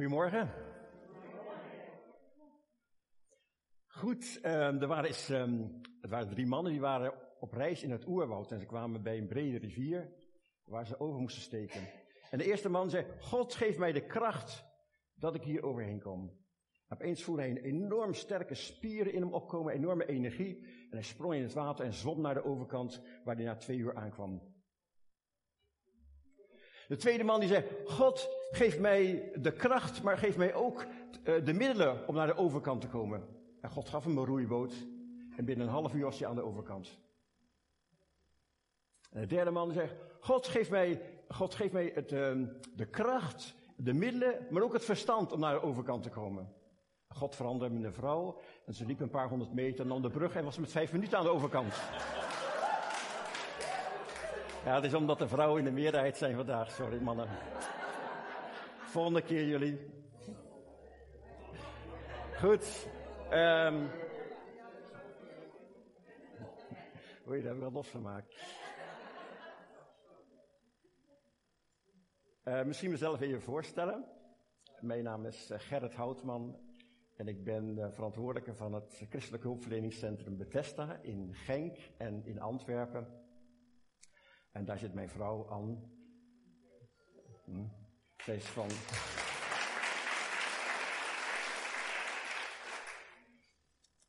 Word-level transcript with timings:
Goedemorgen. 0.00 0.50
Goed, 3.86 4.40
um, 4.44 4.80
er 4.80 4.86
waren 4.86 5.10
het 6.00 6.10
waren 6.10 6.28
drie 6.28 6.46
mannen 6.46 6.72
die 6.72 6.80
waren 6.80 7.12
op 7.40 7.52
reis 7.52 7.82
in 7.82 7.90
het 7.90 8.06
oerwoud 8.06 8.52
en 8.52 8.60
ze 8.60 8.66
kwamen 8.66 9.02
bij 9.02 9.18
een 9.18 9.26
brede 9.26 9.58
rivier 9.58 10.12
waar 10.64 10.86
ze 10.86 11.00
over 11.00 11.20
moesten 11.20 11.42
steken. 11.42 11.80
En 12.30 12.38
de 12.38 12.44
eerste 12.44 12.68
man 12.68 12.90
zei, 12.90 13.06
God 13.18 13.54
geef 13.54 13.78
mij 13.78 13.92
de 13.92 14.06
kracht 14.06 14.64
dat 15.14 15.34
ik 15.34 15.42
hier 15.42 15.62
overheen 15.62 16.00
kom. 16.00 16.38
Opeens 16.88 17.22
voelde 17.22 17.40
hij 17.40 17.50
een 17.50 17.64
enorm 17.64 18.14
sterke 18.14 18.54
spieren 18.54 19.12
in 19.12 19.20
hem 19.20 19.32
opkomen, 19.32 19.72
enorme 19.72 20.06
energie. 20.06 20.58
En 20.64 20.96
hij 20.96 21.02
sprong 21.02 21.34
in 21.34 21.42
het 21.42 21.52
water 21.52 21.84
en 21.84 21.92
zwom 21.92 22.20
naar 22.20 22.34
de 22.34 22.44
overkant, 22.44 23.02
waar 23.24 23.36
hij 23.36 23.44
na 23.44 23.56
twee 23.56 23.78
uur 23.78 23.94
aankwam. 23.94 24.49
De 26.90 26.96
tweede 26.96 27.24
man 27.24 27.40
die 27.40 27.48
zei, 27.48 27.64
God 27.84 28.28
geef 28.50 28.78
mij 28.78 29.30
de 29.34 29.52
kracht, 29.52 30.02
maar 30.02 30.18
geef 30.18 30.36
mij 30.36 30.54
ook 30.54 30.86
eh, 31.24 31.44
de 31.44 31.52
middelen 31.52 32.08
om 32.08 32.14
naar 32.14 32.26
de 32.26 32.36
overkant 32.36 32.80
te 32.80 32.88
komen. 32.88 33.26
En 33.60 33.70
God 33.70 33.88
gaf 33.88 34.04
hem 34.04 34.18
een 34.18 34.24
roeiboot. 34.24 34.72
En 35.36 35.44
binnen 35.44 35.66
een 35.66 35.72
half 35.72 35.94
uur 35.94 36.04
was 36.04 36.18
hij 36.18 36.28
aan 36.28 36.34
de 36.34 36.44
overkant. 36.44 36.98
En 39.10 39.20
de 39.20 39.26
derde 39.26 39.50
man 39.50 39.72
zegt, 39.72 39.94
God 40.20 40.46
geef 40.46 40.70
mij, 40.70 41.02
God 41.28 41.54
geef 41.54 41.72
mij 41.72 41.92
het, 41.94 42.12
ehm, 42.12 42.46
de 42.76 42.86
kracht, 42.86 43.54
de 43.76 43.92
middelen, 43.92 44.46
maar 44.50 44.62
ook 44.62 44.72
het 44.72 44.84
verstand 44.84 45.32
om 45.32 45.40
naar 45.40 45.54
de 45.54 45.62
overkant 45.62 46.02
te 46.02 46.10
komen. 46.10 46.52
God 47.08 47.36
veranderde 47.36 47.74
hem 47.74 47.82
in 47.82 47.88
een 47.88 47.94
vrouw 47.94 48.40
en 48.66 48.74
ze 48.74 48.86
liep 48.86 49.00
een 49.00 49.10
paar 49.10 49.28
honderd 49.28 49.52
meter 49.52 49.88
dan 49.88 50.02
de 50.02 50.10
brug 50.10 50.34
en 50.34 50.44
was 50.44 50.58
met 50.58 50.70
vijf 50.70 50.92
minuten 50.92 51.18
aan 51.18 51.24
de 51.24 51.30
overkant. 51.30 51.74
Ja, 54.64 54.74
het 54.74 54.84
is 54.84 54.94
omdat 54.94 55.18
de 55.18 55.28
vrouwen 55.28 55.58
in 55.58 55.64
de 55.64 55.80
meerderheid 55.80 56.16
zijn 56.16 56.36
vandaag. 56.36 56.70
Sorry 56.70 57.02
mannen. 57.02 57.28
Volgende 58.78 59.22
keer 59.22 59.44
jullie. 59.44 59.78
Goed. 62.38 62.88
Um... 63.32 63.90
Oei, 67.28 67.40
daar 67.40 67.48
heb 67.48 67.54
ik 67.54 67.60
wel 67.60 67.72
losgemaakt. 67.72 68.34
Uh, 72.44 72.62
misschien 72.62 72.90
mezelf 72.90 73.20
even 73.20 73.42
voorstellen. 73.42 74.04
Mijn 74.80 75.04
naam 75.04 75.26
is 75.26 75.50
eh, 75.50 75.58
Gerrit 75.58 75.94
Houtman 75.94 76.58
en 77.16 77.28
ik 77.28 77.44
ben 77.44 77.92
verantwoordelijke 77.92 78.54
van 78.54 78.72
het 78.72 79.04
Christelijk 79.08 79.42
Hulpverleningscentrum 79.42 80.36
Bethesda 80.36 80.98
in 81.02 81.34
Genk 81.34 81.76
en 81.96 82.24
in 82.24 82.40
Antwerpen. 82.40 83.19
En 84.52 84.64
daar 84.64 84.78
zit 84.78 84.94
mijn 84.94 85.08
vrouw 85.08 85.50
aan. 85.50 85.90
Hm. 87.44 87.66
Zij 88.16 88.36
is 88.36 88.46
van. 88.46 88.68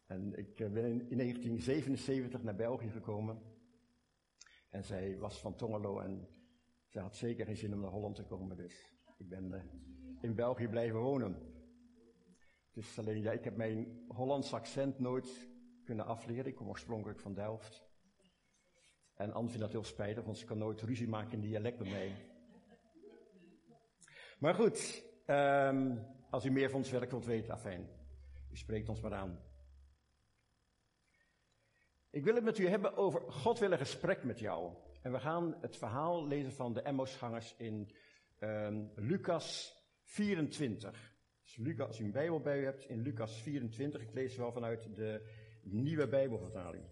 En 0.06 0.38
ik 0.38 0.60
eh, 0.60 0.72
ben 0.72 1.10
in 1.10 1.18
1977 1.18 2.44
naar 2.44 2.56
België 2.56 2.90
gekomen. 2.90 3.42
En 4.70 4.84
zij 4.84 5.18
was 5.18 5.40
van 5.40 5.56
Tongelo 5.56 6.00
en 6.00 6.28
ze 6.88 7.00
had 7.00 7.16
zeker 7.16 7.46
geen 7.46 7.58
zin 7.58 7.74
om 7.74 7.80
naar 7.80 7.92
Holland 7.92 8.16
te 8.16 8.24
komen. 8.24 8.58
Dus 8.58 8.96
ik 9.18 9.30
ben 9.30 9.52
uh, 9.52 9.64
in 10.22 10.36
België 10.36 10.68
blijven 10.68 11.00
wonen. 11.00 11.38
Dus 12.72 13.00
alleen, 13.00 13.22
ja, 13.22 13.32
ik 13.32 13.44
heb 13.44 13.56
mijn 13.56 14.06
Hollands 14.08 14.54
accent 14.54 15.00
nooit 15.00 15.50
kunnen 15.84 16.06
afleren. 16.06 16.46
Ik 16.46 16.56
kom 16.56 16.68
oorspronkelijk 16.68 17.20
van 17.20 17.34
Delft. 17.34 17.91
En 19.22 19.34
Anne 19.34 19.50
vindt 19.50 19.64
dat 19.64 19.72
heel 19.72 19.84
spijtig, 19.84 20.24
want 20.24 20.38
ze 20.38 20.46
kan 20.46 20.58
nooit 20.58 20.82
ruzie 20.82 21.08
maken 21.08 21.32
in 21.32 21.42
dialect 21.42 21.78
bij 21.78 21.92
mij. 21.92 22.16
Maar 24.40 24.54
goed, 24.54 25.04
um, 25.28 26.06
als 26.30 26.46
u 26.46 26.52
meer 26.52 26.70
van 26.70 26.80
ons 26.80 26.92
werk 26.92 27.10
wilt 27.10 27.26
weten, 27.26 27.54
afijn. 27.54 27.90
U 28.52 28.58
spreekt 28.58 28.90
ons 28.90 29.02
maar 29.02 29.14
aan. 29.14 29.40
Ik 32.10 32.24
wil 32.24 32.36
het 32.36 32.44
met 32.44 32.58
u 32.58 32.68
hebben 32.68 32.96
over 32.96 33.32
God 33.32 33.60
wil 33.60 33.78
gesprek 33.78 34.24
met 34.24 34.40
jou. 34.40 34.74
En 35.02 35.12
we 35.12 35.20
gaan 35.20 35.58
het 35.62 35.78
verhaal 35.78 36.28
lezen 36.28 36.52
van 36.52 36.74
de 36.74 36.82
Emmausgangers 36.82 37.56
in 37.58 37.92
um, 38.40 38.92
Lucas 38.96 39.76
24. 40.04 41.16
Dus 41.44 41.56
Lucas, 41.56 41.88
als 41.88 42.00
u 42.00 42.04
een 42.04 42.12
Bijbel 42.12 42.40
bij 42.40 42.60
u 42.60 42.64
hebt, 42.64 42.86
in 42.86 43.02
Lucas 43.02 43.42
24. 43.42 44.02
Ik 44.02 44.14
lees 44.14 44.36
wel 44.36 44.52
vanuit 44.52 44.96
de 44.96 45.30
nieuwe 45.62 46.08
Bijbelvertaling. 46.08 46.84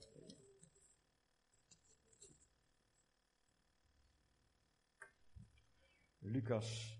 Lucas 6.30 7.00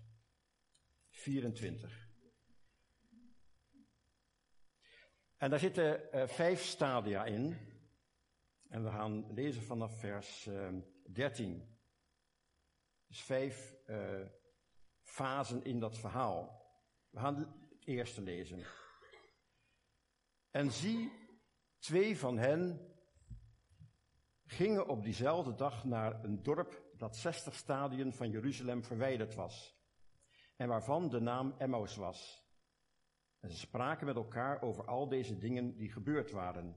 24. 1.10 2.08
En 5.36 5.50
daar 5.50 5.58
zitten 5.58 6.08
uh, 6.14 6.26
vijf 6.26 6.62
stadia 6.62 7.24
in. 7.24 7.56
En 8.68 8.84
we 8.84 8.90
gaan 8.90 9.32
lezen 9.34 9.62
vanaf 9.62 9.98
vers 9.98 10.46
uh, 10.46 10.66
eh, 10.66 10.74
13. 11.02 11.78
Dus 13.06 13.22
vijf 13.22 13.76
uh, 13.86 14.26
fasen 15.02 15.64
in 15.64 15.80
dat 15.80 15.98
verhaal. 15.98 16.68
We 17.10 17.18
gaan 17.18 17.36
het 17.36 17.48
eerste 17.84 18.22
lezen. 18.22 18.64
En 20.50 20.70
zie, 20.70 21.12
twee 21.78 22.18
van 22.18 22.38
hen 22.38 22.94
gingen 24.46 24.88
op 24.88 25.02
diezelfde 25.02 25.54
dag 25.54 25.84
naar 25.84 26.24
een 26.24 26.42
dorp 26.42 26.89
dat 27.00 27.16
60 27.16 27.54
stadien 27.54 28.12
van 28.12 28.30
Jeruzalem 28.30 28.84
verwijderd 28.84 29.34
was 29.34 29.78
en 30.56 30.68
waarvan 30.68 31.08
de 31.08 31.20
naam 31.20 31.54
Emmaus 31.58 31.96
was. 31.96 32.44
En 33.40 33.50
ze 33.50 33.56
spraken 33.56 34.06
met 34.06 34.16
elkaar 34.16 34.62
over 34.62 34.84
al 34.84 35.08
deze 35.08 35.38
dingen 35.38 35.76
die 35.76 35.90
gebeurd 35.90 36.30
waren. 36.30 36.76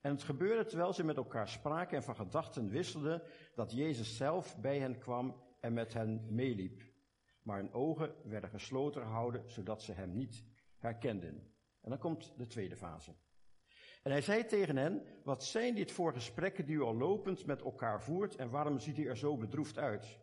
En 0.00 0.10
het 0.10 0.22
gebeurde 0.22 0.64
terwijl 0.64 0.92
ze 0.92 1.04
met 1.04 1.16
elkaar 1.16 1.48
spraken 1.48 1.96
en 1.96 2.02
van 2.02 2.16
gedachten 2.16 2.68
wisselden, 2.68 3.22
dat 3.54 3.72
Jezus 3.72 4.16
zelf 4.16 4.60
bij 4.60 4.78
hen 4.78 4.98
kwam 4.98 5.42
en 5.60 5.72
met 5.72 5.92
hen 5.92 6.34
meeliep. 6.34 6.82
Maar 7.42 7.56
hun 7.56 7.72
ogen 7.72 8.14
werden 8.24 8.50
gesloten 8.50 9.02
gehouden, 9.02 9.50
zodat 9.50 9.82
ze 9.82 9.92
hem 9.92 10.16
niet 10.16 10.44
herkenden. 10.78 11.54
En 11.80 11.90
dan 11.90 11.98
komt 11.98 12.34
de 12.36 12.46
tweede 12.46 12.76
fase. 12.76 13.14
En 14.02 14.10
hij 14.10 14.20
zei 14.20 14.44
tegen 14.44 14.76
hen, 14.76 15.02
wat 15.24 15.44
zijn 15.44 15.74
dit 15.74 15.92
voor 15.92 16.12
gesprekken 16.12 16.66
die 16.66 16.76
u 16.76 16.80
al 16.80 16.96
lopend 16.96 17.46
met 17.46 17.62
elkaar 17.62 18.02
voert 18.02 18.36
en 18.36 18.50
waarom 18.50 18.78
ziet 18.78 18.98
u 18.98 19.06
er 19.06 19.16
zo 19.16 19.36
bedroefd 19.36 19.78
uit? 19.78 20.18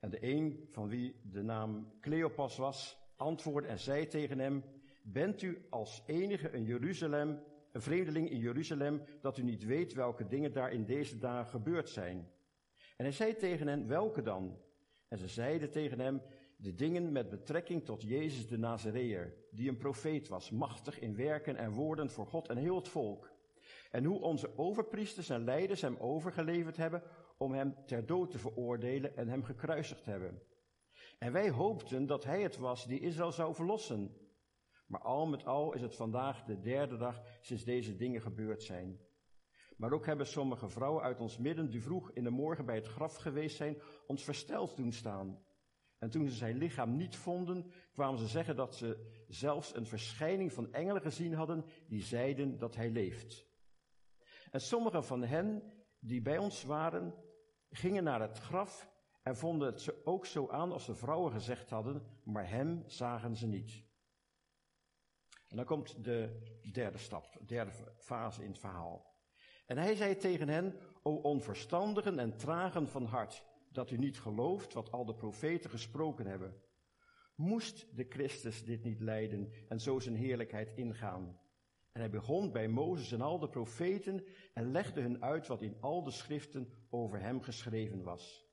En 0.00 0.10
de 0.10 0.18
een 0.20 0.68
van 0.70 0.88
wie 0.88 1.20
de 1.22 1.42
naam 1.42 1.92
Cleopas 2.00 2.56
was, 2.56 2.98
antwoordde 3.16 3.70
en 3.70 3.78
zei 3.78 4.06
tegen 4.06 4.38
hem, 4.38 4.64
bent 5.02 5.42
u 5.42 5.66
als 5.70 6.02
enige 6.06 6.52
een 6.52 6.64
Jeruzalem, 6.64 7.42
een 7.72 7.82
vreemdeling 7.82 8.30
in 8.30 8.38
Jeruzalem, 8.38 9.02
dat 9.20 9.38
u 9.38 9.42
niet 9.42 9.64
weet 9.64 9.92
welke 9.92 10.26
dingen 10.26 10.52
daar 10.52 10.72
in 10.72 10.84
deze 10.84 11.18
dagen 11.18 11.50
gebeurd 11.50 11.88
zijn? 11.88 12.30
En 12.96 13.04
hij 13.04 13.12
zei 13.12 13.36
tegen 13.36 13.66
hen, 13.66 13.86
welke 13.86 14.22
dan? 14.22 14.58
En 15.08 15.18
ze 15.18 15.28
zeiden 15.28 15.70
tegen 15.70 16.00
hem, 16.00 16.22
de 16.62 16.74
dingen 16.74 17.12
met 17.12 17.30
betrekking 17.30 17.84
tot 17.84 18.02
Jezus 18.02 18.48
de 18.48 18.58
Nazareër, 18.58 19.34
die 19.50 19.68
een 19.68 19.76
profeet 19.76 20.28
was, 20.28 20.50
machtig 20.50 20.98
in 20.98 21.16
werken 21.16 21.56
en 21.56 21.72
woorden 21.72 22.10
voor 22.10 22.26
God 22.26 22.48
en 22.48 22.56
heel 22.56 22.76
het 22.76 22.88
volk. 22.88 23.30
En 23.90 24.04
hoe 24.04 24.20
onze 24.20 24.58
overpriesters 24.58 25.28
en 25.28 25.44
leiders 25.44 25.80
hem 25.80 25.96
overgeleverd 25.96 26.76
hebben 26.76 27.02
om 27.38 27.52
hem 27.52 27.74
ter 27.86 28.06
dood 28.06 28.30
te 28.30 28.38
veroordelen 28.38 29.16
en 29.16 29.28
hem 29.28 29.44
gekruisigd 29.44 30.04
hebben. 30.04 30.42
En 31.18 31.32
wij 31.32 31.50
hoopten 31.50 32.06
dat 32.06 32.24
hij 32.24 32.42
het 32.42 32.56
was 32.56 32.86
die 32.86 33.00
Israël 33.00 33.32
zou 33.32 33.54
verlossen. 33.54 34.16
Maar 34.86 35.00
al 35.00 35.26
met 35.26 35.46
al 35.46 35.74
is 35.74 35.80
het 35.80 35.96
vandaag 35.96 36.44
de 36.44 36.60
derde 36.60 36.96
dag 36.96 37.22
sinds 37.40 37.64
deze 37.64 37.96
dingen 37.96 38.20
gebeurd 38.20 38.62
zijn. 38.62 39.00
Maar 39.76 39.92
ook 39.92 40.06
hebben 40.06 40.26
sommige 40.26 40.68
vrouwen 40.68 41.02
uit 41.02 41.20
ons 41.20 41.38
midden, 41.38 41.70
die 41.70 41.82
vroeg 41.82 42.10
in 42.12 42.24
de 42.24 42.30
morgen 42.30 42.64
bij 42.64 42.74
het 42.74 42.86
graf 42.86 43.16
geweest 43.16 43.56
zijn, 43.56 43.80
ons 44.06 44.24
versteld 44.24 44.76
doen 44.76 44.92
staan. 44.92 45.48
En 46.00 46.10
toen 46.10 46.28
ze 46.28 46.34
zijn 46.34 46.56
lichaam 46.56 46.96
niet 46.96 47.16
vonden, 47.16 47.72
kwamen 47.92 48.18
ze 48.18 48.26
zeggen 48.26 48.56
dat 48.56 48.76
ze 48.76 49.22
zelfs 49.28 49.74
een 49.74 49.86
verschijning 49.86 50.52
van 50.52 50.72
engelen 50.72 51.02
gezien 51.02 51.34
hadden 51.34 51.64
die 51.86 52.02
zeiden 52.02 52.58
dat 52.58 52.74
hij 52.74 52.90
leeft. 52.90 53.46
En 54.50 54.60
sommigen 54.60 55.04
van 55.04 55.22
hen 55.22 55.72
die 55.98 56.22
bij 56.22 56.38
ons 56.38 56.64
waren, 56.64 57.14
gingen 57.70 58.04
naar 58.04 58.20
het 58.20 58.38
graf 58.38 58.90
en 59.22 59.36
vonden 59.36 59.72
het 59.72 60.04
ook 60.06 60.26
zo 60.26 60.48
aan 60.48 60.72
als 60.72 60.86
de 60.86 60.94
vrouwen 60.94 61.32
gezegd 61.32 61.70
hadden, 61.70 62.02
maar 62.24 62.48
hem 62.48 62.82
zagen 62.86 63.36
ze 63.36 63.46
niet. 63.46 63.84
En 65.48 65.56
dan 65.56 65.64
komt 65.64 66.04
de 66.04 66.42
derde 66.72 66.98
stap, 66.98 67.32
de 67.32 67.44
derde 67.44 67.72
fase 67.96 68.42
in 68.42 68.50
het 68.50 68.58
verhaal. 68.58 69.14
En 69.66 69.78
hij 69.78 69.94
zei 69.94 70.16
tegen 70.16 70.48
hen, 70.48 70.78
o 71.02 71.14
onverstandigen 71.14 72.18
en 72.18 72.36
tragen 72.36 72.88
van 72.88 73.04
hart, 73.04 73.44
dat 73.72 73.90
u 73.90 73.96
niet 73.96 74.20
gelooft 74.20 74.72
wat 74.72 74.92
al 74.92 75.04
de 75.04 75.14
profeten 75.14 75.70
gesproken 75.70 76.26
hebben. 76.26 76.62
Moest 77.34 77.96
de 77.96 78.06
Christus 78.08 78.64
dit 78.64 78.82
niet 78.82 79.00
lijden 79.00 79.52
en 79.68 79.80
zo 79.80 79.98
zijn 79.98 80.16
heerlijkheid 80.16 80.72
ingaan? 80.74 81.40
En 81.92 82.00
hij 82.00 82.10
begon 82.10 82.52
bij 82.52 82.68
Mozes 82.68 83.12
en 83.12 83.20
al 83.20 83.38
de 83.38 83.48
profeten 83.48 84.24
en 84.54 84.70
legde 84.70 85.00
hun 85.00 85.22
uit 85.22 85.46
wat 85.46 85.62
in 85.62 85.80
al 85.80 86.02
de 86.02 86.10
schriften 86.10 86.86
over 86.90 87.20
hem 87.20 87.42
geschreven 87.42 88.02
was. 88.02 88.48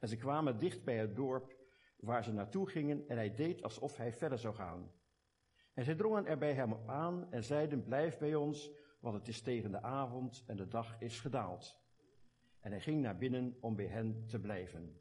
En 0.00 0.08
ze 0.08 0.16
kwamen 0.16 0.58
dicht 0.58 0.84
bij 0.84 0.98
het 0.98 1.16
dorp 1.16 1.56
waar 1.96 2.24
ze 2.24 2.32
naartoe 2.32 2.68
gingen 2.68 3.08
en 3.08 3.16
hij 3.16 3.34
deed 3.34 3.62
alsof 3.62 3.96
hij 3.96 4.12
verder 4.12 4.38
zou 4.38 4.54
gaan. 4.54 4.92
En 5.74 5.84
zij 5.84 5.94
drongen 5.94 6.26
er 6.26 6.38
bij 6.38 6.52
hem 6.52 6.74
aan 6.86 7.32
en 7.32 7.44
zeiden, 7.44 7.84
blijf 7.84 8.18
bij 8.18 8.34
ons, 8.34 8.70
want 9.00 9.14
het 9.14 9.28
is 9.28 9.40
tegen 9.40 9.70
de 9.70 9.82
avond 9.82 10.44
en 10.46 10.56
de 10.56 10.68
dag 10.68 11.00
is 11.00 11.20
gedaald. 11.20 11.81
En 12.62 12.70
hij 12.70 12.80
ging 12.80 13.02
naar 13.02 13.16
binnen 13.16 13.56
om 13.60 13.76
bij 13.76 13.86
hen 13.86 14.24
te 14.26 14.38
blijven. 14.38 15.00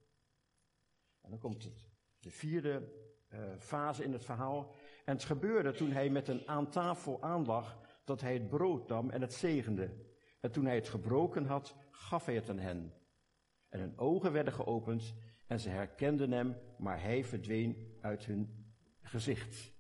En 1.21 1.29
dan 1.29 1.39
komt 1.39 1.63
het, 1.63 1.89
de 2.19 2.31
vierde 2.31 2.91
uh, 3.33 3.39
fase 3.57 4.03
in 4.03 4.13
het 4.13 4.25
verhaal. 4.25 4.73
En 5.05 5.13
het 5.13 5.23
gebeurde 5.23 5.71
toen 5.71 5.91
hij 5.91 6.09
met 6.09 6.27
een 6.27 6.47
aan 6.47 6.69
tafel 6.69 7.21
aanlag, 7.21 7.79
dat 8.03 8.21
hij 8.21 8.33
het 8.33 8.49
brood 8.49 8.87
nam 8.87 9.09
en 9.09 9.21
het 9.21 9.33
zegende. 9.33 9.89
En 10.39 10.51
toen 10.51 10.65
hij 10.65 10.75
het 10.75 10.89
gebroken 10.89 11.45
had, 11.45 11.75
gaf 11.89 12.25
hij 12.25 12.35
het 12.35 12.49
aan 12.49 12.59
hen. 12.59 12.93
En 13.69 13.79
hun 13.79 13.97
ogen 13.97 14.31
werden 14.31 14.53
geopend 14.53 15.13
en 15.47 15.59
ze 15.59 15.69
herkenden 15.69 16.31
hem, 16.31 16.55
maar 16.77 17.01
hij 17.01 17.23
verdween 17.23 17.97
uit 18.01 18.25
hun 18.25 18.65
gezicht. 19.01 19.73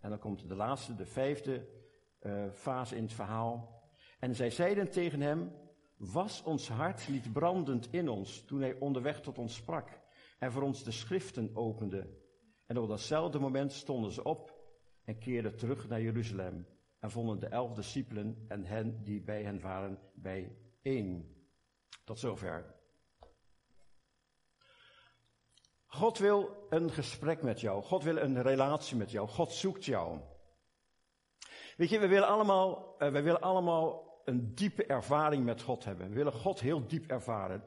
En 0.00 0.10
dan 0.10 0.18
komt 0.18 0.48
de 0.48 0.54
laatste, 0.54 0.94
de 0.94 1.06
vijfde 1.06 1.68
uh, 2.22 2.50
fase 2.50 2.96
in 2.96 3.02
het 3.02 3.12
verhaal. 3.12 3.82
En 4.18 4.34
zij 4.34 4.50
zeiden 4.50 4.90
tegen 4.90 5.20
hem, 5.20 5.52
was 6.00 6.42
ons 6.42 6.68
hart 6.68 7.08
niet 7.08 7.32
brandend 7.32 7.88
in 7.90 8.08
ons 8.08 8.44
toen 8.44 8.60
hij 8.60 8.76
onderweg 8.78 9.20
tot 9.20 9.38
ons 9.38 9.54
sprak 9.54 10.00
en 10.38 10.52
voor 10.52 10.62
ons 10.62 10.84
de 10.84 10.90
schriften 10.90 11.50
opende. 11.54 12.18
En 12.66 12.78
op 12.78 12.88
datzelfde 12.88 13.38
moment 13.38 13.72
stonden 13.72 14.10
ze 14.10 14.24
op 14.24 14.54
en 15.04 15.18
keerden 15.18 15.56
terug 15.56 15.88
naar 15.88 16.00
Jeruzalem 16.00 16.66
en 16.98 17.10
vonden 17.10 17.38
de 17.38 17.46
elf 17.46 17.74
discipelen 17.74 18.44
en 18.48 18.64
hen 18.64 19.04
die 19.04 19.22
bij 19.22 19.42
hen 19.42 19.60
waren 19.60 19.98
bijeen. 20.14 21.36
Tot 22.04 22.18
zover. 22.18 22.74
God 25.86 26.18
wil 26.18 26.66
een 26.70 26.90
gesprek 26.90 27.42
met 27.42 27.60
jou. 27.60 27.82
God 27.82 28.02
wil 28.02 28.16
een 28.16 28.42
relatie 28.42 28.96
met 28.96 29.10
jou. 29.10 29.28
God 29.28 29.52
zoekt 29.52 29.84
jou. 29.84 30.20
Weet 31.76 31.90
je, 31.90 31.98
we 31.98 32.08
willen 32.08 32.28
allemaal, 32.28 32.94
uh, 32.98 33.12
we 33.12 33.22
willen 33.22 33.40
allemaal 33.40 34.09
een 34.24 34.54
diepe 34.54 34.86
ervaring 34.86 35.44
met 35.44 35.62
God 35.62 35.84
hebben. 35.84 36.08
We 36.08 36.14
willen 36.14 36.32
God 36.32 36.60
heel 36.60 36.86
diep 36.86 37.10
ervaren. 37.10 37.64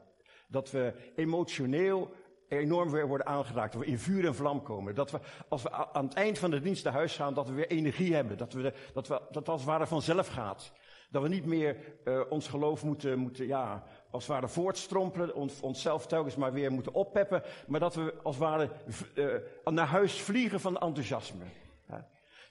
Dat 0.48 0.70
we 0.70 0.94
emotioneel 1.16 2.12
enorm 2.48 2.90
weer 2.90 3.06
worden 3.06 3.26
aangeraakt. 3.26 3.72
Dat 3.72 3.82
we 3.82 3.88
in 3.88 3.98
vuur 3.98 4.26
en 4.26 4.34
vlam 4.34 4.62
komen. 4.62 4.94
Dat 4.94 5.10
we, 5.10 5.18
als 5.48 5.62
we 5.62 5.72
aan 5.72 6.04
het 6.04 6.14
eind 6.14 6.38
van 6.38 6.50
de 6.50 6.60
dienst 6.60 6.84
naar 6.84 6.92
huis 6.92 7.16
gaan, 7.16 7.34
dat 7.34 7.48
we 7.48 7.54
weer 7.54 7.70
energie 7.70 8.14
hebben. 8.14 8.38
Dat, 8.38 8.52
we, 8.52 8.72
dat, 8.92 9.08
we, 9.08 9.20
dat 9.30 9.48
als 9.48 9.60
het 9.60 9.70
ware 9.70 9.86
vanzelf 9.86 10.28
gaat. 10.28 10.72
Dat 11.10 11.22
we 11.22 11.28
niet 11.28 11.46
meer 11.46 11.76
uh, 12.04 12.20
ons 12.28 12.48
geloof 12.48 12.84
moeten, 12.84 13.18
moeten 13.18 13.46
ja, 13.46 13.84
als 14.10 14.22
het 14.22 14.32
ware 14.32 14.48
voortstrompelen, 14.48 15.34
ons, 15.34 15.60
onszelf 15.60 16.06
telkens 16.06 16.36
maar 16.36 16.52
weer 16.52 16.72
moeten 16.72 16.94
oppeppen, 16.94 17.42
maar 17.66 17.80
dat 17.80 17.94
we 17.94 18.14
als 18.22 18.36
het 18.36 18.44
ware 18.44 18.70
uh, 19.14 19.34
naar 19.64 19.86
huis 19.86 20.20
vliegen 20.20 20.60
van 20.60 20.78
enthousiasme. 20.78 21.44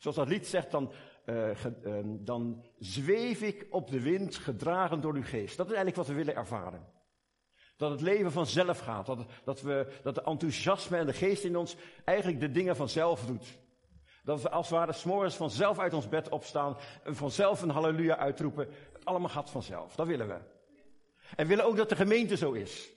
Zoals 0.04 0.18
dat 0.18 0.28
lied 0.28 0.48
zegt, 0.48 0.72
dan, 0.72 0.92
uh, 1.25 1.50
ge, 1.54 2.02
dan 2.24 2.64
zweef 2.80 3.42
ik 3.42 3.68
op 3.70 3.90
de 3.90 4.02
wind, 4.02 4.36
gedragen 4.36 5.02
door 5.02 5.14
uw 5.14 5.24
geest. 5.24 5.58
Dat 5.58 5.66
is 5.66 5.74
eigenlijk 5.74 5.96
wat 5.96 6.08
we 6.08 6.14
willen 6.14 6.36
ervaren. 6.36 6.86
Dat 7.78 7.92
het 7.92 8.02
leven 8.02 8.31
vanzelf 8.31 8.80
gaat. 8.80 9.06
Dat, 9.06 9.25
dat, 9.44 9.62
we, 9.62 9.88
dat 10.04 10.16
de 10.16 10.24
enthousiasme 10.24 10.98
en 10.98 11.06
de 11.06 11.14
geest 11.14 11.44
in 11.44 11.58
ons 11.58 11.75
eigenlijk 12.06 12.40
de 12.40 12.52
dingen 12.52 12.75
vanzelf 12.75 13.25
doet. 13.25 13.58
Dat 14.24 14.42
we 14.42 14.50
als 14.50 14.70
het 14.70 14.78
ware 14.78 14.94
s'morgens 14.94 15.36
vanzelf 15.36 15.80
uit 15.80 15.94
ons 15.94 16.10
bed 16.10 16.30
opstaan. 16.30 16.78
En 17.04 17.16
vanzelf 17.16 17.62
een 17.62 17.70
halleluja 17.70 18.18
uitroepen. 18.18 18.68
Het 18.94 19.06
allemaal 19.06 19.30
gaat 19.30 19.50
vanzelf. 19.50 19.96
Dat 19.96 20.08
willen 20.08 20.28
we. 20.28 20.38
En 21.36 21.44
we 21.44 21.46
willen 21.46 21.66
ook 21.66 21.78
dat 21.78 21.90
de 21.90 21.96
gemeente 21.96 22.38
zo 22.38 22.52
is. 22.52 22.92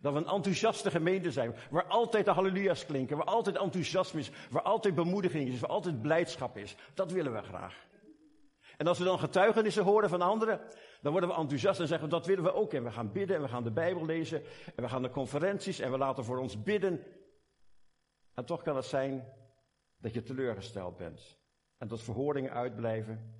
Dat 0.00 0.12
we 0.12 0.18
een 0.18 0.26
enthousiaste 0.26 0.90
gemeente 0.90 1.32
zijn. 1.32 1.54
Waar 1.70 1.86
altijd 1.86 2.24
de 2.24 2.30
halleluja's 2.30 2.86
klinken. 2.86 3.16
Waar 3.16 3.26
altijd 3.26 3.56
enthousiasme 3.56 4.20
is. 4.20 4.30
Waar 4.50 4.62
altijd 4.62 4.94
bemoediging 4.94 5.48
is. 5.48 5.60
Waar 5.60 5.70
altijd 5.70 6.02
blijdschap 6.02 6.56
is. 6.56 6.76
Dat 6.94 7.12
willen 7.12 7.32
we 7.32 7.42
graag. 7.42 7.86
En 8.76 8.86
als 8.86 8.98
we 8.98 9.04
dan 9.04 9.18
getuigenissen 9.18 9.84
horen 9.84 10.08
van 10.08 10.22
anderen, 10.22 10.60
dan 11.00 11.12
worden 11.12 11.30
we 11.30 11.36
enthousiast 11.36 11.80
en 11.80 11.86
zeggen 11.86 12.08
dat 12.08 12.26
willen 12.26 12.44
we 12.44 12.52
ook. 12.52 12.72
En 12.72 12.84
we 12.84 12.90
gaan 12.90 13.12
bidden 13.12 13.36
en 13.36 13.42
we 13.42 13.48
gaan 13.48 13.64
de 13.64 13.70
Bijbel 13.70 14.04
lezen 14.04 14.42
en 14.76 14.82
we 14.82 14.88
gaan 14.88 15.00
naar 15.00 15.10
conferenties 15.10 15.78
en 15.78 15.90
we 15.90 15.98
laten 15.98 16.24
voor 16.24 16.38
ons 16.38 16.62
bidden. 16.62 17.04
En 18.34 18.44
toch 18.44 18.62
kan 18.62 18.76
het 18.76 18.84
zijn 18.84 19.32
dat 19.96 20.14
je 20.14 20.22
teleurgesteld 20.22 20.96
bent. 20.96 21.38
En 21.78 21.88
dat 21.88 22.02
verhoringen 22.02 22.52
uitblijven. 22.52 23.34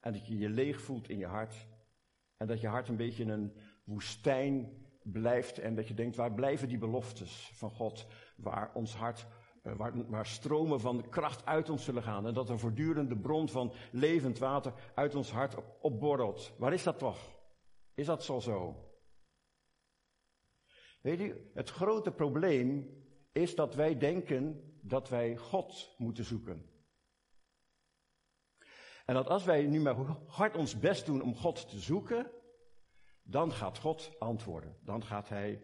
En 0.00 0.12
dat 0.12 0.26
je 0.26 0.38
je 0.38 0.48
leeg 0.48 0.80
voelt 0.80 1.08
in 1.08 1.18
je 1.18 1.26
hart. 1.26 1.54
En 2.36 2.46
dat 2.46 2.60
je 2.60 2.68
hart 2.68 2.88
een 2.88 2.96
beetje 2.96 3.24
een 3.24 3.56
woestijn 3.84 4.84
blijft. 5.02 5.58
En 5.58 5.74
dat 5.74 5.88
je 5.88 5.94
denkt, 5.94 6.16
waar 6.16 6.32
blijven 6.32 6.68
die 6.68 6.78
beloftes 6.78 7.50
van 7.54 7.70
God? 7.70 8.06
Waar 8.36 8.70
ons 8.74 8.94
hart 8.94 9.26
eh, 9.62 9.72
waar, 9.76 10.08
waar, 10.08 10.26
stromen 10.26 10.80
van 10.80 11.08
kracht 11.08 11.46
uit 11.46 11.70
ons 11.70 11.84
zullen 11.84 12.02
gaan. 12.02 12.26
En 12.26 12.34
dat 12.34 12.48
een 12.48 12.58
voortdurende 12.58 13.16
bron 13.16 13.48
van 13.48 13.72
levend 13.92 14.38
water 14.38 14.72
uit 14.94 15.14
ons 15.14 15.30
hart 15.30 15.54
opborrelt. 15.80 16.52
Waar 16.58 16.72
is 16.72 16.82
dat 16.82 16.98
toch? 16.98 17.18
Is 17.94 18.06
dat 18.06 18.24
zo 18.24 18.38
zo? 18.38 18.88
Weet 21.00 21.20
u, 21.20 21.50
het 21.54 21.70
grote 21.70 22.12
probleem 22.12 22.98
is 23.32 23.54
dat 23.54 23.74
wij 23.74 23.98
denken 23.98 24.74
dat 24.82 25.08
wij 25.08 25.36
God 25.36 25.94
moeten 25.98 26.24
zoeken. 26.24 26.70
En 29.04 29.14
dat 29.14 29.28
als 29.28 29.44
wij 29.44 29.66
nu 29.66 29.80
maar 29.80 29.96
hard 30.26 30.56
ons 30.56 30.78
best 30.78 31.06
doen 31.06 31.22
om 31.22 31.36
God 31.36 31.68
te 31.68 31.78
zoeken, 31.78 32.30
dan 33.30 33.52
gaat 33.52 33.78
God 33.78 34.12
antwoorden. 34.18 34.76
Dan 34.84 35.04
gaat 35.04 35.28
Hij 35.28 35.62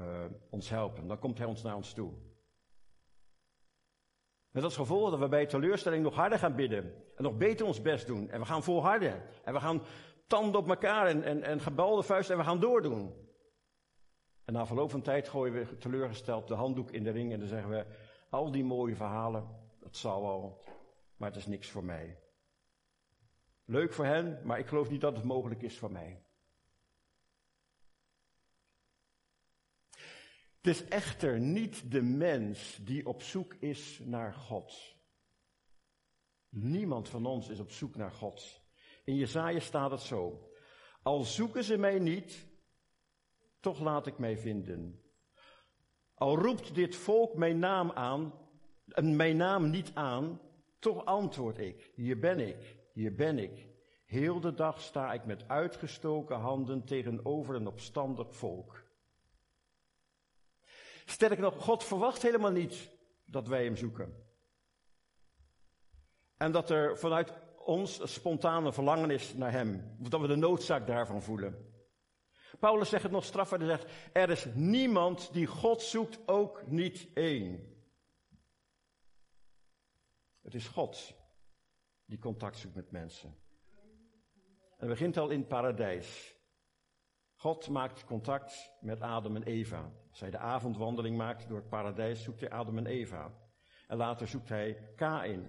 uh, 0.00 0.24
ons 0.50 0.68
helpen. 0.68 1.06
Dan 1.06 1.18
komt 1.18 1.38
Hij 1.38 1.46
ons 1.46 1.62
naar 1.62 1.76
ons 1.76 1.92
toe. 1.92 2.12
Met 4.50 4.64
als 4.64 4.76
gevolg 4.76 5.10
dat 5.10 5.18
we 5.18 5.28
bij 5.28 5.46
teleurstelling 5.46 6.02
nog 6.02 6.14
harder 6.14 6.38
gaan 6.38 6.54
bidden. 6.54 6.94
En 7.16 7.22
nog 7.22 7.36
beter 7.36 7.66
ons 7.66 7.82
best 7.82 8.06
doen. 8.06 8.30
En 8.30 8.40
we 8.40 8.46
gaan 8.46 8.62
volharden. 8.62 9.22
En 9.44 9.52
we 9.52 9.60
gaan 9.60 9.82
tanden 10.26 10.60
op 10.60 10.68
elkaar 10.68 11.06
en, 11.06 11.22
en, 11.22 11.42
en 11.42 11.60
gebalde 11.60 12.02
vuist 12.02 12.30
en 12.30 12.36
we 12.36 12.44
gaan 12.44 12.60
doordoen. 12.60 13.14
En 14.44 14.52
na 14.52 14.66
verloop 14.66 14.90
van 14.90 15.02
tijd 15.02 15.28
gooien 15.28 15.54
we 15.54 15.76
teleurgesteld 15.78 16.48
de 16.48 16.54
handdoek 16.54 16.90
in 16.90 17.02
de 17.02 17.10
ring 17.10 17.32
en 17.32 17.38
dan 17.38 17.48
zeggen 17.48 17.70
we, 17.70 17.86
al 18.30 18.50
die 18.50 18.64
mooie 18.64 18.96
verhalen, 18.96 19.48
dat 19.80 19.96
zal 19.96 20.22
wel, 20.22 20.62
maar 21.16 21.28
het 21.28 21.38
is 21.38 21.46
niks 21.46 21.70
voor 21.70 21.84
mij. 21.84 22.18
Leuk 23.64 23.92
voor 23.92 24.04
hen, 24.04 24.40
maar 24.44 24.58
ik 24.58 24.66
geloof 24.66 24.90
niet 24.90 25.00
dat 25.00 25.16
het 25.16 25.24
mogelijk 25.24 25.62
is 25.62 25.78
voor 25.78 25.92
mij. 25.92 26.25
Het 30.66 30.74
is 30.74 30.88
echter 30.88 31.40
niet 31.40 31.90
de 31.90 32.02
mens 32.02 32.78
die 32.82 33.06
op 33.06 33.22
zoek 33.22 33.54
is 33.54 34.00
naar 34.04 34.34
God. 34.34 34.96
Niemand 36.48 37.08
van 37.08 37.26
ons 37.26 37.48
is 37.48 37.60
op 37.60 37.70
zoek 37.70 37.96
naar 37.96 38.10
God. 38.10 38.60
In 39.04 39.14
Jezaja 39.14 39.60
staat 39.60 39.90
het 39.90 40.00
zo. 40.00 40.50
Al 41.02 41.22
zoeken 41.22 41.64
ze 41.64 41.76
mij 41.76 41.98
niet, 41.98 42.46
toch 43.60 43.80
laat 43.80 44.06
ik 44.06 44.18
mij 44.18 44.38
vinden. 44.38 45.02
Al 46.14 46.38
roept 46.38 46.74
dit 46.74 46.96
volk 46.96 47.34
mijn 47.34 47.58
naam 47.58 47.90
aan, 47.90 48.32
mijn 49.02 49.36
naam 49.36 49.70
niet 49.70 49.90
aan, 49.94 50.40
toch 50.78 51.04
antwoord 51.04 51.58
ik, 51.58 51.90
hier 51.94 52.18
ben 52.18 52.48
ik, 52.48 52.76
hier 52.92 53.14
ben 53.14 53.38
ik. 53.38 53.68
Heel 54.06 54.40
de 54.40 54.54
dag 54.54 54.80
sta 54.80 55.12
ik 55.12 55.24
met 55.24 55.48
uitgestoken 55.48 56.36
handen 56.36 56.84
tegenover 56.84 57.54
een 57.54 57.66
opstandig 57.66 58.36
volk. 58.36 58.85
Sterker 61.08 61.40
nog, 61.40 61.64
God 61.64 61.84
verwacht 61.84 62.22
helemaal 62.22 62.50
niet 62.50 62.90
dat 63.24 63.48
wij 63.48 63.64
hem 63.64 63.76
zoeken. 63.76 64.24
En 66.36 66.52
dat 66.52 66.70
er 66.70 66.98
vanuit 66.98 67.32
ons 67.56 68.12
spontane 68.12 68.72
verlangen 68.72 69.10
is 69.10 69.34
naar 69.34 69.52
hem. 69.52 69.96
Dat 69.98 70.20
we 70.20 70.26
de 70.26 70.36
noodzaak 70.36 70.86
daarvan 70.86 71.22
voelen. 71.22 71.74
Paulus 72.58 72.88
zegt 72.88 73.02
het 73.02 73.12
nog 73.12 73.24
straffer. 73.24 73.58
Hij 73.58 73.68
zegt, 73.68 73.92
er 74.12 74.30
is 74.30 74.46
niemand 74.54 75.32
die 75.32 75.46
God 75.46 75.82
zoekt, 75.82 76.28
ook 76.28 76.66
niet 76.66 77.08
één. 77.14 77.74
Het 80.42 80.54
is 80.54 80.66
God 80.66 81.14
die 82.04 82.18
contact 82.18 82.58
zoekt 82.58 82.74
met 82.74 82.90
mensen. 82.90 83.28
En 84.78 84.88
het 84.88 84.88
begint 84.88 85.16
al 85.16 85.30
in 85.30 85.38
het 85.38 85.48
paradijs. 85.48 86.35
God 87.36 87.68
maakt 87.68 88.04
contact 88.04 88.72
met 88.80 89.00
Adam 89.00 89.36
en 89.36 89.42
Eva. 89.42 89.92
Als 90.10 90.20
hij 90.20 90.30
de 90.30 90.38
avondwandeling 90.38 91.16
maakt 91.16 91.48
door 91.48 91.58
het 91.58 91.68
paradijs, 91.68 92.22
zoekt 92.22 92.40
hij 92.40 92.50
Adam 92.50 92.78
en 92.78 92.86
Eva. 92.86 93.32
En 93.86 93.96
later 93.96 94.28
zoekt 94.28 94.48
hij 94.48 94.92
Kain 94.96 95.48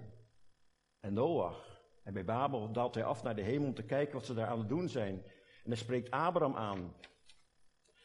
en 1.00 1.12
Noach. 1.12 1.82
En 2.02 2.12
bij 2.12 2.24
Babel 2.24 2.72
daalt 2.72 2.94
hij 2.94 3.04
af 3.04 3.22
naar 3.22 3.34
de 3.34 3.42
hemel 3.42 3.66
om 3.66 3.74
te 3.74 3.84
kijken 3.84 4.14
wat 4.14 4.26
ze 4.26 4.34
daar 4.34 4.46
aan 4.46 4.58
het 4.58 4.68
doen 4.68 4.88
zijn. 4.88 5.14
En 5.64 5.70
hij 5.70 5.76
spreekt 5.76 6.10
Abraham 6.10 6.56
aan. 6.56 6.94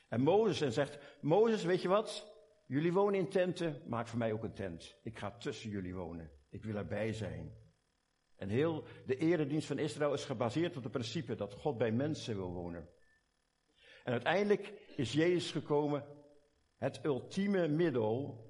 En 0.10 0.22
Mozes 0.22 0.62
en 0.62 0.72
zegt, 0.72 1.00
Mozes, 1.22 1.64
weet 1.64 1.82
je 1.82 1.88
wat? 1.88 2.32
Jullie 2.68 2.94
wonen 2.94 3.20
in 3.20 3.30
tenten, 3.30 3.82
maak 3.88 4.08
voor 4.08 4.20
mij 4.20 4.34
ook 4.34 4.44
een 4.44 4.54
tent. 4.54 4.96
Ik 5.04 5.18
ga 5.18 5.32
tussen 5.38 5.70
jullie 5.70 5.96
wonen. 5.96 6.32
Ik 6.50 6.64
wil 6.64 6.76
erbij 6.76 7.14
zijn. 7.14 7.58
En 8.36 8.50
heel 8.50 8.84
de 9.06 9.16
eredienst 9.16 9.68
van 9.68 9.80
Israël 9.80 10.14
is 10.14 10.26
gebaseerd 10.26 10.78
op 10.78 10.84
het 10.84 10.92
principe 10.92 11.36
dat 11.36 11.54
God 11.54 11.78
bij 11.78 11.92
mensen 11.92 12.36
wil 12.36 12.52
wonen. 12.52 12.90
En 14.04 14.12
uiteindelijk 14.12 14.74
is 14.96 15.14
Jezus 15.14 15.52
gekomen, 15.52 16.06
het 16.78 17.06
ultieme 17.06 17.68
middel 17.68 18.44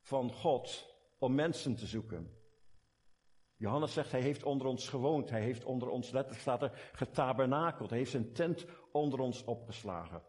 van 0.00 0.32
God 0.32 0.94
om 1.18 1.34
mensen 1.34 1.74
te 1.74 1.86
zoeken. 1.86 2.36
Johannes 3.56 3.92
zegt, 3.92 4.12
hij 4.12 4.20
heeft 4.20 4.42
onder 4.42 4.66
ons 4.66 4.88
gewoond, 4.88 5.30
hij 5.30 5.42
heeft 5.42 5.64
onder 5.64 5.88
ons, 5.88 6.10
letterlijk 6.10 6.42
staat 6.42 6.62
er, 6.62 6.90
getabernakeld, 6.92 7.90
hij 7.90 7.98
heeft 7.98 8.10
zijn 8.10 8.32
tent 8.32 8.66
onder 8.92 9.20
ons 9.20 9.44
opgeslagen. 9.44 10.22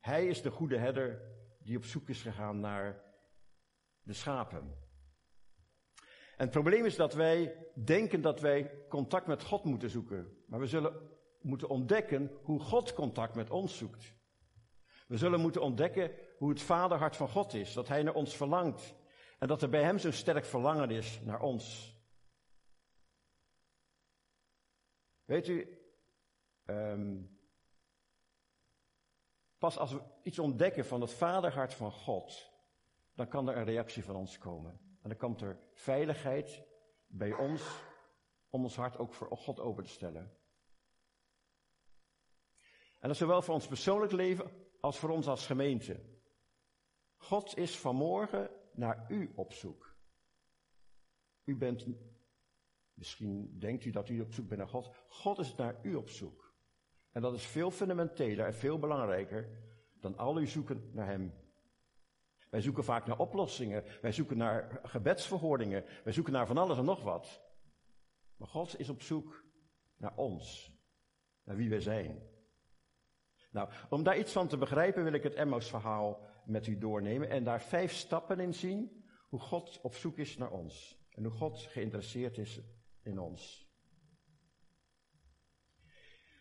Hij 0.00 0.26
is 0.26 0.42
de 0.42 0.50
goede 0.50 0.78
herder 0.78 1.22
die 1.58 1.76
op 1.76 1.84
zoek 1.84 2.08
is 2.08 2.22
gegaan 2.22 2.60
naar 2.60 3.02
de 4.02 4.12
schapen. 4.12 4.88
En 6.36 6.46
het 6.46 6.50
probleem 6.50 6.84
is 6.84 6.96
dat 6.96 7.14
wij 7.14 7.66
denken 7.84 8.20
dat 8.20 8.40
wij 8.40 8.84
contact 8.88 9.26
met 9.26 9.44
God 9.44 9.64
moeten 9.64 9.90
zoeken. 9.90 10.44
Maar 10.46 10.60
we 10.60 10.66
zullen 10.66 11.10
moeten 11.40 11.68
ontdekken 11.68 12.30
hoe 12.42 12.60
God 12.60 12.92
contact 12.92 13.34
met 13.34 13.50
ons 13.50 13.76
zoekt. 13.76 14.14
We 15.06 15.16
zullen 15.16 15.40
moeten 15.40 15.62
ontdekken 15.62 16.12
hoe 16.38 16.48
het 16.48 16.60
vaderhart 16.62 17.16
van 17.16 17.28
God 17.28 17.54
is, 17.54 17.72
dat 17.72 17.88
Hij 17.88 18.02
naar 18.02 18.14
ons 18.14 18.36
verlangt. 18.36 18.94
En 19.38 19.48
dat 19.48 19.62
er 19.62 19.68
bij 19.68 19.82
Hem 19.82 19.98
zo'n 19.98 20.12
sterk 20.12 20.44
verlangen 20.44 20.90
is 20.90 21.20
naar 21.24 21.40
ons. 21.40 21.94
Weet 25.24 25.48
u, 25.48 25.78
um, 26.66 27.38
pas 29.58 29.78
als 29.78 29.92
we 29.92 30.02
iets 30.22 30.38
ontdekken 30.38 30.84
van 30.84 31.00
het 31.00 31.12
vaderhart 31.12 31.74
van 31.74 31.92
God, 31.92 32.52
dan 33.14 33.28
kan 33.28 33.48
er 33.48 33.56
een 33.56 33.64
reactie 33.64 34.04
van 34.04 34.16
ons 34.16 34.38
komen. 34.38 34.80
En 35.02 35.08
dan 35.08 35.18
komt 35.18 35.40
er 35.40 35.60
veiligheid 35.72 36.62
bij 37.06 37.32
ons 37.32 37.82
om 38.50 38.62
ons 38.62 38.76
hart 38.76 38.98
ook 38.98 39.14
voor 39.14 39.36
God 39.36 39.60
open 39.60 39.84
te 39.84 39.90
stellen. 39.90 40.39
En 43.00 43.08
dat 43.08 43.10
is 43.10 43.18
zowel 43.18 43.42
voor 43.42 43.54
ons 43.54 43.66
persoonlijk 43.66 44.12
leven 44.12 44.50
als 44.80 44.98
voor 44.98 45.10
ons 45.10 45.26
als 45.26 45.46
gemeente. 45.46 46.00
God 47.16 47.56
is 47.56 47.78
vanmorgen 47.78 48.50
naar 48.72 49.06
u 49.08 49.32
op 49.34 49.52
zoek. 49.52 49.94
U 51.44 51.56
bent, 51.56 51.86
misschien 52.94 53.58
denkt 53.58 53.84
u 53.84 53.90
dat 53.90 54.08
u 54.08 54.20
op 54.20 54.32
zoek 54.32 54.48
bent 54.48 54.60
naar 54.60 54.68
God. 54.68 54.90
God 55.08 55.38
is 55.38 55.54
naar 55.54 55.78
u 55.82 55.94
op 55.94 56.08
zoek. 56.08 56.54
En 57.12 57.22
dat 57.22 57.34
is 57.34 57.46
veel 57.46 57.70
fundamenteler 57.70 58.46
en 58.46 58.54
veel 58.54 58.78
belangrijker 58.78 59.48
dan 60.00 60.16
al 60.16 60.36
uw 60.36 60.46
zoeken 60.46 60.90
naar 60.92 61.06
Hem. 61.06 61.32
Wij 62.50 62.60
zoeken 62.60 62.84
vaak 62.84 63.06
naar 63.06 63.18
oplossingen. 63.18 63.84
Wij 64.00 64.12
zoeken 64.12 64.36
naar 64.36 64.80
gebedsverhoordingen. 64.82 65.84
Wij 66.04 66.12
zoeken 66.12 66.32
naar 66.32 66.46
van 66.46 66.58
alles 66.58 66.78
en 66.78 66.84
nog 66.84 67.02
wat. 67.02 67.42
Maar 68.36 68.48
God 68.48 68.78
is 68.78 68.88
op 68.88 69.02
zoek 69.02 69.44
naar 69.96 70.16
ons. 70.16 70.72
Naar 71.44 71.56
wie 71.56 71.70
wij 71.70 71.80
zijn. 71.80 72.29
Nou, 73.50 73.68
om 73.88 74.02
daar 74.02 74.18
iets 74.18 74.32
van 74.32 74.48
te 74.48 74.56
begrijpen 74.56 75.04
wil 75.04 75.12
ik 75.12 75.22
het 75.22 75.34
Emmaus-verhaal 75.34 76.20
met 76.44 76.66
u 76.66 76.78
doornemen 76.78 77.28
en 77.28 77.44
daar 77.44 77.62
vijf 77.62 77.92
stappen 77.92 78.40
in 78.40 78.54
zien 78.54 79.04
hoe 79.28 79.40
God 79.40 79.80
op 79.80 79.94
zoek 79.94 80.18
is 80.18 80.36
naar 80.36 80.50
ons 80.50 80.98
en 81.10 81.24
hoe 81.24 81.32
God 81.32 81.58
geïnteresseerd 81.58 82.38
is 82.38 82.60
in 83.02 83.18
ons. 83.18 83.68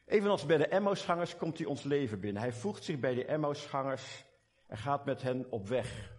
Evenals 0.05 0.45
bij 0.45 0.57
de 0.57 0.67
Emmausgangers 0.67 1.35
komt 1.35 1.57
hij 1.57 1.67
ons 1.67 1.83
leven 1.83 2.19
binnen. 2.19 2.41
Hij 2.41 2.53
voegt 2.53 2.83
zich 2.83 2.99
bij 2.99 3.13
de 3.13 3.25
Emmausgangers 3.25 4.25
en 4.67 4.77
gaat 4.77 5.05
met 5.05 5.21
hen 5.21 5.51
op 5.51 5.67
weg. 5.67 6.17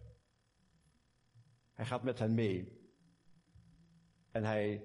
Hij 1.73 1.85
gaat 1.85 2.03
met 2.03 2.19
hen 2.19 2.35
mee. 2.35 2.79
En 4.31 4.45
hij, 4.45 4.85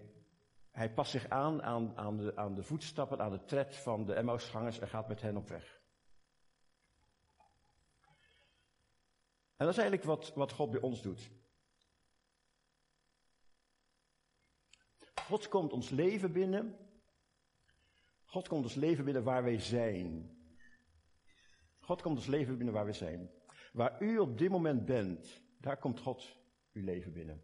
hij 0.71 0.93
past 0.93 1.12
zich 1.12 1.29
aan 1.29 1.63
aan, 1.63 1.97
aan, 1.97 2.17
de, 2.17 2.35
aan 2.35 2.55
de 2.55 2.63
voetstappen, 2.63 3.21
aan 3.21 3.31
de 3.31 3.43
tred 3.45 3.75
van 3.75 4.05
de 4.05 4.13
Emmausgangers 4.13 4.79
en 4.79 4.88
gaat 4.88 5.07
met 5.07 5.21
hen 5.21 5.38
op 5.38 5.50
weg. 5.50 5.75
En 9.55 9.65
dat 9.65 9.69
is 9.69 9.77
eigenlijk 9.77 10.03
wat, 10.03 10.33
wat 10.33 10.51
God 10.51 10.71
bij 10.71 10.81
ons 10.81 11.01
doet. 11.01 11.29
God 15.15 15.47
komt 15.47 15.74
ons 15.74 15.89
leven 15.89 16.31
binnen. 16.31 16.77
God 18.25 18.47
komt 18.47 18.63
ons 18.63 18.75
leven 18.75 19.05
binnen 19.05 19.24
waar 19.24 19.43
wij 19.43 19.59
zijn. 19.59 20.38
God 21.79 22.01
komt 22.01 22.17
ons 22.17 22.27
leven 22.27 22.55
binnen 22.55 22.74
waar 22.74 22.85
we 22.85 22.93
zijn. 22.93 23.31
Waar 23.74 24.01
u 24.01 24.17
op 24.17 24.38
dit 24.38 24.50
moment 24.50 24.85
bent, 24.85 25.41
daar 25.57 25.77
komt 25.77 26.00
God 26.00 26.38
uw 26.74 26.83
leven 26.83 27.13
binnen. 27.13 27.43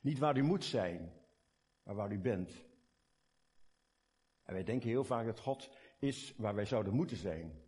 Niet 0.00 0.18
waar 0.18 0.36
u 0.36 0.42
moet 0.42 0.64
zijn, 0.64 1.12
maar 1.82 1.94
waar 1.94 2.12
u 2.12 2.18
bent. 2.18 2.64
En 4.42 4.54
wij 4.54 4.64
denken 4.64 4.88
heel 4.88 5.04
vaak 5.04 5.26
dat 5.26 5.40
God 5.40 5.70
is 5.98 6.34
waar 6.36 6.54
wij 6.54 6.66
zouden 6.66 6.94
moeten 6.94 7.16
zijn. 7.16 7.62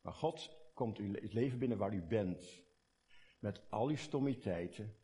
Maar 0.00 0.12
God 0.12 0.59
komt 0.80 0.98
u 0.98 1.12
het 1.20 1.32
leven 1.32 1.58
binnen 1.58 1.78
waar 1.78 1.94
u 1.94 2.02
bent. 2.02 2.62
Met 3.38 3.70
al 3.70 3.88
uw 3.88 3.96
stommiteiten 3.96 4.94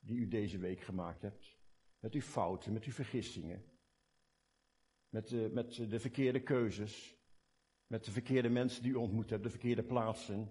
die 0.00 0.18
u 0.18 0.28
deze 0.28 0.58
week 0.58 0.80
gemaakt 0.80 1.22
hebt. 1.22 1.56
Met 2.00 2.14
uw 2.14 2.20
fouten, 2.20 2.72
met 2.72 2.84
uw 2.84 2.92
vergissingen. 2.92 3.64
Met 5.08 5.28
de, 5.28 5.50
met 5.52 5.74
de 5.74 6.00
verkeerde 6.00 6.42
keuzes. 6.42 7.16
Met 7.86 8.04
de 8.04 8.10
verkeerde 8.10 8.48
mensen 8.48 8.82
die 8.82 8.92
u 8.92 8.94
ontmoet 8.94 9.30
hebt, 9.30 9.42
de 9.42 9.50
verkeerde 9.50 9.82
plaatsen. 9.82 10.50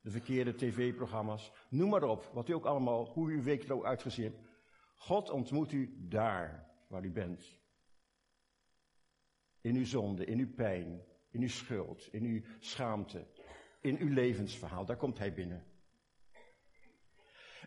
De 0.00 0.10
verkeerde 0.10 0.54
tv-programma's. 0.54 1.52
Noem 1.68 1.88
maar 1.88 2.04
op, 2.04 2.30
wat 2.32 2.48
u 2.48 2.52
ook 2.52 2.64
allemaal, 2.64 3.08
hoe 3.08 3.30
uw 3.30 3.42
week 3.42 3.62
er 3.62 3.74
ook 3.74 3.84
uitgezien 3.84 4.24
hebt. 4.24 4.40
God 4.94 5.30
ontmoet 5.30 5.72
u 5.72 6.06
daar 6.08 6.74
waar 6.88 7.04
u 7.04 7.10
bent. 7.10 7.60
In 9.60 9.76
uw 9.76 9.84
zonde, 9.84 10.24
in 10.24 10.38
uw 10.38 10.54
pijn, 10.54 11.04
in 11.30 11.40
uw 11.40 11.48
schuld, 11.48 12.08
in 12.12 12.24
uw 12.24 12.42
schaamte, 12.58 13.26
in 13.86 13.98
uw 13.98 14.12
levensverhaal. 14.12 14.84
Daar 14.84 14.96
komt 14.96 15.18
hij 15.18 15.32
binnen. 15.32 15.64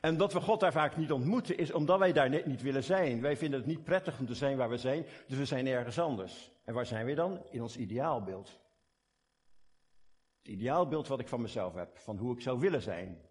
En 0.01 0.17
dat 0.17 0.33
we 0.33 0.41
God 0.41 0.59
daar 0.59 0.71
vaak 0.71 0.97
niet 0.97 1.11
ontmoeten, 1.11 1.57
is 1.57 1.71
omdat 1.71 1.99
wij 1.99 2.13
daar 2.13 2.29
net 2.29 2.45
niet 2.45 2.61
willen 2.61 2.83
zijn. 2.83 3.21
Wij 3.21 3.37
vinden 3.37 3.59
het 3.59 3.67
niet 3.67 3.83
prettig 3.83 4.19
om 4.19 4.25
te 4.25 4.35
zijn 4.35 4.57
waar 4.57 4.69
we 4.69 4.77
zijn, 4.77 5.05
dus 5.27 5.37
we 5.37 5.45
zijn 5.45 5.67
ergens 5.67 5.99
anders. 5.99 6.51
En 6.65 6.73
waar 6.73 6.85
zijn 6.85 7.05
we 7.05 7.13
dan? 7.13 7.45
In 7.49 7.61
ons 7.61 7.77
ideaalbeeld. 7.77 8.59
Het 10.37 10.47
ideaalbeeld 10.47 11.07
wat 11.07 11.19
ik 11.19 11.27
van 11.27 11.41
mezelf 11.41 11.73
heb, 11.73 11.97
van 11.97 12.17
hoe 12.17 12.33
ik 12.33 12.41
zou 12.41 12.59
willen 12.59 12.81
zijn. 12.81 13.21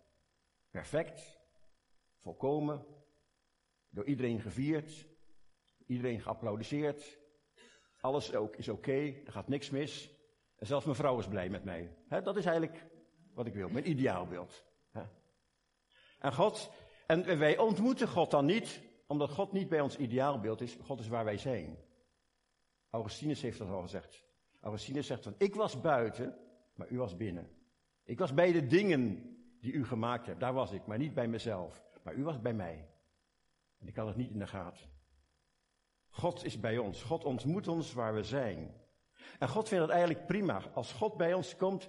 Perfect, 0.70 1.40
volkomen, 2.20 2.86
door 3.90 4.04
iedereen 4.04 4.40
gevierd, 4.40 5.06
iedereen 5.86 6.20
geapplaudiseerd. 6.20 7.18
Alles 8.00 8.34
ook 8.34 8.56
is 8.56 8.68
oké, 8.68 9.14
er 9.24 9.32
gaat 9.32 9.48
niks 9.48 9.70
mis. 9.70 10.17
En 10.58 10.66
zelfs 10.66 10.84
mijn 10.84 10.96
vrouw 10.96 11.18
is 11.18 11.28
blij 11.28 11.48
met 11.48 11.64
mij. 11.64 11.96
dat 12.08 12.36
is 12.36 12.44
eigenlijk 12.44 12.86
wat 13.34 13.46
ik 13.46 13.54
wil, 13.54 13.68
mijn 13.68 13.90
ideaalbeeld. 13.90 14.64
En 16.18 16.32
God, 16.34 16.70
en 17.06 17.38
wij 17.38 17.58
ontmoeten 17.58 18.08
God 18.08 18.30
dan 18.30 18.44
niet, 18.44 18.82
omdat 19.06 19.30
God 19.30 19.52
niet 19.52 19.68
bij 19.68 19.80
ons 19.80 19.96
ideaalbeeld 19.96 20.60
is. 20.60 20.78
God 20.82 21.00
is 21.00 21.08
waar 21.08 21.24
wij 21.24 21.38
zijn. 21.38 21.78
Augustinus 22.90 23.42
heeft 23.42 23.58
dat 23.58 23.68
al 23.68 23.82
gezegd. 23.82 24.24
Augustinus 24.60 25.06
zegt 25.06 25.22
van, 25.22 25.34
ik 25.38 25.54
was 25.54 25.80
buiten, 25.80 26.36
maar 26.74 26.88
u 26.88 26.98
was 26.98 27.16
binnen. 27.16 27.50
Ik 28.04 28.18
was 28.18 28.34
bij 28.34 28.52
de 28.52 28.66
dingen 28.66 29.36
die 29.60 29.72
u 29.72 29.84
gemaakt 29.84 30.26
hebt, 30.26 30.40
daar 30.40 30.52
was 30.52 30.72
ik, 30.72 30.86
maar 30.86 30.98
niet 30.98 31.14
bij 31.14 31.28
mezelf. 31.28 31.82
Maar 32.02 32.14
u 32.14 32.24
was 32.24 32.40
bij 32.40 32.52
mij. 32.52 32.88
En 33.78 33.86
ik 33.86 33.96
had 33.96 34.06
het 34.06 34.16
niet 34.16 34.30
in 34.30 34.38
de 34.38 34.46
gaten. 34.46 34.86
God 36.08 36.44
is 36.44 36.60
bij 36.60 36.78
ons. 36.78 37.02
God 37.02 37.24
ontmoet 37.24 37.68
ons 37.68 37.92
waar 37.92 38.14
we 38.14 38.22
zijn. 38.22 38.74
En 39.38 39.48
God 39.48 39.68
vindt 39.68 39.84
het 39.84 39.92
eigenlijk 39.92 40.26
prima. 40.26 40.62
Als 40.74 40.92
God 40.92 41.16
bij 41.16 41.34
ons 41.34 41.56
komt, 41.56 41.88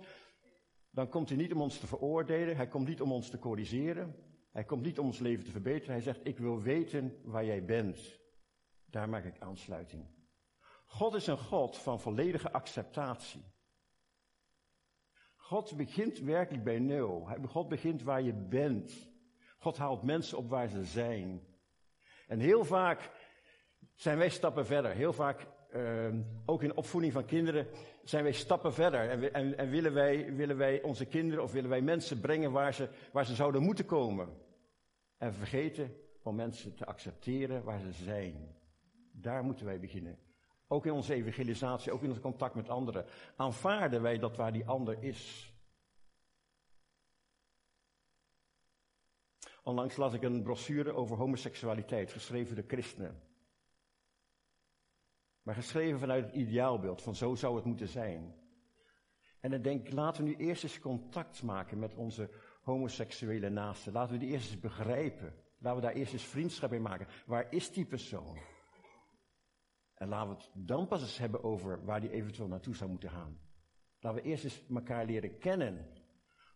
dan 0.91 1.09
komt 1.09 1.29
hij 1.29 1.37
niet 1.37 1.53
om 1.53 1.61
ons 1.61 1.79
te 1.79 1.87
veroordelen. 1.87 2.55
Hij 2.55 2.67
komt 2.67 2.87
niet 2.87 3.01
om 3.01 3.11
ons 3.11 3.29
te 3.29 3.39
corrigeren. 3.39 4.15
Hij 4.51 4.63
komt 4.63 4.83
niet 4.83 4.99
om 4.99 5.05
ons 5.05 5.19
leven 5.19 5.45
te 5.45 5.51
verbeteren. 5.51 5.93
Hij 5.93 6.01
zegt, 6.01 6.19
ik 6.23 6.37
wil 6.37 6.61
weten 6.61 7.19
waar 7.23 7.45
jij 7.45 7.65
bent. 7.65 8.19
Daar 8.85 9.09
maak 9.09 9.25
ik 9.25 9.39
aansluiting. 9.39 10.05
God 10.85 11.13
is 11.13 11.27
een 11.27 11.37
God 11.37 11.77
van 11.77 11.99
volledige 11.99 12.51
acceptatie. 12.51 13.43
God 15.35 15.77
begint 15.77 16.19
werkelijk 16.19 16.63
bij 16.63 16.79
nul. 16.79 17.27
God 17.47 17.67
begint 17.67 18.03
waar 18.03 18.21
je 18.21 18.33
bent. 18.33 19.09
God 19.57 19.77
haalt 19.77 20.03
mensen 20.03 20.37
op 20.37 20.49
waar 20.49 20.67
ze 20.67 20.83
zijn. 20.83 21.47
En 22.27 22.39
heel 22.39 22.65
vaak 22.65 23.11
zijn 23.95 24.17
wij 24.17 24.29
stappen 24.29 24.65
verder. 24.65 24.91
Heel 24.91 25.13
vaak 25.13 25.47
Ehm, 25.69 26.21
ook 26.45 26.63
in 26.63 26.75
opvoeding 26.75 27.13
van 27.13 27.25
kinderen 27.25 27.67
zijn 28.03 28.23
wij 28.23 28.31
stappen 28.31 28.73
verder. 28.73 29.09
En, 29.09 29.33
en, 29.33 29.57
en, 29.57 29.69
willen, 29.69 29.93
wij, 29.93 30.33
willen 30.33 30.57
wij 30.57 30.81
onze 30.81 31.05
kinderen 31.05 31.43
of 31.43 31.51
willen 31.51 31.69
wij 31.69 31.81
mensen 31.81 32.19
brengen 32.19 32.51
waar 32.51 32.73
ze, 32.73 32.89
waar 33.11 33.25
ze 33.25 33.35
zouden 33.35 33.61
moeten 33.61 33.85
komen. 33.85 34.29
En 35.17 35.33
vergeten 35.33 35.95
om 36.23 36.35
mensen 36.35 36.75
te 36.75 36.85
accepteren 36.85 37.63
waar 37.63 37.79
ze 37.79 37.91
zijn. 37.91 38.55
Daar 39.11 39.43
moeten 39.43 39.65
wij 39.65 39.79
beginnen. 39.79 40.19
Ook 40.67 40.85
in 40.85 40.91
onze 40.91 41.13
evangelisatie, 41.13 41.91
ook 41.91 42.01
in 42.01 42.09
ons 42.09 42.19
contact 42.19 42.55
met 42.55 42.69
anderen. 42.69 43.05
Aanvaarden 43.35 44.01
wij 44.01 44.17
dat 44.17 44.35
waar 44.35 44.53
die 44.53 44.65
ander 44.65 45.03
is. 45.03 45.53
Onlangs 49.63 49.95
las 49.95 50.13
ik 50.13 50.23
een 50.23 50.43
brochure 50.43 50.93
over 50.93 51.17
homoseksualiteit, 51.17 52.11
geschreven 52.11 52.55
door 52.55 52.65
christenen. 52.67 53.28
Maar 55.49 55.57
geschreven 55.57 55.99
vanuit 55.99 56.25
het 56.25 56.33
ideaalbeeld, 56.33 57.01
van 57.01 57.15
zo 57.15 57.35
zou 57.35 57.55
het 57.55 57.65
moeten 57.65 57.87
zijn. 57.87 58.35
En 59.39 59.51
dan 59.51 59.61
denk 59.61 59.87
ik, 59.87 59.93
laten 59.93 60.23
we 60.23 60.29
nu 60.29 60.35
eerst 60.35 60.63
eens 60.63 60.79
contact 60.79 61.43
maken 61.43 61.79
met 61.79 61.95
onze 61.95 62.29
homoseksuele 62.61 63.49
naasten. 63.49 63.93
Laten 63.93 64.13
we 64.13 64.19
die 64.19 64.29
eerst 64.29 64.51
eens 64.51 64.59
begrijpen. 64.59 65.33
Laten 65.59 65.79
we 65.79 65.85
daar 65.85 65.95
eerst 65.95 66.13
eens 66.13 66.23
vriendschap 66.23 66.73
in 66.73 66.81
maken. 66.81 67.07
Waar 67.25 67.51
is 67.53 67.71
die 67.71 67.85
persoon? 67.85 68.37
En 69.93 70.07
laten 70.07 70.29
we 70.29 70.35
het 70.35 70.49
dan 70.53 70.87
pas 70.87 71.01
eens 71.01 71.17
hebben 71.17 71.43
over 71.43 71.85
waar 71.85 72.01
die 72.01 72.11
eventueel 72.11 72.47
naartoe 72.47 72.75
zou 72.75 72.89
moeten 72.89 73.09
gaan. 73.09 73.39
Laten 73.99 74.21
we 74.21 74.27
eerst 74.27 74.43
eens 74.43 74.63
elkaar 74.69 75.05
leren 75.05 75.37
kennen. 75.37 75.87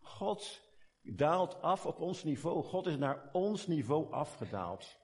God 0.01 0.61
daalt 1.01 1.61
af 1.61 1.85
op 1.85 1.99
ons 1.99 2.23
niveau. 2.23 2.63
God 2.63 2.85
is 2.85 2.97
naar 2.97 3.29
ons 3.31 3.67
niveau 3.67 4.11
afgedaald. 4.11 5.01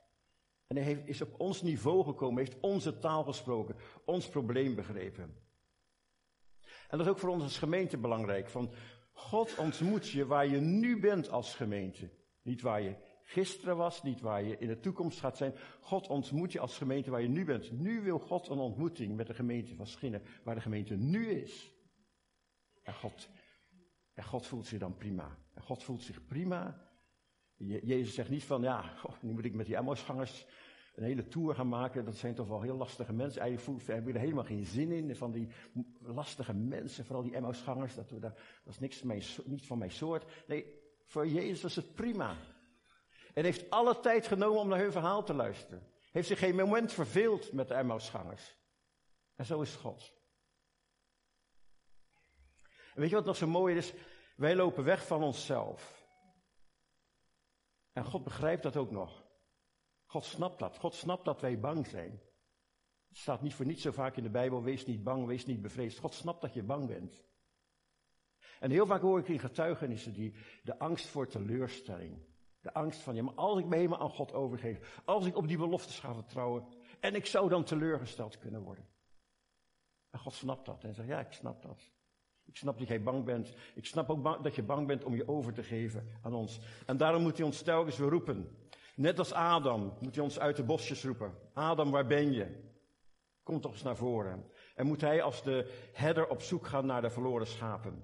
En 0.69 0.75
hij 0.75 0.85
heeft, 0.85 1.07
is 1.07 1.21
op 1.21 1.39
ons 1.39 1.61
niveau 1.61 2.03
gekomen, 2.03 2.37
heeft 2.37 2.59
onze 2.59 2.99
taal 2.99 3.23
gesproken, 3.23 3.75
ons 4.05 4.29
probleem 4.29 4.75
begrepen. 4.75 5.23
En 6.87 6.97
dat 6.97 6.99
is 6.99 7.07
ook 7.07 7.19
voor 7.19 7.29
ons 7.29 7.43
als 7.43 7.57
gemeente 7.57 7.97
belangrijk. 7.97 8.49
Van 8.49 8.73
God 9.11 9.57
ontmoet 9.57 10.09
je 10.09 10.25
waar 10.25 10.47
je 10.47 10.59
nu 10.59 10.99
bent 10.99 11.29
als 11.29 11.55
gemeente. 11.55 12.09
Niet 12.41 12.61
waar 12.61 12.81
je 12.81 12.95
gisteren 13.23 13.77
was, 13.77 14.03
niet 14.03 14.21
waar 14.21 14.43
je 14.43 14.57
in 14.57 14.67
de 14.67 14.79
toekomst 14.79 15.19
gaat 15.19 15.37
zijn. 15.37 15.53
God 15.81 16.07
ontmoet 16.07 16.51
je 16.51 16.59
als 16.59 16.77
gemeente 16.77 17.11
waar 17.11 17.21
je 17.21 17.27
nu 17.27 17.45
bent. 17.45 17.71
Nu 17.71 18.01
wil 18.01 18.19
God 18.19 18.47
een 18.47 18.59
ontmoeting 18.59 19.15
met 19.15 19.27
de 19.27 19.33
gemeente 19.33 19.75
van 19.75 19.87
Schinnen, 19.87 20.23
waar 20.43 20.55
de 20.55 20.61
gemeente 20.61 20.95
nu 20.95 21.29
is. 21.29 21.71
En 22.83 22.93
God, 22.93 23.29
en 24.13 24.23
God 24.23 24.45
voelt 24.45 24.65
zich 24.65 24.79
dan 24.79 24.97
prima. 24.97 25.37
En 25.53 25.61
God 25.61 25.83
voelt 25.83 26.03
zich 26.03 26.25
prima. 26.25 26.88
Jezus 27.65 28.13
zegt 28.13 28.29
niet 28.29 28.43
van, 28.43 28.61
ja, 28.61 28.93
nu 29.21 29.33
moet 29.33 29.45
ik 29.45 29.53
met 29.53 29.65
die 29.65 29.75
Emmausgangers 29.75 30.45
een 30.95 31.03
hele 31.03 31.27
tour 31.27 31.55
gaan 31.55 31.69
maken. 31.69 32.05
Dat 32.05 32.15
zijn 32.15 32.35
toch 32.35 32.47
wel 32.47 32.61
heel 32.61 32.75
lastige 32.75 33.13
mensen. 33.13 33.41
Heb 33.85 34.07
ik 34.07 34.13
er 34.13 34.19
helemaal 34.19 34.43
geen 34.43 34.65
zin 34.65 34.91
in. 34.91 35.15
Van 35.15 35.31
die 35.31 35.47
lastige 35.99 36.53
mensen, 36.53 37.05
vooral 37.05 37.23
die 37.23 37.35
Emmausgangers. 37.35 37.95
Dat, 37.95 38.09
dat, 38.21 38.37
is 38.65 38.79
niks 38.79 39.01
mijn, 39.01 39.23
niet 39.45 39.65
van 39.65 39.77
mijn 39.77 39.91
soort. 39.91 40.45
Nee, 40.47 40.65
voor 41.05 41.27
Jezus 41.27 41.61
was 41.61 41.75
het 41.75 41.93
prima. 41.93 42.35
En 43.33 43.43
heeft 43.43 43.69
alle 43.69 43.99
tijd 43.99 44.27
genomen 44.27 44.59
om 44.59 44.67
naar 44.67 44.79
hun 44.79 44.91
verhaal 44.91 45.23
te 45.23 45.33
luisteren. 45.33 45.87
Heeft 46.11 46.27
zich 46.27 46.39
geen 46.39 46.55
moment 46.55 46.91
verveeld 46.91 47.51
met 47.51 47.67
de 47.67 47.73
Emmausgangers. 47.73 48.57
En 49.35 49.45
zo 49.45 49.61
is 49.61 49.75
God. 49.75 50.13
En 52.93 53.01
weet 53.01 53.09
je 53.09 53.15
wat 53.15 53.25
nog 53.25 53.35
zo 53.35 53.47
mooi 53.47 53.75
is? 53.75 53.93
Wij 54.35 54.55
lopen 54.55 54.83
weg 54.83 55.07
van 55.07 55.23
onszelf. 55.23 55.98
En 57.99 58.05
God 58.05 58.23
begrijpt 58.23 58.63
dat 58.63 58.77
ook 58.77 58.91
nog. 58.91 59.23
God 60.05 60.25
snapt 60.25 60.59
dat. 60.59 60.77
God 60.77 60.93
snapt 60.93 61.25
dat 61.25 61.41
wij 61.41 61.59
bang 61.59 61.87
zijn. 61.87 62.21
Het 63.07 63.17
staat 63.17 63.41
niet 63.41 63.53
voor 63.53 63.65
niets 63.65 63.81
zo 63.81 63.91
vaak 63.91 64.15
in 64.15 64.23
de 64.23 64.29
Bijbel, 64.29 64.63
wees 64.63 64.85
niet 64.85 65.03
bang, 65.03 65.25
wees 65.25 65.45
niet 65.45 65.61
bevreesd. 65.61 65.99
God 65.99 66.13
snapt 66.13 66.41
dat 66.41 66.53
je 66.53 66.63
bang 66.63 66.87
bent. 66.87 67.23
En 68.59 68.71
heel 68.71 68.85
vaak 68.85 69.01
hoor 69.01 69.19
ik 69.19 69.27
in 69.27 69.39
getuigenissen 69.39 70.13
die 70.13 70.35
de 70.63 70.79
angst 70.79 71.05
voor 71.05 71.27
teleurstelling. 71.27 72.25
De 72.61 72.73
angst 72.73 72.99
van, 72.99 73.15
ja, 73.15 73.23
maar 73.23 73.33
als 73.33 73.59
ik 73.59 73.65
me 73.65 73.75
helemaal 73.75 73.99
aan 73.99 74.09
God 74.09 74.33
overgeef, 74.33 75.01
als 75.05 75.25
ik 75.25 75.35
op 75.35 75.47
die 75.47 75.57
beloftes 75.57 75.99
ga 75.99 76.13
vertrouwen, 76.13 76.67
en 76.99 77.15
ik 77.15 77.25
zou 77.25 77.49
dan 77.49 77.63
teleurgesteld 77.63 78.37
kunnen 78.37 78.61
worden. 78.61 78.87
En 80.09 80.19
God 80.19 80.33
snapt 80.33 80.65
dat 80.65 80.83
en 80.83 80.93
zegt, 80.93 81.07
ja, 81.07 81.19
ik 81.19 81.33
snap 81.33 81.61
dat. 81.61 81.91
Ik 82.49 82.57
snap 82.57 82.79
dat 82.79 82.87
jij 82.87 83.01
bang 83.01 83.25
bent. 83.25 83.53
Ik 83.75 83.85
snap 83.85 84.09
ook 84.09 84.43
dat 84.43 84.55
je 84.55 84.63
bang 84.63 84.87
bent 84.87 85.03
om 85.03 85.15
je 85.15 85.27
over 85.27 85.53
te 85.53 85.63
geven 85.63 86.07
aan 86.21 86.33
ons. 86.33 86.59
En 86.85 86.97
daarom 86.97 87.21
moet 87.21 87.37
hij 87.37 87.45
ons 87.45 87.61
telkens 87.61 87.97
weer 87.97 88.09
roepen. 88.09 88.57
Net 88.95 89.19
als 89.19 89.33
Adam 89.33 89.93
moet 89.99 90.15
hij 90.15 90.23
ons 90.23 90.39
uit 90.39 90.55
de 90.55 90.63
bosjes 90.63 91.03
roepen. 91.03 91.33
Adam, 91.53 91.91
waar 91.91 92.05
ben 92.05 92.31
je? 92.31 92.67
Kom 93.43 93.61
toch 93.61 93.71
eens 93.71 93.83
naar 93.83 93.95
voren. 93.95 94.51
En 94.75 94.85
moet 94.85 95.01
hij 95.01 95.21
als 95.21 95.43
de 95.43 95.89
herder 95.93 96.27
op 96.27 96.41
zoek 96.41 96.67
gaan 96.67 96.85
naar 96.85 97.01
de 97.01 97.09
verloren 97.09 97.47
schapen. 97.47 98.03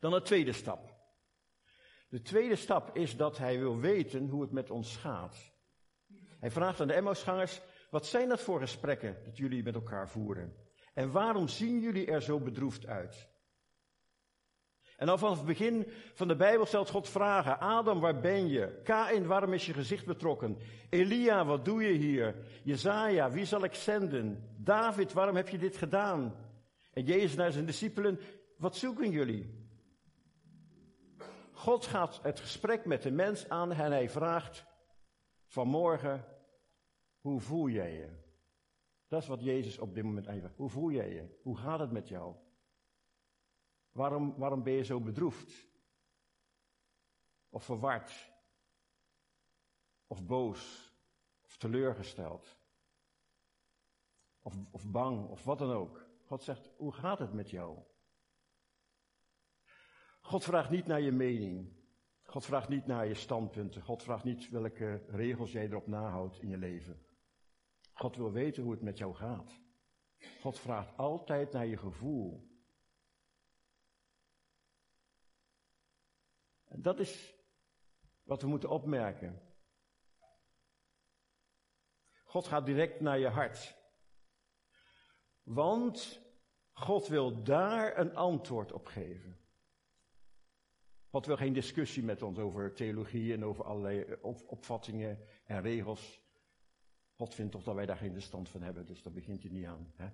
Dan 0.00 0.10
de 0.10 0.22
tweede 0.22 0.52
stap. 0.52 0.96
De 2.08 2.22
tweede 2.22 2.56
stap 2.56 2.96
is 2.96 3.16
dat 3.16 3.38
hij 3.38 3.58
wil 3.58 3.78
weten 3.78 4.28
hoe 4.28 4.42
het 4.42 4.52
met 4.52 4.70
ons 4.70 4.96
gaat. 4.96 5.52
Hij 6.40 6.50
vraagt 6.50 6.80
aan 6.80 6.86
de 6.86 6.94
Emmausgangers, 6.94 7.60
wat 7.90 8.06
zijn 8.06 8.28
dat 8.28 8.40
voor 8.40 8.60
gesprekken 8.60 9.16
dat 9.24 9.36
jullie 9.36 9.62
met 9.62 9.74
elkaar 9.74 10.08
voeren? 10.08 10.56
En 10.94 11.10
waarom 11.10 11.48
zien 11.48 11.80
jullie 11.80 12.06
er 12.06 12.22
zo 12.22 12.40
bedroefd 12.40 12.86
uit? 12.86 13.27
En 14.98 15.08
al 15.08 15.18
vanaf 15.18 15.36
het 15.36 15.46
begin 15.46 15.86
van 16.14 16.28
de 16.28 16.36
Bijbel 16.36 16.66
stelt 16.66 16.90
God 16.90 17.08
vragen. 17.08 17.60
Adam, 17.60 18.00
waar 18.00 18.20
ben 18.20 18.48
je? 18.48 18.80
Kain, 18.84 19.26
waarom 19.26 19.52
is 19.52 19.66
je 19.66 19.72
gezicht 19.72 20.06
betrokken? 20.06 20.58
Elia, 20.90 21.44
wat 21.44 21.64
doe 21.64 21.82
je 21.82 21.92
hier? 21.92 22.34
Jezaja, 22.64 23.30
wie 23.30 23.44
zal 23.44 23.64
ik 23.64 23.74
zenden? 23.74 24.54
David, 24.56 25.12
waarom 25.12 25.36
heb 25.36 25.48
je 25.48 25.58
dit 25.58 25.76
gedaan? 25.76 26.34
En 26.92 27.04
Jezus 27.04 27.34
naar 27.34 27.52
zijn 27.52 27.66
discipelen, 27.66 28.20
wat 28.56 28.76
zoeken 28.76 29.10
jullie? 29.10 29.68
God 31.52 31.86
gaat 31.86 32.20
het 32.22 32.40
gesprek 32.40 32.84
met 32.84 33.02
de 33.02 33.10
mens 33.10 33.48
aan 33.48 33.72
en 33.72 33.92
hij 33.92 34.08
vraagt 34.08 34.64
vanmorgen, 35.46 36.24
hoe 37.20 37.40
voel 37.40 37.68
jij 37.68 37.92
je? 37.92 38.08
Dat 39.08 39.22
is 39.22 39.28
wat 39.28 39.42
Jezus 39.42 39.78
op 39.78 39.94
dit 39.94 40.04
moment 40.04 40.26
even. 40.26 40.52
Hoe 40.56 40.68
voel 40.68 40.90
jij 40.90 41.12
je? 41.14 41.38
Hoe 41.42 41.56
gaat 41.56 41.80
het 41.80 41.92
met 41.92 42.08
jou? 42.08 42.34
Waarom, 43.98 44.34
waarom 44.36 44.62
ben 44.62 44.72
je 44.72 44.84
zo 44.84 45.00
bedroefd? 45.00 45.66
Of 47.48 47.64
verward? 47.64 48.32
Of 50.06 50.26
boos? 50.26 50.92
Of 51.44 51.56
teleurgesteld? 51.56 52.58
Of, 54.42 54.54
of 54.70 54.90
bang? 54.90 55.28
Of 55.28 55.44
wat 55.44 55.58
dan 55.58 55.70
ook? 55.70 56.06
God 56.24 56.42
zegt, 56.42 56.70
hoe 56.76 56.92
gaat 56.92 57.18
het 57.18 57.32
met 57.32 57.50
jou? 57.50 57.78
God 60.20 60.44
vraagt 60.44 60.70
niet 60.70 60.86
naar 60.86 61.00
je 61.00 61.12
mening. 61.12 61.76
God 62.22 62.44
vraagt 62.44 62.68
niet 62.68 62.86
naar 62.86 63.06
je 63.06 63.14
standpunten. 63.14 63.82
God 63.82 64.02
vraagt 64.02 64.24
niet 64.24 64.48
welke 64.48 65.04
regels 65.08 65.52
jij 65.52 65.64
erop 65.64 65.86
nahoudt 65.86 66.40
in 66.40 66.48
je 66.48 66.58
leven. 66.58 67.06
God 67.92 68.16
wil 68.16 68.32
weten 68.32 68.62
hoe 68.62 68.72
het 68.72 68.82
met 68.82 68.98
jou 68.98 69.14
gaat. 69.14 69.60
God 70.40 70.58
vraagt 70.58 70.96
altijd 70.96 71.52
naar 71.52 71.66
je 71.66 71.76
gevoel. 71.76 72.47
Dat 76.68 76.98
is 76.98 77.34
wat 78.22 78.42
we 78.42 78.48
moeten 78.48 78.70
opmerken. 78.70 79.42
God 82.24 82.46
gaat 82.46 82.66
direct 82.66 83.00
naar 83.00 83.18
je 83.18 83.28
hart. 83.28 83.76
Want 85.42 86.20
God 86.72 87.06
wil 87.06 87.42
daar 87.42 87.98
een 87.98 88.16
antwoord 88.16 88.72
op 88.72 88.86
geven. 88.86 89.38
God 91.10 91.26
wil 91.26 91.36
geen 91.36 91.52
discussie 91.52 92.02
met 92.02 92.22
ons 92.22 92.38
over 92.38 92.74
theologie 92.74 93.32
en 93.32 93.44
over 93.44 93.64
allerlei 93.64 94.16
opvattingen 94.46 95.18
en 95.44 95.60
regels. 95.60 96.20
God 97.14 97.34
vindt 97.34 97.52
toch 97.52 97.62
dat 97.62 97.74
wij 97.74 97.86
daar 97.86 97.96
geen 97.96 98.12
verstand 98.12 98.48
van 98.48 98.62
hebben, 98.62 98.86
dus 98.86 99.02
daar 99.02 99.12
begint 99.12 99.42
hij 99.42 99.52
niet 99.52 99.66
aan. 99.66 99.92
Hè? 99.96 100.08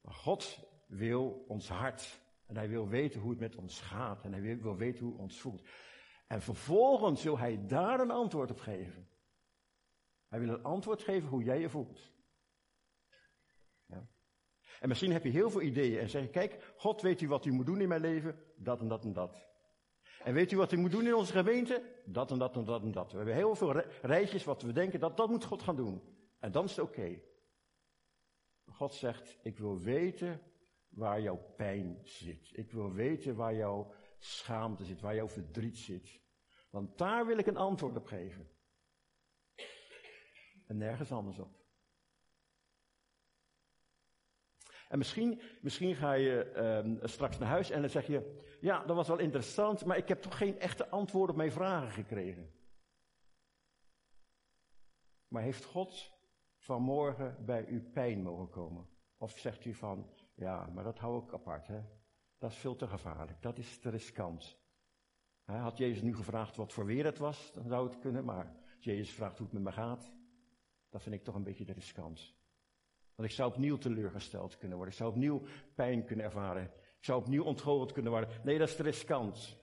Maar 0.00 0.14
God 0.14 0.58
wil 0.86 1.44
ons 1.48 1.68
hart. 1.68 2.20
En 2.46 2.56
hij 2.56 2.68
wil 2.68 2.88
weten 2.88 3.20
hoe 3.20 3.30
het 3.30 3.40
met 3.40 3.56
ons 3.56 3.80
gaat. 3.80 4.24
En 4.24 4.32
hij 4.32 4.58
wil 4.58 4.76
weten 4.76 5.04
hoe 5.04 5.18
ons 5.18 5.40
voelt. 5.40 5.62
En 6.26 6.42
vervolgens 6.42 7.22
wil 7.22 7.38
hij 7.38 7.66
daar 7.66 8.00
een 8.00 8.10
antwoord 8.10 8.50
op 8.50 8.60
geven. 8.60 9.08
Hij 10.28 10.40
wil 10.40 10.48
een 10.48 10.62
antwoord 10.62 11.02
geven 11.02 11.28
hoe 11.28 11.42
jij 11.42 11.60
je 11.60 11.68
voelt. 11.68 12.12
Ja. 13.86 14.08
En 14.80 14.88
misschien 14.88 15.12
heb 15.12 15.24
je 15.24 15.30
heel 15.30 15.50
veel 15.50 15.60
ideeën 15.60 16.00
en 16.00 16.08
zeg 16.08 16.22
je, 16.22 16.30
kijk, 16.30 16.72
God 16.76 17.02
weet 17.02 17.20
u 17.20 17.28
wat 17.28 17.44
u 17.44 17.52
moet 17.52 17.66
doen 17.66 17.80
in 17.80 17.88
mijn 17.88 18.00
leven? 18.00 18.38
Dat 18.56 18.80
en 18.80 18.88
dat 18.88 19.04
en 19.04 19.12
dat. 19.12 19.46
En 20.24 20.34
weet 20.34 20.52
u 20.52 20.56
wat 20.56 20.72
u 20.72 20.76
moet 20.76 20.90
doen 20.90 21.06
in 21.06 21.14
onze 21.14 21.32
gemeente? 21.32 21.82
Dat 22.04 22.30
en 22.30 22.38
dat 22.38 22.56
en 22.56 22.64
dat 22.64 22.82
en 22.82 22.92
dat. 22.92 23.10
We 23.10 23.16
hebben 23.16 23.34
heel 23.34 23.54
veel 23.54 23.80
rijtjes 24.02 24.44
wat 24.44 24.62
we 24.62 24.72
denken, 24.72 25.00
dat, 25.00 25.16
dat 25.16 25.28
moet 25.28 25.44
God 25.44 25.62
gaan 25.62 25.76
doen. 25.76 26.02
En 26.38 26.52
dan 26.52 26.64
is 26.64 26.76
het 26.76 26.84
oké. 26.84 27.20
God 28.66 28.94
zegt, 28.94 29.38
ik 29.42 29.58
wil 29.58 29.78
weten 29.78 30.40
waar 30.96 31.20
jouw 31.20 31.54
pijn 31.56 31.98
zit. 32.02 32.50
Ik 32.52 32.72
wil 32.72 32.92
weten 32.92 33.36
waar 33.36 33.54
jouw 33.54 33.94
schaamte 34.18 34.84
zit, 34.84 35.00
waar 35.00 35.14
jouw 35.14 35.28
verdriet 35.28 35.78
zit. 35.78 36.20
Want 36.70 36.98
daar 36.98 37.26
wil 37.26 37.38
ik 37.38 37.46
een 37.46 37.56
antwoord 37.56 37.96
op 37.96 38.06
geven. 38.06 38.50
En 40.66 40.76
nergens 40.76 41.12
anders 41.12 41.38
op. 41.38 41.64
En 44.88 44.98
misschien, 44.98 45.40
misschien 45.60 45.94
ga 45.94 46.12
je 46.12 46.52
uh, 46.98 47.08
straks 47.08 47.38
naar 47.38 47.48
huis 47.48 47.70
en 47.70 47.80
dan 47.80 47.90
zeg 47.90 48.06
je, 48.06 48.40
ja, 48.60 48.84
dat 48.84 48.96
was 48.96 49.08
wel 49.08 49.18
interessant, 49.18 49.84
maar 49.84 49.96
ik 49.96 50.08
heb 50.08 50.20
toch 50.20 50.36
geen 50.36 50.58
echte 50.58 50.88
antwoord 50.88 51.30
op 51.30 51.36
mijn 51.36 51.52
vragen 51.52 51.90
gekregen. 51.90 52.54
Maar 55.28 55.42
heeft 55.42 55.64
God 55.64 56.12
vanmorgen 56.58 57.44
bij 57.44 57.66
u 57.66 57.80
pijn 57.80 58.22
mogen 58.22 58.50
komen? 58.50 58.88
Of 59.16 59.38
zegt 59.38 59.64
u 59.64 59.74
van, 59.74 60.14
ja, 60.36 60.66
maar 60.74 60.84
dat 60.84 60.98
hou 60.98 61.24
ik 61.24 61.32
apart, 61.32 61.66
hè? 61.66 61.80
Dat 62.38 62.50
is 62.50 62.56
veel 62.56 62.76
te 62.76 62.86
gevaarlijk, 62.86 63.42
dat 63.42 63.58
is 63.58 63.78
te 63.78 63.90
riskant. 63.90 64.58
Had 65.44 65.78
Jezus 65.78 66.02
nu 66.02 66.14
gevraagd 66.14 66.56
wat 66.56 66.72
voor 66.72 66.84
weer 66.84 67.04
het 67.04 67.18
was, 67.18 67.52
dan 67.54 67.68
zou 67.68 67.88
het 67.88 67.98
kunnen, 67.98 68.24
maar 68.24 68.56
als 68.74 68.84
Jezus 68.84 69.10
vraagt 69.14 69.38
hoe 69.38 69.46
het 69.46 69.54
met 69.54 69.62
me 69.62 69.72
gaat, 69.72 70.12
dat 70.88 71.02
vind 71.02 71.14
ik 71.14 71.24
toch 71.24 71.34
een 71.34 71.42
beetje 71.42 71.64
te 71.64 71.72
riskant. 71.72 72.34
Want 73.14 73.28
ik 73.28 73.34
zou 73.34 73.50
opnieuw 73.50 73.76
teleurgesteld 73.76 74.56
kunnen 74.56 74.76
worden. 74.76 74.94
Ik 74.94 75.00
zou 75.00 75.10
opnieuw 75.10 75.42
pijn 75.74 76.04
kunnen 76.04 76.24
ervaren. 76.24 76.62
Ik 76.98 77.04
zou 77.04 77.20
opnieuw 77.20 77.44
ontgoocheld 77.44 77.92
kunnen 77.92 78.12
worden. 78.12 78.30
Nee, 78.44 78.58
dat 78.58 78.68
is 78.68 78.76
te 78.76 78.82
riskant. 78.82 79.56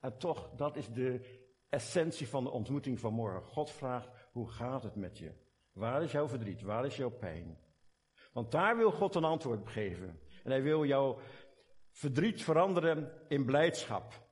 En 0.00 0.18
toch, 0.18 0.50
dat 0.56 0.76
is 0.76 0.92
de 0.92 1.38
essentie 1.68 2.28
van 2.28 2.44
de 2.44 2.50
ontmoeting 2.50 3.00
van 3.00 3.12
morgen. 3.12 3.42
God 3.42 3.70
vraagt, 3.70 4.10
hoe 4.32 4.48
gaat 4.48 4.82
het 4.82 4.94
met 4.94 5.18
je? 5.18 5.32
Waar 5.72 6.02
is 6.02 6.12
jouw 6.12 6.28
verdriet? 6.28 6.62
Waar 6.62 6.86
is 6.86 6.96
jouw 6.96 7.10
pijn? 7.10 7.58
Want 8.38 8.52
daar 8.52 8.76
wil 8.76 8.90
God 8.90 9.14
een 9.14 9.24
antwoord 9.24 9.60
op 9.60 9.66
geven. 9.66 10.20
En 10.44 10.50
hij 10.50 10.62
wil 10.62 10.84
jouw 10.84 11.18
verdriet 11.90 12.42
veranderen 12.42 13.12
in 13.28 13.44
blijdschap. 13.44 14.26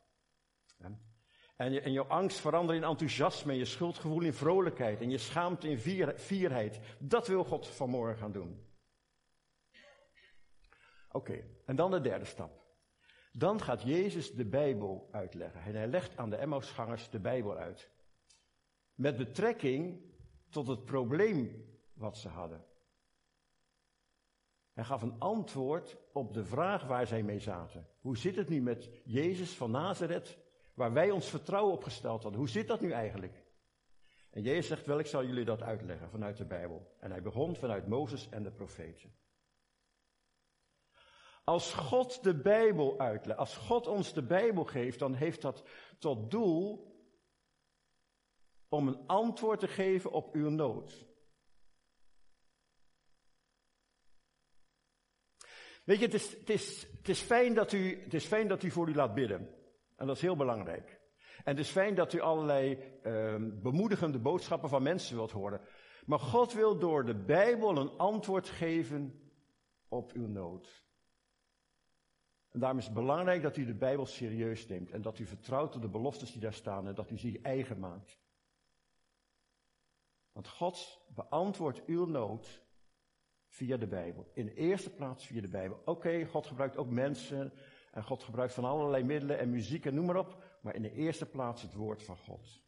En, 1.56 1.72
je, 1.72 1.80
en 1.80 1.92
jouw 1.92 2.04
angst 2.04 2.40
veranderen 2.40 2.82
in 2.82 2.88
enthousiasme, 2.88 3.52
en 3.52 3.58
je 3.58 3.64
schuldgevoel 3.64 4.22
in 4.22 4.32
vrolijkheid, 4.32 5.00
en 5.00 5.10
je 5.10 5.18
schaamte 5.18 5.68
in 5.68 5.78
vier, 5.78 6.12
vierheid. 6.16 6.80
Dat 6.98 7.26
wil 7.26 7.44
God 7.44 7.68
vanmorgen 7.68 8.16
gaan 8.16 8.32
doen. 8.32 8.66
Oké, 11.10 11.44
en 11.64 11.76
dan 11.76 11.90
de 11.90 12.00
derde 12.00 12.24
stap. 12.24 12.64
Dan 13.32 13.60
gaat 13.60 13.82
Jezus 13.82 14.32
de 14.32 14.44
Bijbel 14.44 15.08
uitleggen. 15.10 15.60
En 15.60 15.74
hij 15.74 15.86
legt 15.86 16.16
aan 16.16 16.30
de 16.30 16.36
Emmausgangers 16.36 17.10
de 17.10 17.20
Bijbel 17.20 17.56
uit. 17.56 17.90
Met 18.94 19.16
betrekking 19.16 20.00
tot 20.50 20.66
het 20.66 20.84
probleem 20.84 21.64
wat 21.94 22.16
ze 22.16 22.28
hadden. 22.28 22.74
Hij 24.76 24.84
gaf 24.84 25.02
een 25.02 25.18
antwoord 25.18 25.96
op 26.12 26.34
de 26.34 26.44
vraag 26.44 26.86
waar 26.86 27.06
zij 27.06 27.22
mee 27.22 27.38
zaten. 27.38 27.86
Hoe 28.00 28.16
zit 28.16 28.36
het 28.36 28.48
nu 28.48 28.62
met 28.62 28.90
Jezus 29.04 29.56
van 29.56 29.70
Nazareth, 29.70 30.38
waar 30.74 30.92
wij 30.92 31.10
ons 31.10 31.28
vertrouwen 31.28 31.74
op 31.74 31.82
gesteld 31.82 32.22
hadden? 32.22 32.40
Hoe 32.40 32.48
zit 32.48 32.68
dat 32.68 32.80
nu 32.80 32.90
eigenlijk? 32.90 33.44
En 34.30 34.42
Jezus 34.42 34.66
zegt 34.66 34.86
wel, 34.86 34.98
ik 34.98 35.06
zal 35.06 35.24
jullie 35.24 35.44
dat 35.44 35.62
uitleggen 35.62 36.10
vanuit 36.10 36.36
de 36.36 36.44
Bijbel. 36.44 36.94
En 37.00 37.10
hij 37.10 37.22
begon 37.22 37.56
vanuit 37.56 37.86
Mozes 37.86 38.28
en 38.28 38.42
de 38.42 38.50
profeten. 38.50 39.14
Als 41.44 41.72
God 41.72 42.22
de 42.22 42.34
Bijbel 42.40 42.98
uitlegt, 42.98 43.38
als 43.38 43.56
God 43.56 43.86
ons 43.86 44.12
de 44.12 44.22
Bijbel 44.22 44.64
geeft, 44.64 44.98
dan 44.98 45.14
heeft 45.14 45.42
dat 45.42 45.64
tot 45.98 46.30
doel 46.30 46.94
om 48.68 48.88
een 48.88 49.06
antwoord 49.06 49.60
te 49.60 49.68
geven 49.68 50.12
op 50.12 50.34
uw 50.34 50.48
nood. 50.48 51.06
Weet 55.86 55.98
je, 55.98 56.06
het 56.06 57.08
is, 57.08 57.20
fijn, 57.20 57.54
dat 57.54 57.72
u, 57.72 58.02
het 58.02 58.14
is 58.14 58.24
fijn 58.24 58.48
dat 58.48 58.62
u 58.62 58.70
voor 58.70 58.88
u 58.88 58.94
laat 58.94 59.14
bidden. 59.14 59.54
En 59.96 60.06
dat 60.06 60.16
is 60.16 60.22
heel 60.22 60.36
belangrijk. 60.36 61.00
En 61.36 61.56
het 61.56 61.58
is 61.58 61.70
fijn 61.70 61.94
dat 61.94 62.12
u 62.12 62.20
allerlei 62.20 62.78
uh, 63.02 63.34
bemoedigende 63.62 64.18
boodschappen 64.18 64.68
van 64.68 64.82
mensen 64.82 65.16
wilt 65.16 65.30
horen. 65.30 65.60
Maar 66.06 66.18
God 66.18 66.52
wil 66.52 66.78
door 66.78 67.04
de 67.04 67.14
Bijbel 67.14 67.76
een 67.76 67.98
antwoord 67.98 68.48
geven 68.48 69.30
op 69.88 70.12
uw 70.12 70.26
nood. 70.26 70.84
En 72.50 72.60
daarom 72.60 72.78
is 72.78 72.84
het 72.84 72.94
belangrijk 72.94 73.42
dat 73.42 73.56
u 73.56 73.64
de 73.64 73.74
Bijbel 73.74 74.06
serieus 74.06 74.66
neemt 74.66 74.90
en 74.90 75.02
dat 75.02 75.18
u 75.18 75.26
vertrouwt 75.26 75.74
op 75.74 75.82
de 75.82 75.88
beloftes 75.88 76.32
die 76.32 76.40
daar 76.40 76.54
staan 76.54 76.86
en 76.86 76.94
dat 76.94 77.10
u 77.10 77.18
ze 77.18 77.38
eigen 77.42 77.78
maakt. 77.78 78.18
Want 80.32 80.48
God 80.48 81.00
beantwoordt 81.14 81.84
uw 81.84 82.06
nood 82.06 82.65
via 83.56 83.76
de 83.76 83.86
Bijbel. 83.86 84.30
In 84.34 84.44
de 84.44 84.54
eerste 84.54 84.90
plaats 84.90 85.26
via 85.26 85.40
de 85.40 85.48
Bijbel. 85.48 85.82
Oké, 85.84 86.24
God 86.24 86.46
gebruikt 86.46 86.76
ook 86.76 86.90
mensen 86.90 87.52
en 87.92 88.04
God 88.04 88.22
gebruikt 88.22 88.54
van 88.54 88.64
allerlei 88.64 89.04
middelen 89.04 89.38
en 89.38 89.50
muziek 89.50 89.84
en 89.84 89.94
noem 89.94 90.06
maar 90.06 90.16
op. 90.16 90.58
Maar 90.62 90.74
in 90.74 90.82
de 90.82 90.92
eerste 90.92 91.26
plaats 91.26 91.62
het 91.62 91.74
woord 91.74 92.02
van 92.02 92.16
God. 92.16 92.60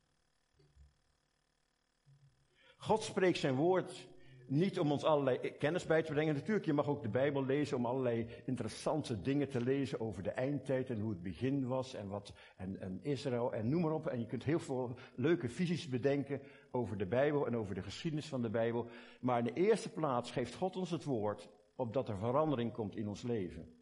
God 2.76 3.02
spreekt 3.02 3.38
zijn 3.38 3.54
woord 3.54 4.08
niet 4.48 4.78
om 4.78 4.92
ons 4.92 5.04
allerlei 5.04 5.38
kennis 5.38 5.86
bij 5.86 6.02
te 6.02 6.12
brengen. 6.12 6.34
Natuurlijk, 6.34 6.66
je 6.66 6.72
mag 6.72 6.86
ook 6.86 7.02
de 7.02 7.08
Bijbel 7.08 7.44
lezen 7.44 7.76
om 7.76 7.86
allerlei 7.86 8.26
interessante 8.44 9.20
dingen 9.20 9.48
te 9.48 9.60
lezen 9.60 10.00
over 10.00 10.22
de 10.22 10.30
eindtijd 10.30 10.90
en 10.90 11.00
hoe 11.00 11.10
het 11.10 11.22
begin 11.22 11.66
was 11.66 11.94
en 11.94 12.08
wat 12.08 12.32
en, 12.56 12.80
en 12.80 12.98
Israël 13.02 13.52
en 13.52 13.68
noem 13.68 13.82
maar 13.82 13.92
op. 13.92 14.06
En 14.06 14.18
je 14.18 14.26
kunt 14.26 14.44
heel 14.44 14.58
veel 14.58 14.96
leuke 15.14 15.48
visies 15.48 15.88
bedenken 15.88 16.40
over 16.70 16.96
de 16.96 17.06
Bijbel 17.06 17.46
en 17.46 17.56
over 17.56 17.74
de 17.74 17.82
geschiedenis 17.82 18.28
van 18.28 18.42
de 18.42 18.50
Bijbel. 18.50 18.86
Maar 19.20 19.38
in 19.38 19.44
de 19.44 19.60
eerste 19.60 19.90
plaats 19.90 20.30
geeft 20.30 20.54
God 20.54 20.76
ons 20.76 20.90
het 20.90 21.04
woord 21.04 21.48
opdat 21.76 22.08
er 22.08 22.18
verandering 22.18 22.72
komt 22.72 22.96
in 22.96 23.08
ons 23.08 23.22
leven. 23.22 23.76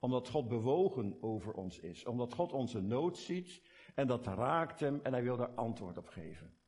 Omdat 0.00 0.28
God 0.28 0.48
bewogen 0.48 1.16
over 1.20 1.52
ons 1.52 1.78
is. 1.78 2.04
Omdat 2.04 2.34
God 2.34 2.52
onze 2.52 2.80
nood 2.80 3.18
ziet 3.18 3.62
en 3.94 4.06
dat 4.06 4.26
raakt 4.26 4.80
hem 4.80 5.00
en 5.02 5.12
hij 5.12 5.22
wil 5.22 5.36
daar 5.36 5.54
antwoord 5.54 5.98
op 5.98 6.08
geven. 6.08 6.59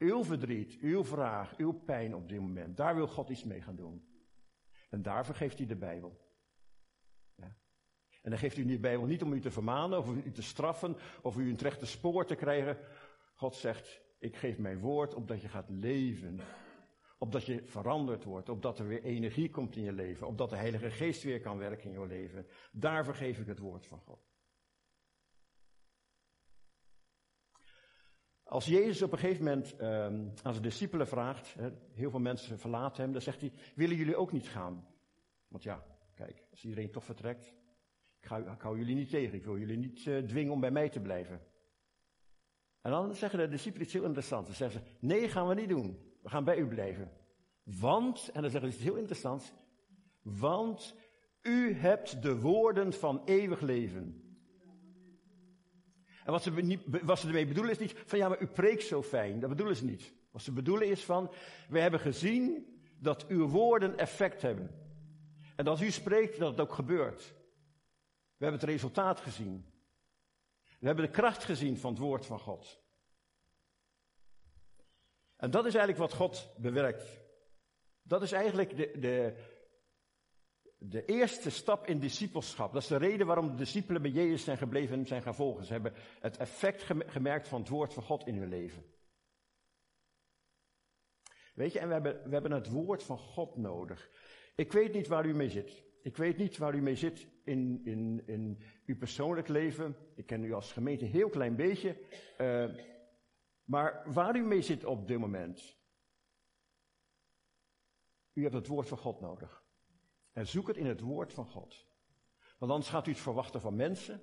Uw 0.00 0.24
verdriet, 0.24 0.78
uw 0.80 1.04
vraag, 1.04 1.56
uw 1.56 1.72
pijn 1.72 2.14
op 2.14 2.28
dit 2.28 2.40
moment, 2.40 2.76
daar 2.76 2.94
wil 2.94 3.06
God 3.06 3.28
iets 3.28 3.44
mee 3.44 3.62
gaan 3.62 3.76
doen. 3.76 4.04
En 4.90 5.02
daarvoor 5.02 5.34
geeft 5.34 5.58
hij 5.58 5.66
de 5.66 5.76
Bijbel. 5.76 6.20
Ja. 7.34 7.56
En 8.22 8.30
dan 8.30 8.38
geeft 8.38 8.56
hij 8.56 8.64
de 8.64 8.78
Bijbel 8.78 9.06
niet 9.06 9.22
om 9.22 9.32
u 9.32 9.40
te 9.40 9.50
vermanen 9.50 9.98
of 9.98 10.08
u 10.24 10.32
te 10.32 10.42
straffen 10.42 10.96
of 11.22 11.36
u 11.36 11.48
een 11.48 11.56
terechte 11.56 11.86
spoor 11.86 12.26
te 12.26 12.34
krijgen. 12.34 12.78
God 13.34 13.54
zegt, 13.54 14.00
ik 14.18 14.36
geef 14.36 14.58
mijn 14.58 14.78
woord 14.78 15.14
opdat 15.14 15.40
je 15.40 15.48
gaat 15.48 15.68
leven. 15.68 16.40
Opdat 17.18 17.46
je 17.46 17.62
veranderd 17.64 18.24
wordt, 18.24 18.48
opdat 18.48 18.78
er 18.78 18.86
weer 18.86 19.02
energie 19.02 19.50
komt 19.50 19.76
in 19.76 19.82
je 19.82 19.92
leven, 19.92 20.26
opdat 20.26 20.50
de 20.50 20.56
Heilige 20.56 20.90
Geest 20.90 21.22
weer 21.22 21.40
kan 21.40 21.58
werken 21.58 21.92
in 21.92 22.00
je 22.00 22.06
leven. 22.06 22.46
Daarvoor 22.72 23.14
geef 23.14 23.38
ik 23.38 23.46
het 23.46 23.58
woord 23.58 23.86
van 23.86 24.00
God. 24.00 24.29
Als 28.50 28.66
Jezus 28.66 29.02
op 29.02 29.12
een 29.12 29.18
gegeven 29.18 29.44
moment 29.44 29.72
um, 29.80 30.32
aan 30.42 30.52
zijn 30.52 30.62
discipelen 30.62 31.06
vraagt, 31.06 31.56
heel 31.92 32.10
veel 32.10 32.20
mensen 32.20 32.58
verlaten 32.58 33.02
hem, 33.02 33.12
dan 33.12 33.22
zegt 33.22 33.40
hij, 33.40 33.52
willen 33.74 33.96
jullie 33.96 34.16
ook 34.16 34.32
niet 34.32 34.48
gaan? 34.48 34.86
Want 35.48 35.62
ja, 35.62 35.84
kijk, 36.14 36.46
als 36.50 36.64
iedereen 36.64 36.90
toch 36.90 37.04
vertrekt, 37.04 37.46
ik, 38.20 38.26
ga, 38.26 38.36
ik 38.36 38.60
hou 38.60 38.78
jullie 38.78 38.94
niet 38.94 39.10
tegen, 39.10 39.34
ik 39.34 39.44
wil 39.44 39.58
jullie 39.58 39.76
niet 39.76 40.04
uh, 40.04 40.18
dwingen 40.18 40.52
om 40.52 40.60
bij 40.60 40.70
mij 40.70 40.88
te 40.88 41.00
blijven. 41.00 41.40
En 42.80 42.90
dan 42.90 43.14
zeggen 43.14 43.38
de 43.38 43.48
discipelen 43.48 43.84
iets 43.84 43.92
heel 43.92 44.04
interessants. 44.04 44.46
Dan 44.46 44.56
zeggen 44.56 44.80
ze, 44.80 45.06
nee, 45.06 45.28
gaan 45.28 45.48
we 45.48 45.54
niet 45.54 45.68
doen. 45.68 45.98
We 46.22 46.28
gaan 46.28 46.44
bij 46.44 46.58
u 46.58 46.66
blijven. 46.66 47.10
Want, 47.62 48.30
en 48.32 48.42
dan 48.42 48.50
zeggen 48.50 48.70
ze 48.70 48.76
iets 48.76 48.86
heel 48.86 48.96
interessants, 48.96 49.52
want 50.22 50.94
u 51.42 51.72
hebt 51.72 52.22
de 52.22 52.40
woorden 52.40 52.92
van 52.92 53.22
eeuwig 53.24 53.60
leven. 53.60 54.29
En 56.30 56.36
wat 56.36 56.44
ze, 56.44 56.50
niet, 56.50 56.80
wat 57.02 57.18
ze 57.18 57.26
ermee 57.26 57.46
bedoelen 57.46 57.72
is 57.72 57.78
niet 57.78 57.94
van 58.06 58.18
ja, 58.18 58.28
maar 58.28 58.40
u 58.40 58.46
preekt 58.46 58.82
zo 58.82 59.02
fijn. 59.02 59.40
Dat 59.40 59.48
bedoelen 59.48 59.76
ze 59.76 59.84
niet. 59.84 60.12
Wat 60.30 60.42
ze 60.42 60.52
bedoelen 60.52 60.88
is 60.88 61.04
van, 61.04 61.32
we 61.68 61.80
hebben 61.80 62.00
gezien 62.00 62.66
dat 62.98 63.26
uw 63.26 63.48
woorden 63.48 63.98
effect 63.98 64.42
hebben. 64.42 64.70
En 65.56 65.66
als 65.66 65.80
u 65.80 65.90
spreekt, 65.90 66.38
dat 66.38 66.50
het 66.50 66.60
ook 66.60 66.72
gebeurt. 66.72 67.20
We 68.36 68.44
hebben 68.44 68.60
het 68.60 68.68
resultaat 68.68 69.20
gezien. 69.20 69.66
We 70.78 70.86
hebben 70.86 71.04
de 71.04 71.10
kracht 71.10 71.44
gezien 71.44 71.78
van 71.78 71.90
het 71.90 72.00
woord 72.00 72.26
van 72.26 72.38
God. 72.38 72.80
En 75.36 75.50
dat 75.50 75.66
is 75.66 75.74
eigenlijk 75.74 76.10
wat 76.10 76.18
God 76.18 76.54
bewerkt. 76.56 77.20
Dat 78.02 78.22
is 78.22 78.32
eigenlijk 78.32 78.76
de, 78.76 78.98
de, 78.98 79.34
de 80.82 81.04
eerste 81.04 81.50
stap 81.50 81.86
in 81.86 81.98
discipelschap. 81.98 82.72
Dat 82.72 82.82
is 82.82 82.88
de 82.88 82.96
reden 82.96 83.26
waarom 83.26 83.50
de 83.50 83.54
discipelen 83.54 84.02
bij 84.02 84.10
Jezus 84.10 84.44
zijn 84.44 84.58
gebleven 84.58 84.98
en 84.98 85.06
zijn 85.06 85.22
gaan 85.22 85.34
volgen. 85.34 85.64
Ze 85.64 85.72
hebben 85.72 85.92
het 86.20 86.36
effect 86.36 86.82
gemerkt 87.06 87.48
van 87.48 87.60
het 87.60 87.68
woord 87.68 87.94
van 87.94 88.02
God 88.02 88.26
in 88.26 88.36
hun 88.36 88.48
leven. 88.48 88.84
Weet 91.54 91.72
je, 91.72 91.78
en 91.78 91.86
we 91.86 91.92
hebben, 91.92 92.22
we 92.24 92.32
hebben 92.32 92.52
het 92.52 92.70
woord 92.70 93.02
van 93.02 93.18
God 93.18 93.56
nodig. 93.56 94.10
Ik 94.56 94.72
weet 94.72 94.92
niet 94.92 95.06
waar 95.06 95.26
u 95.26 95.34
mee 95.34 95.50
zit. 95.50 95.84
Ik 96.02 96.16
weet 96.16 96.36
niet 96.36 96.56
waar 96.56 96.74
u 96.74 96.80
mee 96.80 96.96
zit 96.96 97.26
in, 97.44 97.80
in, 97.84 98.22
in 98.26 98.62
uw 98.86 98.96
persoonlijk 98.96 99.48
leven. 99.48 99.96
Ik 100.14 100.26
ken 100.26 100.44
u 100.44 100.52
als 100.52 100.72
gemeente 100.72 101.04
een 101.04 101.10
heel 101.10 101.30
klein 101.30 101.56
beetje. 101.56 101.96
Uh, 102.38 102.74
maar 103.64 104.12
waar 104.12 104.36
u 104.36 104.42
mee 104.42 104.62
zit 104.62 104.84
op 104.84 105.08
dit 105.08 105.18
moment. 105.18 105.78
U 108.32 108.42
hebt 108.42 108.54
het 108.54 108.66
woord 108.66 108.88
van 108.88 108.98
God 108.98 109.20
nodig. 109.20 109.59
En 110.32 110.46
zoek 110.46 110.66
het 110.66 110.76
in 110.76 110.86
het 110.86 111.00
woord 111.00 111.32
van 111.32 111.46
God. 111.46 111.86
Want 112.58 112.72
anders 112.72 112.90
gaat 112.90 113.06
u 113.06 113.10
het 113.10 113.20
verwachten 113.20 113.60
van 113.60 113.76
mensen. 113.76 114.14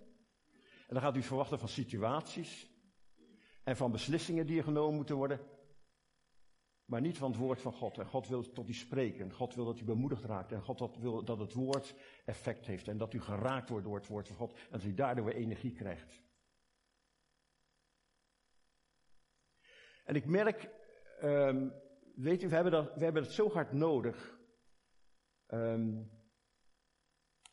En 0.88 0.94
dan 0.94 1.02
gaat 1.02 1.14
u 1.14 1.18
het 1.18 1.28
verwachten 1.28 1.60
van 1.60 1.70
situaties. 1.70 2.70
En 3.64 3.78
van 3.78 3.92
beslissingen 3.92 4.46
die 4.46 4.58
er 4.58 4.64
genomen 4.64 4.96
moeten 4.96 5.16
worden. 5.16 5.40
Maar 6.86 7.02
niet 7.02 7.18
van 7.18 7.32
het 7.32 7.40
woord 7.40 7.62
van 7.62 7.74
God. 7.74 7.98
En 7.98 8.06
God 8.06 8.28
wil 8.28 8.52
tot 8.52 8.70
u 8.70 8.74
spreken. 8.74 9.34
God 9.34 9.56
wil 9.56 9.66
dat 9.66 9.80
u 9.80 9.84
bemoedigd 9.84 10.24
raakt. 10.24 10.52
En 10.52 10.62
God 10.62 10.98
wil 10.98 11.24
dat 11.24 11.40
het 11.40 11.54
woord 11.54 11.96
effect 12.26 12.66
heeft. 12.66 12.88
En 12.88 12.98
dat 12.98 13.14
u 13.14 13.22
geraakt 13.22 13.70
wordt 13.70 13.86
door 13.86 13.96
het 13.96 14.08
woord 14.08 14.28
van 14.28 14.36
God. 14.36 14.54
En 14.54 14.60
dat 14.70 14.84
u 14.84 14.94
daardoor 14.94 15.26
weer 15.26 15.36
energie 15.36 15.74
krijgt. 15.74 16.22
En 20.06 20.16
ik 20.16 20.26
merk, 20.26 20.70
um, 21.24 21.74
weet 22.16 22.44
u, 22.44 22.48
we 22.48 22.56
hebben, 22.56 22.72
dat, 22.72 22.96
we 22.96 23.04
hebben 23.04 23.24
het 23.24 23.32
zo 23.32 23.52
hard 23.52 23.72
nodig 23.72 24.37
Um, 25.48 26.12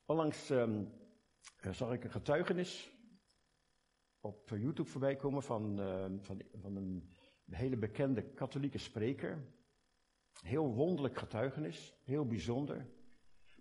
onlangs 0.07 0.50
um, 0.50 0.92
zag 1.70 1.92
ik 1.92 2.04
een 2.04 2.11
getuigenis 2.11 2.92
op 4.20 4.48
YouTube 4.48 4.88
voorbij 4.88 5.16
komen 5.16 5.42
van, 5.42 5.80
uh, 5.80 6.04
van, 6.18 6.42
van 6.52 6.76
een 6.76 7.14
hele 7.50 7.76
bekende 7.76 8.22
katholieke 8.22 8.78
spreker. 8.78 9.52
Heel 10.40 10.74
wonderlijk 10.74 11.18
getuigenis, 11.18 11.94
heel 12.04 12.26
bijzonder. 12.26 12.76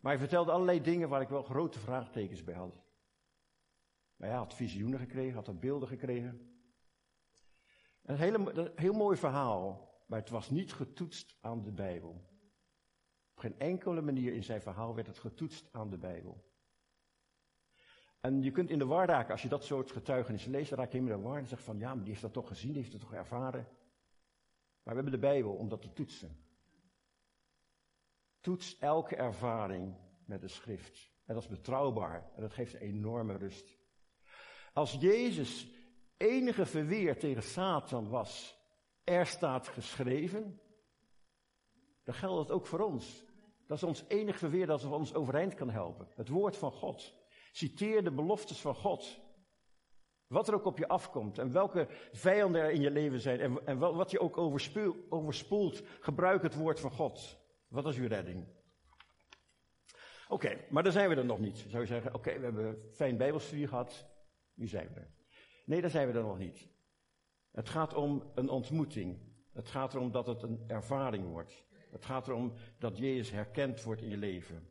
Maar 0.02 0.12
hij 0.12 0.22
vertelde 0.22 0.52
allerlei 0.52 0.82
dingen 0.82 1.10
waar 1.10 1.22
ik 1.22 1.30
wel 1.30 1.44
grote 1.44 1.80
vraagtekens 1.80 2.44
bij 2.44 2.56
had. 2.56 2.82
Maar 4.16 4.30
hij 4.30 4.38
had 4.38 4.54
visioenen 4.54 5.00
gekregen, 5.00 5.34
had 5.34 5.48
er 5.48 5.60
beelden 5.60 5.88
gekregen. 5.88 6.58
Een 8.02 8.18
hele, 8.18 8.72
heel 8.76 8.94
mooi 8.94 9.18
verhaal, 9.18 9.90
maar 10.08 10.20
het 10.20 10.30
was 10.30 10.50
niet 10.50 10.74
getoetst 10.74 11.38
aan 11.42 11.64
de 11.64 11.72
Bijbel. 11.72 12.33
Op 13.34 13.40
geen 13.40 13.60
enkele 13.60 14.02
manier 14.02 14.34
in 14.34 14.44
zijn 14.44 14.62
verhaal 14.62 14.96
werd 14.96 15.08
het 15.08 15.20
getoetst 15.20 15.70
aan 15.72 15.90
de 15.90 15.98
Bijbel. 15.98 16.44
En 18.20 18.42
je 18.42 18.52
kunt 18.52 18.70
in 18.70 18.80
de 18.80 18.86
war 18.86 19.08
raken, 19.08 19.32
als 19.32 19.42
je 19.42 19.50
dat 19.50 19.64
soort 19.64 19.92
getuigenissen 19.92 20.52
leest, 20.52 20.70
dan 20.70 20.80
raak 20.80 20.92
je 20.92 20.98
in 20.98 21.06
de 21.06 21.20
war 21.20 21.38
en 21.38 21.48
zegt 21.48 21.64
van, 21.64 21.78
ja, 21.78 21.94
maar 21.94 22.04
die 22.04 22.10
heeft 22.10 22.22
dat 22.22 22.34
toch 22.34 22.48
gezien, 22.48 22.72
die 22.72 22.82
heeft 22.82 22.94
het 22.94 23.02
toch 23.02 23.14
ervaren. 23.14 23.68
Maar 24.84 24.96
we 24.96 25.02
hebben 25.02 25.12
de 25.12 25.28
Bijbel 25.28 25.54
om 25.54 25.70
dat 25.70 25.82
te 25.82 25.94
toetsen. 25.94 26.38
Toets 28.40 28.78
elke 28.78 29.16
ervaring 29.16 29.96
met 30.26 30.42
de 30.42 30.48
schrift. 30.48 31.12
En 31.26 31.34
dat 31.34 31.44
is 31.44 31.50
betrouwbaar 31.50 32.32
en 32.36 32.42
dat 32.42 32.54
geeft 32.54 32.74
enorme 32.74 33.38
rust. 33.38 33.78
Als 34.74 34.94
Jezus 35.00 35.72
enige 36.18 36.66
verweer 36.66 37.20
tegen 37.20 37.44
Satan 37.44 38.10
was, 38.10 38.58
er 39.04 39.26
staat 39.26 39.68
geschreven, 39.68 40.62
dan 42.04 42.14
geldt 42.14 42.48
dat 42.48 42.58
ook 42.58 42.66
voor 42.66 42.80
ons. 42.80 43.26
Dat 43.68 43.78
is 43.78 43.84
ons 43.84 44.04
enige 44.08 44.38
verweer 44.38 44.66
dat 44.66 44.86
ons 44.86 45.14
overeind 45.14 45.54
kan 45.54 45.70
helpen. 45.70 46.08
Het 46.16 46.30
woord 46.30 46.58
van 46.58 46.72
God. 46.72 47.16
Citeer 47.52 48.04
de 48.04 48.12
beloftes 48.12 48.62
van 48.62 48.76
God. 48.76 49.22
Wat 50.28 50.48
er 50.48 50.54
ook 50.54 50.66
op 50.66 50.78
je 50.78 50.88
afkomt 50.88 51.38
en 51.38 51.52
welke 51.52 51.88
vijanden 52.12 52.62
er 52.62 52.72
in 52.72 52.82
je 52.82 52.92
leven 52.92 53.20
zijn 53.20 53.40
en, 53.40 53.66
en 53.66 53.78
wat 53.78 54.12
je 54.12 54.20
ook 54.20 54.38
overspoelt, 55.10 55.82
gebruik 56.00 56.42
het 56.42 56.56
woord 56.56 56.80
van 56.80 56.92
God. 56.92 57.38
Wat 57.68 57.86
is 57.86 57.98
uw 57.98 58.08
redding? 58.08 58.48
Oké, 60.28 60.66
maar 60.70 60.84
daar 60.84 60.92
zijn 60.92 61.10
we 61.10 61.16
er 61.16 61.26
nog 61.26 61.40
niet. 61.40 61.66
Zou 61.68 61.82
je 61.82 61.88
zeggen, 61.88 62.14
oké, 62.14 62.40
we 62.40 62.44
hebben 62.44 62.90
fijn 62.92 63.18
bijbelstudie 63.18 63.68
gehad, 63.68 64.06
nu 64.54 64.68
zijn 64.68 64.88
we 64.94 65.00
er. 65.00 65.12
Nee, 65.66 65.82
daar 65.82 65.90
zijn 65.90 66.08
we 66.12 66.18
er 66.18 66.24
nog 66.24 66.38
niet. 66.38 66.68
Het 67.52 67.70
gaat 67.70 67.94
om 67.94 68.32
een 68.36 68.50
ontmoeting. 68.50 69.20
Het 69.54 69.70
gaat 69.70 69.94
erom 69.94 70.12
dat 70.12 70.28
het 70.28 70.42
een 70.42 70.64
ervaring 70.68 71.28
wordt. 71.28 71.66
Het 71.94 72.06
gaat 72.06 72.28
erom 72.28 72.54
dat 72.80 72.98
Jezus 72.98 73.32
herkend 73.32 73.84
wordt 73.84 74.02
in 74.02 74.10
je 74.10 74.18
leven. 74.18 74.70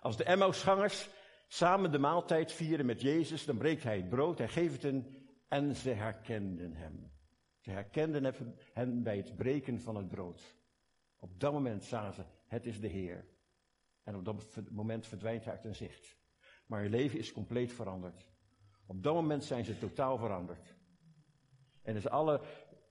Als 0.00 0.16
de 0.16 0.24
Emmausgangers 0.24 1.08
samen 1.48 1.90
de 1.90 1.98
maaltijd 1.98 2.52
vieren 2.52 2.86
met 2.86 3.00
Jezus, 3.00 3.44
dan 3.44 3.56
breekt 3.58 3.82
hij 3.82 3.96
het 3.96 4.08
brood, 4.08 4.38
hij 4.38 4.48
geeft 4.48 4.72
het 4.72 4.82
hen 4.82 5.26
en 5.48 5.76
ze 5.76 5.90
herkenden 5.90 6.74
hem. 6.74 7.12
Ze 7.58 7.70
herkenden 7.70 8.34
hem 8.72 9.02
bij 9.02 9.16
het 9.16 9.36
breken 9.36 9.80
van 9.80 9.96
het 9.96 10.08
brood. 10.08 10.56
Op 11.16 11.40
dat 11.40 11.52
moment 11.52 11.84
zagen 11.84 12.14
ze, 12.14 12.22
het 12.46 12.66
is 12.66 12.80
de 12.80 12.88
Heer. 12.88 13.24
En 14.02 14.16
op 14.16 14.24
dat 14.24 14.60
moment 14.70 15.06
verdwijnt 15.06 15.44
hij 15.44 15.52
uit 15.52 15.62
hun 15.62 15.74
zicht. 15.74 16.16
Maar 16.66 16.80
hun 16.80 16.90
leven 16.90 17.18
is 17.18 17.32
compleet 17.32 17.72
veranderd. 17.72 18.26
Op 18.86 19.02
dat 19.02 19.14
moment 19.14 19.44
zijn 19.44 19.64
ze 19.64 19.78
totaal 19.78 20.18
veranderd. 20.18 20.74
En 21.82 21.96
is 21.96 22.08
alle 22.08 22.40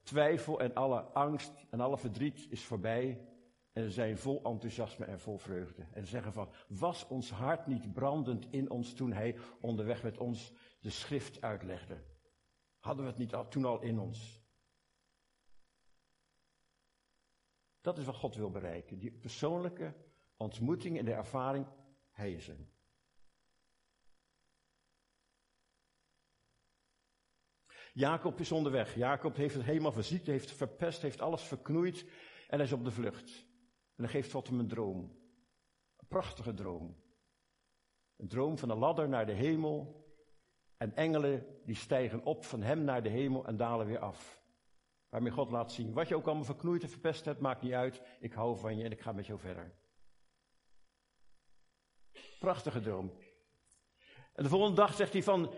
twijfel 0.05 0.59
en 0.59 0.73
alle 0.73 1.01
angst 1.01 1.65
en 1.69 1.79
alle 1.79 1.97
verdriet 1.97 2.47
is 2.49 2.63
voorbij. 2.63 3.27
En 3.73 3.83
ze 3.83 3.89
zijn 3.89 4.17
vol 4.17 4.43
enthousiasme 4.43 5.05
en 5.05 5.19
vol 5.19 5.37
vreugde. 5.37 5.87
En 5.91 6.03
ze 6.03 6.09
zeggen 6.09 6.33
van, 6.33 6.49
was 6.67 7.07
ons 7.07 7.31
hart 7.31 7.67
niet 7.67 7.93
brandend 7.93 8.47
in 8.49 8.69
ons 8.69 8.93
toen 8.93 9.11
hij 9.11 9.37
onderweg 9.61 10.03
met 10.03 10.17
ons 10.17 10.53
de 10.79 10.89
schrift 10.89 11.41
uitlegde? 11.41 12.03
Hadden 12.79 13.03
we 13.03 13.09
het 13.09 13.19
niet 13.19 13.33
al, 13.33 13.47
toen 13.47 13.65
al 13.65 13.81
in 13.81 13.99
ons? 13.99 14.43
Dat 17.81 17.97
is 17.97 18.05
wat 18.05 18.15
God 18.15 18.35
wil 18.35 18.51
bereiken. 18.51 18.99
Die 18.99 19.11
persoonlijke 19.11 19.93
ontmoeting 20.37 20.97
en 20.97 21.05
de 21.05 21.13
ervaring, 21.13 21.67
hij 22.11 22.33
is 22.33 22.47
er. 22.47 22.57
Jacob 27.95 28.39
is 28.39 28.51
onderweg. 28.51 28.95
Jacob 28.95 29.35
heeft 29.35 29.55
het 29.55 29.63
helemaal 29.63 29.91
verziekt, 29.91 30.27
heeft 30.27 30.51
verpest, 30.51 31.01
heeft 31.01 31.21
alles 31.21 31.41
verknoeid 31.41 32.05
en 32.47 32.57
hij 32.57 32.65
is 32.65 32.73
op 32.73 32.83
de 32.83 32.91
vlucht. 32.91 33.45
En 33.95 34.03
dan 34.03 34.09
geeft 34.09 34.31
God 34.31 34.47
hem 34.47 34.59
een 34.59 34.67
droom. 34.67 34.99
Een 35.97 36.07
prachtige 36.07 36.53
droom. 36.53 36.95
Een 38.17 38.27
droom 38.27 38.57
van 38.57 38.69
een 38.69 38.77
ladder 38.77 39.09
naar 39.09 39.25
de 39.25 39.31
hemel. 39.31 40.05
En 40.77 40.95
engelen 40.95 41.45
die 41.65 41.75
stijgen 41.75 42.23
op 42.23 42.45
van 42.45 42.61
hem 42.61 42.83
naar 42.83 43.03
de 43.03 43.09
hemel 43.09 43.45
en 43.45 43.57
dalen 43.57 43.85
weer 43.85 43.99
af. 43.99 44.41
Waarmee 45.09 45.31
God 45.31 45.51
laat 45.51 45.71
zien, 45.71 45.93
wat 45.93 46.07
je 46.07 46.15
ook 46.15 46.25
allemaal 46.25 46.43
verknoeid 46.43 46.83
en 46.83 46.89
verpest 46.89 47.25
hebt, 47.25 47.39
maakt 47.39 47.61
niet 47.61 47.73
uit. 47.73 48.01
Ik 48.19 48.33
hou 48.33 48.57
van 48.57 48.77
je 48.77 48.83
en 48.83 48.91
ik 48.91 49.01
ga 49.01 49.11
met 49.11 49.25
jou 49.25 49.39
verder. 49.39 49.73
Prachtige 52.39 52.79
droom. 52.79 53.13
En 54.33 54.43
de 54.43 54.49
volgende 54.49 54.75
dag 54.75 54.93
zegt 54.93 55.13
hij 55.13 55.23
van, 55.23 55.53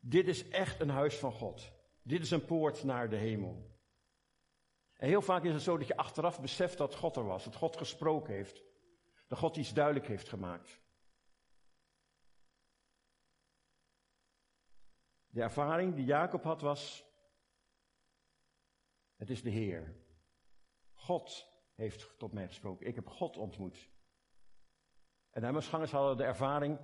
dit 0.00 0.28
is 0.28 0.48
echt 0.48 0.80
een 0.80 0.90
huis 0.90 1.16
van 1.16 1.32
God. 1.32 1.72
Dit 2.02 2.22
is 2.22 2.30
een 2.30 2.44
poort 2.44 2.84
naar 2.84 3.10
de 3.10 3.16
hemel. 3.16 3.70
En 4.94 5.08
heel 5.08 5.22
vaak 5.22 5.44
is 5.44 5.52
het 5.52 5.62
zo 5.62 5.78
dat 5.78 5.86
je 5.86 5.96
achteraf 5.96 6.40
beseft 6.40 6.78
dat 6.78 6.94
God 6.94 7.16
er 7.16 7.24
was, 7.24 7.44
dat 7.44 7.56
God 7.56 7.76
gesproken 7.76 8.34
heeft, 8.34 8.62
dat 9.28 9.38
God 9.38 9.56
iets 9.56 9.72
duidelijk 9.72 10.06
heeft 10.06 10.28
gemaakt. 10.28 10.80
De 15.28 15.42
ervaring 15.42 15.94
die 15.94 16.04
Jacob 16.04 16.42
had 16.42 16.60
was, 16.60 17.04
het 19.16 19.30
is 19.30 19.42
de 19.42 19.50
Heer. 19.50 19.94
God 20.92 21.48
heeft 21.74 22.18
tot 22.18 22.32
mij 22.32 22.46
gesproken. 22.46 22.86
Ik 22.86 22.94
heb 22.94 23.06
God 23.06 23.36
ontmoet. 23.36 23.90
En 25.30 25.40
de 25.40 25.46
Emmersgangers 25.46 25.90
hadden 25.90 26.16
de 26.16 26.24
ervaring, 26.24 26.78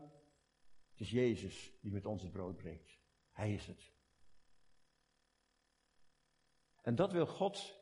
het 0.90 1.00
is 1.00 1.11
Jezus 1.11 1.72
die 1.81 1.92
met 1.92 2.07
ons 2.07 2.22
het 2.22 2.33
brood 2.33 2.57
breekt. 2.57 2.95
Hij 3.37 3.55
is 3.55 3.66
het. 3.66 3.92
En 6.83 6.94
dat 6.94 7.12
wil 7.12 7.27
God 7.27 7.81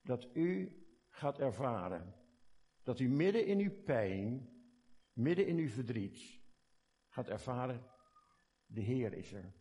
dat 0.00 0.28
u 0.34 0.82
gaat 1.08 1.38
ervaren. 1.38 2.14
Dat 2.82 2.98
u 2.98 3.08
midden 3.08 3.46
in 3.46 3.58
uw 3.58 3.82
pijn, 3.82 4.48
midden 5.12 5.46
in 5.46 5.56
uw 5.56 5.68
verdriet, 5.68 6.40
gaat 7.08 7.28
ervaren, 7.28 7.86
de 8.66 8.80
Heer 8.80 9.12
is 9.12 9.32
er. 9.32 9.52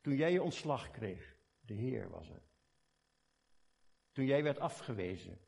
Toen 0.00 0.16
jij 0.16 0.32
je 0.32 0.42
ontslag 0.42 0.90
kreeg, 0.90 1.36
de 1.60 1.74
Heer 1.74 2.10
was 2.10 2.28
er. 2.28 2.42
Toen 4.12 4.24
jij 4.24 4.42
werd 4.42 4.58
afgewezen, 4.58 5.38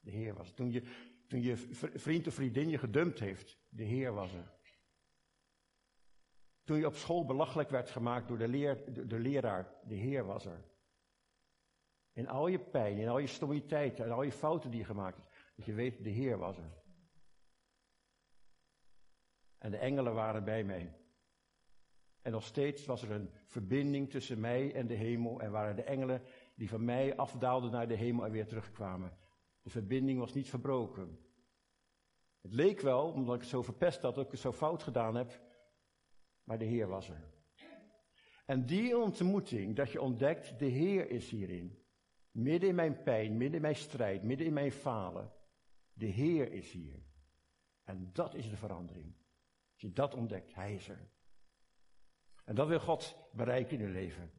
de 0.00 0.10
Heer 0.10 0.34
was 0.34 0.48
er. 0.48 0.54
Toen 0.54 0.70
je, 0.70 0.82
toen 1.26 1.42
je 1.42 1.56
vriend 1.94 2.26
of 2.26 2.34
vriendin 2.34 2.68
je 2.68 2.78
gedumpt 2.78 3.18
heeft, 3.18 3.58
de 3.68 3.84
Heer 3.84 4.12
was 4.12 4.32
er. 4.32 4.58
Toen 6.70 6.78
je 6.78 6.86
op 6.86 6.94
school 6.94 7.24
belachelijk 7.24 7.70
werd 7.70 7.90
gemaakt 7.90 8.28
door 8.28 8.38
de, 8.38 8.48
leer, 8.48 9.06
de, 9.08 9.18
leraar, 9.18 9.74
de 9.84 9.94
Heer 9.94 10.24
was 10.24 10.46
er. 10.46 10.64
In 12.12 12.28
al 12.28 12.46
je 12.46 12.58
pijn, 12.58 12.98
in 12.98 13.08
al 13.08 13.18
je 13.18 13.26
stommiteiten 13.26 14.04
en 14.04 14.10
al 14.10 14.22
je 14.22 14.32
fouten 14.32 14.70
die 14.70 14.80
je 14.80 14.86
gemaakt 14.86 15.16
hebt, 15.16 15.28
dat 15.56 15.66
je 15.66 15.72
weet, 15.72 16.04
de 16.04 16.10
Heer 16.10 16.38
was 16.38 16.56
er. 16.56 16.72
En 19.58 19.70
de 19.70 19.76
engelen 19.76 20.14
waren 20.14 20.44
bij 20.44 20.64
mij. 20.64 20.96
En 22.22 22.32
nog 22.32 22.44
steeds 22.44 22.86
was 22.86 23.02
er 23.02 23.10
een 23.10 23.30
verbinding 23.46 24.10
tussen 24.10 24.40
mij 24.40 24.74
en 24.74 24.86
de 24.86 24.94
hemel 24.94 25.40
en 25.40 25.50
waren 25.50 25.76
de 25.76 25.84
engelen 25.84 26.22
die 26.54 26.68
van 26.68 26.84
mij 26.84 27.16
afdaalden 27.16 27.70
naar 27.70 27.88
de 27.88 27.96
hemel 27.96 28.24
en 28.24 28.32
weer 28.32 28.46
terugkwamen. 28.46 29.16
De 29.62 29.70
verbinding 29.70 30.18
was 30.18 30.32
niet 30.32 30.48
verbroken. 30.48 31.18
Het 32.40 32.52
leek 32.52 32.80
wel, 32.80 33.12
omdat 33.12 33.34
ik 33.34 33.42
zo 33.42 33.62
verpest 33.62 34.02
had, 34.02 34.14
dat 34.14 34.24
ik 34.24 34.30
het 34.30 34.40
zo 34.40 34.52
fout 34.52 34.82
gedaan 34.82 35.14
heb, 35.14 35.48
maar 36.50 36.58
de 36.58 36.64
Heer 36.64 36.86
was 36.88 37.08
er. 37.08 37.28
En 38.44 38.66
die 38.66 38.98
ontmoeting, 38.98 39.76
dat 39.76 39.92
je 39.92 40.00
ontdekt, 40.00 40.58
de 40.58 40.66
Heer 40.66 41.10
is 41.10 41.30
hierin. 41.30 41.84
Midden 42.30 42.68
in 42.68 42.74
mijn 42.74 43.02
pijn, 43.02 43.36
midden 43.36 43.54
in 43.54 43.62
mijn 43.62 43.76
strijd, 43.76 44.22
midden 44.22 44.46
in 44.46 44.52
mijn 44.52 44.72
falen. 44.72 45.32
De 45.92 46.06
Heer 46.06 46.52
is 46.52 46.72
hier. 46.72 47.02
En 47.84 48.10
dat 48.12 48.34
is 48.34 48.50
de 48.50 48.56
verandering. 48.56 49.14
Als 49.72 49.80
je 49.80 49.92
dat 49.92 50.14
ontdekt, 50.14 50.54
Hij 50.54 50.74
is 50.74 50.88
er. 50.88 51.10
En 52.44 52.54
dat 52.54 52.68
wil 52.68 52.80
God 52.80 53.16
bereiken 53.32 53.78
in 53.78 53.86
uw 53.86 53.92
leven. 53.92 54.32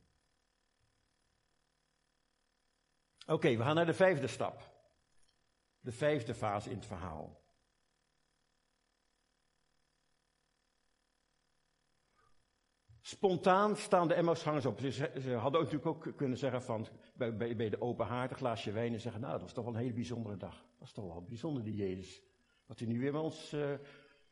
Oké, 3.26 3.58
we 3.58 3.64
gaan 3.64 3.76
naar 3.76 3.86
de 3.86 3.94
vijfde 3.94 4.28
stap. 4.28 4.72
De 5.80 5.92
vijfde 5.92 6.34
fase 6.34 6.70
in 6.70 6.76
het 6.76 6.86
verhaal. 6.86 7.41
Spontaan 13.12 13.76
staan 13.76 14.08
de 14.08 14.14
Emmausgangers 14.14 14.66
op. 14.66 14.80
Ze, 14.80 15.34
hadden 15.34 15.62
natuurlijk 15.62 15.86
ook 15.86 16.14
kunnen 16.16 16.38
zeggen 16.38 16.62
van, 16.64 16.88
bij, 17.14 17.56
bij, 17.56 17.70
de 17.70 17.82
open 17.82 18.06
haard, 18.06 18.32
een 18.32 18.38
glaasje 18.38 18.72
wijn 18.72 18.94
en 18.94 19.00
zeggen, 19.00 19.22
nou, 19.22 19.34
dat 19.34 19.42
was 19.42 19.54
toch 19.54 19.66
wel 19.66 19.74
een 19.74 19.80
hele 19.80 19.94
bijzondere 19.94 20.38
dag. 20.38 20.56
Dat 20.56 20.80
was 20.80 20.92
toch 20.92 21.06
wel 21.06 21.24
bijzonder, 21.24 21.64
die 21.64 21.76
Jezus. 21.76 22.22
Wat 22.66 22.80
hij 22.80 22.88
nu 22.88 23.00
weer 23.00 23.12
met 23.12 23.22
ons 23.22 23.54
uh, 23.54 23.74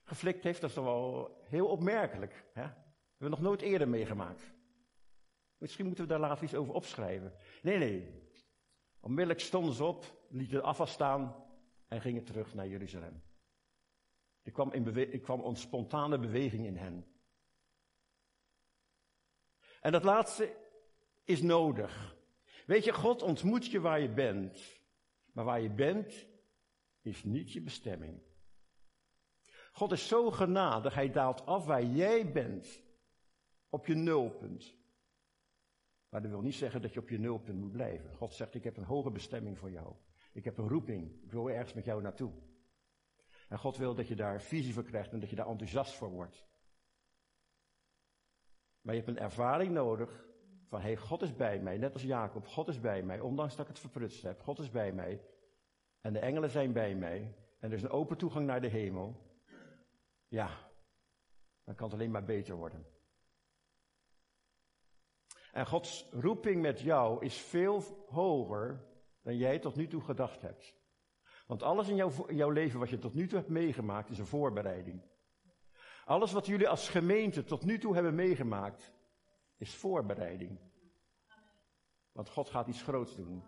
geflikt 0.03 0.43
heeft, 0.43 0.61
dat 0.61 0.69
is 0.69 0.75
toch 0.75 0.85
wel 0.85 1.37
heel 1.43 1.67
opmerkelijk. 1.67 2.45
Hè? 2.53 2.61
Hebben 2.61 2.77
we 3.17 3.29
nog 3.29 3.41
nooit 3.41 3.61
eerder 3.61 3.89
meegemaakt. 3.89 4.53
Misschien 5.57 5.85
moeten 5.85 6.03
we 6.03 6.09
daar 6.09 6.19
later 6.19 6.43
iets 6.43 6.55
over 6.55 6.73
opschrijven. 6.73 7.33
Nee, 7.61 7.77
nee. 7.77 8.07
Onmiddellijk 8.99 9.39
stonden 9.39 9.73
ze 9.73 9.83
op, 9.83 10.05
lieten 10.29 10.63
afval 10.63 10.87
staan 10.87 11.45
en 11.87 12.01
gingen 12.01 12.23
terug 12.23 12.53
naar 12.53 12.67
Jeruzalem. 12.67 13.21
Er 14.43 14.51
kwam, 14.51 14.71
in 14.71 14.95
er 14.95 15.19
kwam 15.19 15.43
een 15.43 15.55
spontane 15.55 16.19
beweging 16.19 16.65
in 16.65 16.77
hen. 16.77 17.05
En 19.81 19.91
dat 19.91 20.03
laatste 20.03 20.55
is 21.23 21.41
nodig. 21.41 22.17
Weet 22.65 22.83
je, 22.83 22.93
God 22.93 23.21
ontmoet 23.21 23.65
je 23.65 23.79
waar 23.79 23.99
je 23.99 24.09
bent. 24.09 24.81
Maar 25.31 25.45
waar 25.45 25.61
je 25.61 25.69
bent 25.69 26.27
is 27.01 27.23
niet 27.23 27.51
je 27.51 27.61
bestemming. 27.61 28.21
God 29.71 29.91
is 29.91 30.07
zo 30.07 30.31
genadig, 30.31 30.93
hij 30.93 31.11
daalt 31.11 31.45
af 31.45 31.65
waar 31.65 31.83
jij 31.83 32.31
bent. 32.31 32.83
Op 33.69 33.85
je 33.85 33.95
nulpunt. 33.95 34.77
Maar 36.09 36.21
dat 36.21 36.31
wil 36.31 36.41
niet 36.41 36.55
zeggen 36.55 36.81
dat 36.81 36.93
je 36.93 36.99
op 36.99 37.09
je 37.09 37.19
nulpunt 37.19 37.59
moet 37.59 37.71
blijven. 37.71 38.13
God 38.13 38.33
zegt, 38.33 38.55
ik 38.55 38.63
heb 38.63 38.77
een 38.77 38.83
hoge 38.83 39.11
bestemming 39.11 39.57
voor 39.57 39.71
jou. 39.71 39.95
Ik 40.33 40.45
heb 40.45 40.57
een 40.57 40.67
roeping. 40.67 41.23
Ik 41.23 41.31
wil 41.31 41.49
ergens 41.49 41.73
met 41.73 41.85
jou 41.85 42.01
naartoe. 42.01 42.31
En 43.47 43.59
God 43.59 43.77
wil 43.77 43.95
dat 43.95 44.07
je 44.07 44.15
daar 44.15 44.41
visie 44.41 44.73
voor 44.73 44.83
krijgt 44.83 45.11
en 45.11 45.19
dat 45.19 45.29
je 45.29 45.35
daar 45.35 45.47
enthousiast 45.47 45.93
voor 45.93 46.09
wordt. 46.09 46.45
Maar 48.89 48.97
je 48.97 49.04
hebt 49.04 49.17
een 49.17 49.23
ervaring 49.23 49.71
nodig 49.71 50.25
van, 50.67 50.82
hey, 50.82 50.97
God 50.97 51.21
is 51.21 51.36
bij 51.36 51.60
mij. 51.60 51.78
Net 51.78 51.93
als 51.93 52.04
Jacob, 52.04 52.47
God 52.47 52.67
is 52.67 52.80
bij 52.80 53.04
mij. 53.04 53.19
Ondanks 53.19 53.56
dat 53.56 53.65
ik 53.65 53.71
het 53.71 53.80
verprutst 53.80 54.23
heb, 54.23 54.41
God 54.41 54.60
is 54.60 54.69
bij 54.71 54.91
mij. 54.91 55.21
En 56.02 56.13
de 56.13 56.19
engelen 56.19 56.49
zijn 56.49 56.73
bij 56.73 56.95
mij. 56.95 57.36
En 57.60 57.69
er 57.69 57.78
is 57.78 57.84
een 57.84 57.89
open 57.89 58.17
toegang 58.17 58.45
naar 58.45 58.62
de 58.62 58.67
hemel. 58.67 59.15
Ja, 60.28 60.69
dan 61.63 61.75
kan 61.75 61.86
het 61.86 61.93
alleen 61.93 62.12
maar 62.12 62.23
beter 62.23 62.56
worden. 62.56 62.86
En 65.52 65.67
Gods 65.67 66.10
roeping 66.12 66.62
met 66.62 66.80
jou 66.80 67.25
is 67.25 67.38
veel 67.38 67.84
hoger 68.08 68.86
dan 69.21 69.38
jij 69.38 69.60
tot 69.60 69.75
nu 69.75 69.88
toe 69.88 70.02
gedacht 70.02 70.41
hebt. 70.41 70.75
Want 71.47 71.63
alles 71.63 71.88
in 71.88 71.95
jouw, 71.95 72.25
in 72.28 72.36
jouw 72.36 72.52
leven 72.52 72.80
wat 72.80 72.89
je 72.89 72.99
tot 72.99 73.13
nu 73.13 73.28
toe 73.28 73.38
hebt 73.38 73.49
meegemaakt 73.49 74.10
is 74.10 74.19
een 74.19 74.25
voorbereiding. 74.25 75.02
Alles 76.10 76.32
wat 76.32 76.45
jullie 76.45 76.69
als 76.69 76.89
gemeente 76.89 77.43
tot 77.43 77.65
nu 77.65 77.80
toe 77.80 77.93
hebben 77.93 78.15
meegemaakt 78.15 78.93
is 79.58 79.76
voorbereiding. 79.76 80.60
Want 82.12 82.30
God 82.30 82.50
gaat 82.50 82.67
iets 82.67 82.82
groots 82.82 83.15
doen. 83.15 83.43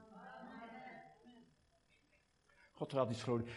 God 2.72 2.94
gaat 2.94 3.10
iets 3.10 3.24
groots 3.24 3.52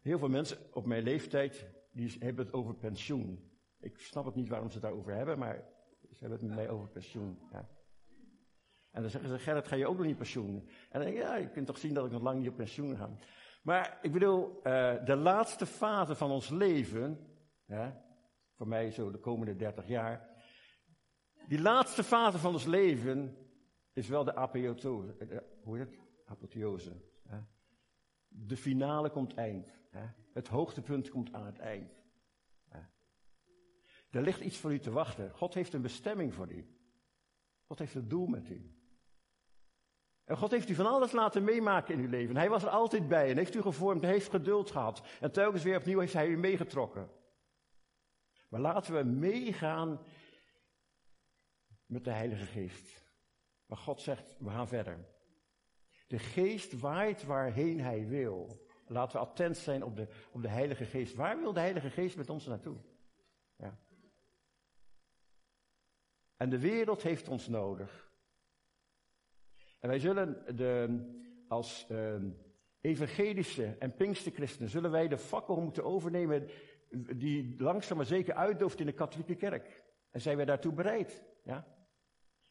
Heel 0.00 0.18
veel 0.18 0.28
mensen 0.28 0.58
op 0.72 0.86
mijn 0.86 1.02
leeftijd 1.02 1.66
die 1.92 2.16
hebben 2.18 2.44
het 2.44 2.54
over 2.54 2.74
pensioen. 2.74 3.50
Ik 3.80 3.98
snap 3.98 4.24
het 4.24 4.34
niet 4.34 4.48
waarom 4.48 4.68
ze 4.68 4.74
het 4.74 4.82
daarover 4.82 5.14
hebben, 5.14 5.38
maar 5.38 5.64
ze 6.10 6.18
hebben 6.18 6.38
het 6.38 6.48
met 6.48 6.56
mij 6.56 6.68
over 6.68 6.88
pensioen. 6.88 7.38
Ja. 7.52 7.68
En 8.90 9.02
dan 9.02 9.10
zeggen 9.10 9.30
ze, 9.30 9.38
Gerrit, 9.38 9.68
ga 9.68 9.76
je 9.76 9.86
ook 9.86 9.96
nog 9.96 10.06
niet 10.06 10.16
pensioen? 10.16 10.68
En 10.68 11.00
dan 11.00 11.00
denk 11.00 11.16
ik, 11.16 11.22
ja, 11.22 11.36
je 11.36 11.50
kunt 11.50 11.66
toch 11.66 11.78
zien 11.78 11.94
dat 11.94 12.06
ik 12.06 12.12
nog 12.12 12.22
lang 12.22 12.38
niet 12.38 12.48
op 12.48 12.56
pensioen 12.56 12.96
ga. 12.96 13.10
Maar 13.62 13.98
ik 14.02 14.12
bedoel, 14.12 14.56
uh, 14.56 15.04
de 15.04 15.16
laatste 15.16 15.66
fase 15.66 16.14
van 16.14 16.30
ons 16.30 16.48
leven, 16.48 17.34
ja, 17.66 18.04
voor 18.54 18.68
mij 18.68 18.90
zo 18.90 19.10
de 19.10 19.18
komende 19.18 19.56
30 19.56 19.88
jaar, 19.88 20.36
die 21.48 21.60
laatste 21.60 22.04
fase 22.04 22.38
van 22.38 22.52
ons 22.52 22.64
leven 22.64 23.36
is 23.92 24.08
wel 24.08 24.24
de 24.24 24.34
apotheose. 24.34 25.16
Eh, 25.18 25.38
hoe 25.62 25.78
heet 25.78 25.86
het? 25.86 26.00
Ja. 27.24 27.48
De 28.28 28.56
finale 28.56 29.10
komt 29.10 29.34
eind. 29.34 29.78
Ja. 29.92 30.14
Het 30.32 30.48
hoogtepunt 30.48 31.10
komt 31.10 31.32
aan 31.32 31.46
het 31.46 31.58
eind. 31.58 31.92
Ja. 32.72 32.90
Er 34.10 34.22
ligt 34.22 34.40
iets 34.40 34.58
voor 34.58 34.72
u 34.72 34.78
te 34.78 34.90
wachten. 34.90 35.30
God 35.30 35.54
heeft 35.54 35.72
een 35.72 35.82
bestemming 35.82 36.34
voor 36.34 36.52
u. 36.52 36.66
God 37.64 37.78
heeft 37.78 37.94
een 37.94 38.08
doel 38.08 38.26
met 38.26 38.48
u. 38.48 38.70
En 40.24 40.36
God 40.36 40.50
heeft 40.50 40.68
u 40.68 40.74
van 40.74 40.86
alles 40.86 41.12
laten 41.12 41.44
meemaken 41.44 41.94
in 41.94 42.00
uw 42.00 42.08
leven. 42.08 42.36
Hij 42.36 42.48
was 42.48 42.62
er 42.62 42.68
altijd 42.68 43.08
bij 43.08 43.30
en 43.30 43.36
heeft 43.36 43.54
u 43.54 43.62
gevormd, 43.62 44.02
heeft 44.02 44.30
geduld 44.30 44.70
gehad. 44.70 45.06
En 45.20 45.32
telkens 45.32 45.62
weer 45.62 45.76
opnieuw 45.76 45.98
heeft 45.98 46.12
hij 46.12 46.28
u 46.28 46.36
meegetrokken. 46.36 47.10
Maar 48.48 48.60
laten 48.60 48.94
we 48.94 49.02
meegaan 49.02 50.00
met 51.86 52.04
de 52.04 52.10
Heilige 52.10 52.46
Geest. 52.46 53.04
Maar 53.66 53.78
God 53.78 54.00
zegt, 54.00 54.36
we 54.38 54.50
gaan 54.50 54.68
verder. 54.68 55.06
De 56.06 56.18
Geest 56.18 56.80
waait 56.80 57.24
waarheen 57.24 57.80
hij 57.80 58.06
wil. 58.06 58.64
Laten 58.86 59.20
we 59.20 59.26
attent 59.26 59.56
zijn 59.56 59.84
op 59.84 59.96
de, 59.96 60.08
op 60.30 60.42
de 60.42 60.48
Heilige 60.48 60.84
Geest. 60.84 61.14
Waar 61.14 61.40
wil 61.40 61.52
de 61.52 61.60
Heilige 61.60 61.90
Geest 61.90 62.16
met 62.16 62.30
ons 62.30 62.46
naartoe? 62.46 62.76
Ja. 63.56 63.78
En 66.36 66.50
de 66.50 66.58
wereld 66.58 67.02
heeft 67.02 67.28
ons 67.28 67.48
nodig. 67.48 68.10
En 69.78 69.88
wij 69.88 69.98
zullen 69.98 70.56
de, 70.56 71.00
als 71.48 71.86
uh, 71.90 72.14
evangelische 72.80 73.76
en 73.78 73.96
pinksterchristenen, 73.96 74.70
zullen 74.70 74.90
wij 74.90 75.08
de 75.08 75.18
fakkel 75.18 75.60
moeten 75.60 75.84
overnemen 75.84 76.48
die 77.16 77.54
langzaam 77.58 77.96
maar 77.96 78.06
zeker 78.06 78.34
uitdooft 78.34 78.80
in 78.80 78.86
de 78.86 78.92
katholieke 78.92 79.34
kerk. 79.34 79.84
En 80.10 80.20
zijn 80.20 80.36
wij 80.36 80.44
daartoe 80.44 80.72
bereid? 80.72 81.24
Ja? 81.44 81.66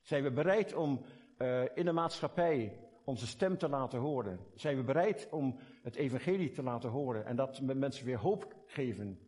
Zijn 0.02 0.24
we 0.24 0.32
bereid 0.32 0.74
om 0.74 1.06
uh, 1.38 1.62
in 1.74 1.86
de 1.86 1.92
maatschappij 1.92 2.80
onze 3.04 3.28
stem 3.28 3.58
te 3.58 3.70
laten 3.70 4.00
horen? 4.00 4.40
Zijn 4.56 4.78
we 4.78 4.84
bereid 4.84 5.28
om 5.32 5.60
het 5.82 5.96
evangelie 5.96 6.52
te 6.52 6.64
laten 6.64 6.90
horen 6.90 7.26
en 7.26 7.36
dat 7.36 7.58
we 7.58 7.74
mensen 7.74 8.06
weer 8.06 8.18
hoop 8.18 8.56
geven? 8.66 9.20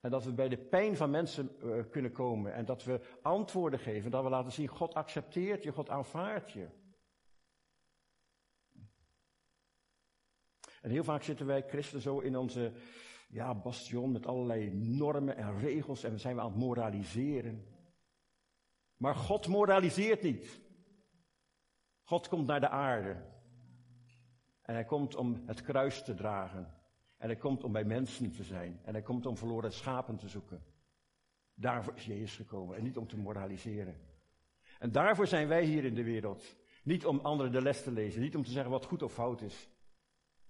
En 0.00 0.10
dat 0.10 0.24
we 0.24 0.32
bij 0.32 0.48
de 0.48 0.58
pijn 0.58 0.96
van 0.96 1.10
mensen 1.10 1.50
uh, 1.64 1.82
kunnen 1.90 2.12
komen 2.12 2.54
en 2.54 2.64
dat 2.64 2.84
we 2.84 3.00
antwoorden 3.22 3.78
geven, 3.78 4.10
dat 4.10 4.22
we 4.22 4.30
laten 4.30 4.52
zien, 4.52 4.68
God 4.68 4.94
accepteert 4.94 5.62
je, 5.62 5.72
God 5.72 5.88
aanvaardt 5.88 6.50
je. 6.50 6.68
En 10.80 10.90
heel 10.90 11.04
vaak 11.04 11.22
zitten 11.22 11.46
wij 11.46 11.64
christenen 11.68 12.02
zo 12.02 12.18
in 12.18 12.36
onze 12.36 12.72
ja, 13.30 13.54
bastion 13.54 14.12
met 14.12 14.26
allerlei 14.26 14.70
normen 14.74 15.36
en 15.36 15.58
regels 15.58 16.04
en 16.04 16.12
we 16.12 16.18
zijn 16.18 16.34
we 16.34 16.40
aan 16.40 16.50
het 16.50 16.58
moraliseren. 16.58 17.64
Maar 18.96 19.14
God 19.14 19.48
moraliseert 19.48 20.22
niet. 20.22 20.60
God 22.02 22.28
komt 22.28 22.46
naar 22.46 22.60
de 22.60 22.68
aarde. 22.68 23.16
En 24.62 24.74
hij 24.74 24.84
komt 24.84 25.16
om 25.16 25.42
het 25.46 25.62
kruis 25.62 26.04
te 26.04 26.14
dragen. 26.14 26.74
En 27.16 27.28
hij 27.28 27.36
komt 27.36 27.64
om 27.64 27.72
bij 27.72 27.84
mensen 27.84 28.32
te 28.32 28.44
zijn. 28.44 28.80
En 28.84 28.92
hij 28.92 29.02
komt 29.02 29.26
om 29.26 29.36
verloren 29.36 29.72
schapen 29.72 30.16
te 30.16 30.28
zoeken. 30.28 30.62
Daarvoor 31.54 31.94
is 31.94 32.04
Jezus 32.04 32.36
gekomen 32.36 32.76
en 32.76 32.82
niet 32.82 32.96
om 32.96 33.06
te 33.06 33.16
moraliseren. 33.16 33.96
En 34.78 34.92
daarvoor 34.92 35.26
zijn 35.26 35.48
wij 35.48 35.64
hier 35.64 35.84
in 35.84 35.94
de 35.94 36.04
wereld. 36.04 36.56
Niet 36.82 37.06
om 37.06 37.18
anderen 37.18 37.52
de 37.52 37.62
les 37.62 37.82
te 37.82 37.90
lezen, 37.90 38.20
niet 38.20 38.36
om 38.36 38.44
te 38.44 38.50
zeggen 38.50 38.70
wat 38.70 38.84
goed 38.84 39.02
of 39.02 39.12
fout 39.12 39.40
is. 39.40 39.68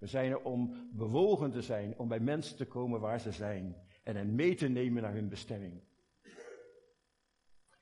We 0.00 0.06
zijn 0.06 0.30
er 0.30 0.42
om 0.42 0.90
bewogen 0.92 1.50
te 1.50 1.62
zijn, 1.62 1.98
om 1.98 2.08
bij 2.08 2.20
mensen 2.20 2.56
te 2.56 2.66
komen 2.66 3.00
waar 3.00 3.20
ze 3.20 3.32
zijn 3.32 3.76
en 4.02 4.16
hen 4.16 4.34
mee 4.34 4.54
te 4.54 4.68
nemen 4.68 5.02
naar 5.02 5.12
hun 5.12 5.28
bestemming. 5.28 5.82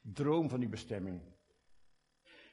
Droom 0.00 0.48
van 0.48 0.60
die 0.60 0.68
bestemming. 0.68 1.22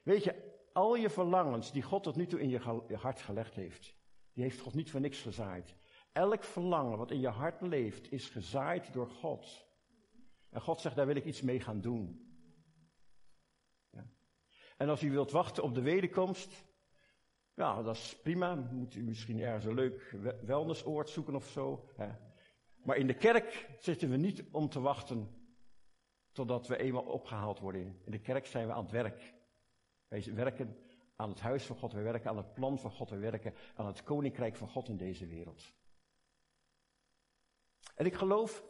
Weet 0.03 0.23
je, 0.23 0.53
al 0.73 0.95
je 0.95 1.09
verlangens 1.09 1.71
die 1.71 1.81
God 1.81 2.03
tot 2.03 2.15
nu 2.15 2.25
toe 2.25 2.41
in 2.41 2.49
je 2.49 2.59
hart 2.95 3.21
gelegd 3.21 3.55
heeft, 3.55 3.95
die 4.33 4.43
heeft 4.43 4.59
God 4.59 4.73
niet 4.73 4.91
voor 4.91 4.99
niks 4.99 5.21
gezaaid. 5.21 5.75
Elk 6.11 6.43
verlangen 6.43 6.97
wat 6.97 7.11
in 7.11 7.19
je 7.19 7.27
hart 7.27 7.61
leeft, 7.61 8.11
is 8.11 8.29
gezaaid 8.29 8.93
door 8.93 9.09
God. 9.09 9.67
En 10.49 10.61
God 10.61 10.81
zegt, 10.81 10.95
daar 10.95 11.05
wil 11.05 11.15
ik 11.15 11.25
iets 11.25 11.41
mee 11.41 11.59
gaan 11.59 11.81
doen. 11.81 12.29
Ja. 13.89 14.07
En 14.77 14.89
als 14.89 15.03
u 15.03 15.11
wilt 15.11 15.31
wachten 15.31 15.63
op 15.63 15.73
de 15.73 15.81
wederkomst, 15.81 16.65
ja, 17.55 17.81
dat 17.81 17.95
is 17.95 18.19
prima. 18.23 18.55
Moet 18.55 18.95
u 18.95 19.03
misschien 19.03 19.39
ergens 19.39 19.65
een 19.65 19.73
leuk 19.73 20.15
wellnessoord 20.41 21.09
zoeken 21.09 21.35
of 21.35 21.49
zo. 21.49 21.89
Hè. 21.95 22.09
Maar 22.83 22.97
in 22.97 23.07
de 23.07 23.13
kerk 23.13 23.69
zitten 23.79 24.09
we 24.09 24.17
niet 24.17 24.43
om 24.51 24.69
te 24.69 24.79
wachten 24.79 25.29
totdat 26.31 26.67
we 26.67 26.77
eenmaal 26.77 27.03
opgehaald 27.03 27.59
worden. 27.59 28.01
In 28.03 28.11
de 28.11 28.19
kerk 28.19 28.45
zijn 28.45 28.67
we 28.67 28.73
aan 28.73 28.83
het 28.83 28.91
werk. 28.91 29.33
Wij 30.07 30.33
werken 30.33 30.77
aan 31.15 31.29
het 31.29 31.39
huis 31.39 31.65
van 31.65 31.75
God, 31.75 31.93
wij 31.93 32.03
werken 32.03 32.29
aan 32.29 32.37
het 32.37 32.53
plan 32.53 32.79
van 32.79 32.91
God, 32.91 33.09
wij 33.09 33.19
werken 33.19 33.53
aan 33.75 33.85
het 33.85 34.03
koninkrijk 34.03 34.55
van 34.55 34.69
God 34.69 34.87
in 34.87 34.97
deze 34.97 35.27
wereld. 35.27 35.73
En 37.95 38.05
ik 38.05 38.13
geloof, 38.13 38.63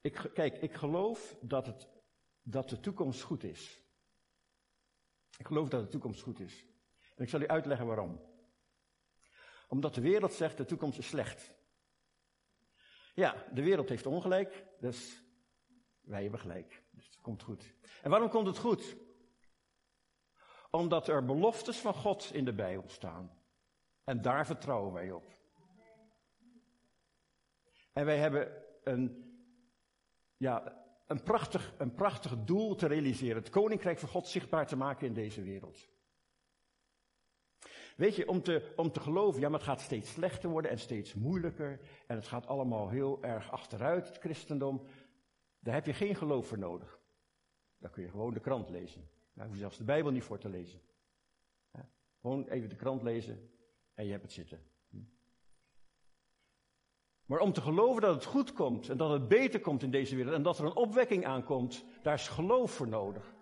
ik, 0.00 0.30
kijk, 0.34 0.58
ik 0.58 0.72
geloof 0.72 1.36
dat, 1.40 1.66
het, 1.66 1.88
dat 2.42 2.68
de 2.68 2.80
toekomst 2.80 3.22
goed 3.22 3.44
is. 3.44 3.80
Ik 5.38 5.46
geloof 5.46 5.68
dat 5.68 5.82
de 5.82 5.88
toekomst 5.88 6.22
goed 6.22 6.40
is. 6.40 6.64
En 7.16 7.24
ik 7.24 7.28
zal 7.28 7.40
u 7.40 7.46
uitleggen 7.46 7.86
waarom. 7.86 8.20
Omdat 9.68 9.94
de 9.94 10.00
wereld 10.00 10.32
zegt 10.32 10.56
de 10.56 10.64
toekomst 10.64 10.98
is 10.98 11.08
slecht. 11.08 11.54
Ja, 13.14 13.46
de 13.52 13.62
wereld 13.62 13.88
heeft 13.88 14.06
ongelijk, 14.06 14.66
dus 14.80 15.22
wij 16.00 16.22
hebben 16.22 16.40
gelijk. 16.40 16.82
Dus 16.90 17.06
het 17.06 17.20
komt 17.20 17.42
goed. 17.42 17.74
En 18.02 18.10
waarom 18.10 18.28
komt 18.28 18.46
het 18.46 18.58
goed? 18.58 18.96
Omdat 20.70 21.08
er 21.08 21.24
beloftes 21.24 21.78
van 21.78 21.94
God 21.94 22.30
in 22.32 22.44
de 22.44 22.54
Bijbel 22.54 22.88
staan. 22.88 23.42
En 24.04 24.22
daar 24.22 24.46
vertrouwen 24.46 24.92
wij 24.92 25.12
op. 25.12 25.34
En 27.92 28.04
wij 28.04 28.18
hebben 28.18 28.64
een, 28.82 29.34
ja, 30.36 30.84
een, 31.06 31.22
prachtig, 31.22 31.74
een 31.78 31.94
prachtig 31.94 32.44
doel 32.44 32.74
te 32.74 32.86
realiseren. 32.86 33.36
Het 33.36 33.50
koninkrijk 33.50 33.98
van 33.98 34.08
God 34.08 34.26
zichtbaar 34.26 34.66
te 34.66 34.76
maken 34.76 35.06
in 35.06 35.14
deze 35.14 35.42
wereld. 35.42 35.88
Weet 37.96 38.16
je, 38.16 38.28
om 38.28 38.42
te, 38.42 38.72
om 38.76 38.92
te 38.92 39.00
geloven, 39.00 39.40
ja, 39.40 39.48
maar 39.48 39.58
het 39.58 39.68
gaat 39.68 39.80
steeds 39.80 40.10
slechter 40.10 40.50
worden 40.50 40.70
en 40.70 40.78
steeds 40.78 41.14
moeilijker. 41.14 41.80
En 42.06 42.16
het 42.16 42.26
gaat 42.26 42.46
allemaal 42.46 42.88
heel 42.88 43.22
erg 43.22 43.50
achteruit, 43.50 44.08
het 44.08 44.18
christendom. 44.18 44.82
Daar 45.58 45.74
heb 45.74 45.86
je 45.86 45.92
geen 45.92 46.14
geloof 46.14 46.46
voor 46.46 46.58
nodig. 46.58 47.00
Daar 47.78 47.90
kun 47.90 48.02
je 48.02 48.08
gewoon 48.08 48.34
de 48.34 48.40
krant 48.40 48.70
lezen. 48.70 49.08
Daar 49.32 49.44
hoef 49.44 49.54
je 49.54 49.60
zelfs 49.60 49.78
de 49.78 49.84
Bijbel 49.84 50.12
niet 50.12 50.22
voor 50.22 50.38
te 50.38 50.48
lezen. 50.48 50.80
Ja, 51.72 51.88
gewoon 52.20 52.48
even 52.48 52.68
de 52.68 52.76
krant 52.76 53.02
lezen 53.02 53.50
en 53.94 54.04
je 54.04 54.10
hebt 54.10 54.22
het 54.22 54.32
zitten. 54.32 54.62
Hm. 54.88 54.96
Maar 57.26 57.40
om 57.40 57.52
te 57.52 57.60
geloven 57.60 58.02
dat 58.02 58.14
het 58.14 58.24
goed 58.24 58.52
komt 58.52 58.88
en 58.88 58.96
dat 58.96 59.10
het 59.10 59.28
beter 59.28 59.60
komt 59.60 59.82
in 59.82 59.90
deze 59.90 60.16
wereld 60.16 60.34
en 60.34 60.42
dat 60.42 60.58
er 60.58 60.64
een 60.64 60.76
opwekking 60.76 61.26
aankomt, 61.26 61.84
daar 62.02 62.14
is 62.14 62.28
geloof 62.28 62.70
voor 62.70 62.88
nodig. 62.88 63.34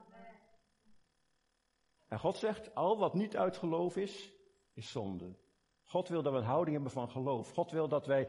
En 2.08 2.18
God 2.18 2.36
zegt, 2.36 2.74
al 2.74 2.98
wat 2.98 3.14
niet 3.14 3.36
uit 3.36 3.56
geloof 3.56 3.96
is, 3.96 4.33
is 4.74 4.90
zonde. 4.90 5.34
God 5.82 6.08
wil 6.08 6.22
dat 6.22 6.32
we 6.32 6.38
een 6.38 6.44
houding 6.44 6.74
hebben 6.74 6.92
van 6.92 7.10
geloof. 7.10 7.50
God 7.50 7.70
wil 7.70 7.88
dat 7.88 8.06
wij, 8.06 8.28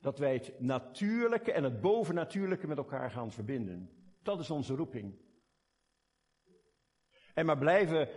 dat 0.00 0.18
wij 0.18 0.34
het 0.34 0.60
natuurlijke 0.60 1.52
en 1.52 1.64
het 1.64 1.80
bovennatuurlijke 1.80 2.66
met 2.66 2.78
elkaar 2.78 3.10
gaan 3.10 3.32
verbinden. 3.32 3.90
Dat 4.22 4.40
is 4.40 4.50
onze 4.50 4.74
roeping. 4.74 5.14
En 7.34 7.46
maar 7.46 7.58
blijven 7.58 8.08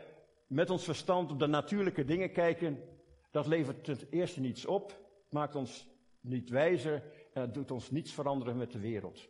met 0.47 0.69
ons 0.69 0.83
verstand 0.83 1.31
op 1.31 1.39
de 1.39 1.47
natuurlijke 1.47 2.05
dingen 2.05 2.31
kijken, 2.31 2.83
dat 3.31 3.47
levert 3.47 3.83
ten 3.83 3.97
eerste 4.09 4.39
niets 4.39 4.65
op, 4.65 4.99
maakt 5.29 5.55
ons 5.55 5.87
niet 6.21 6.49
wijzer 6.49 7.03
en 7.33 7.41
het 7.41 7.53
doet 7.53 7.71
ons 7.71 7.91
niets 7.91 8.13
veranderen 8.13 8.57
met 8.57 8.71
de 8.71 8.79
wereld. 8.79 9.29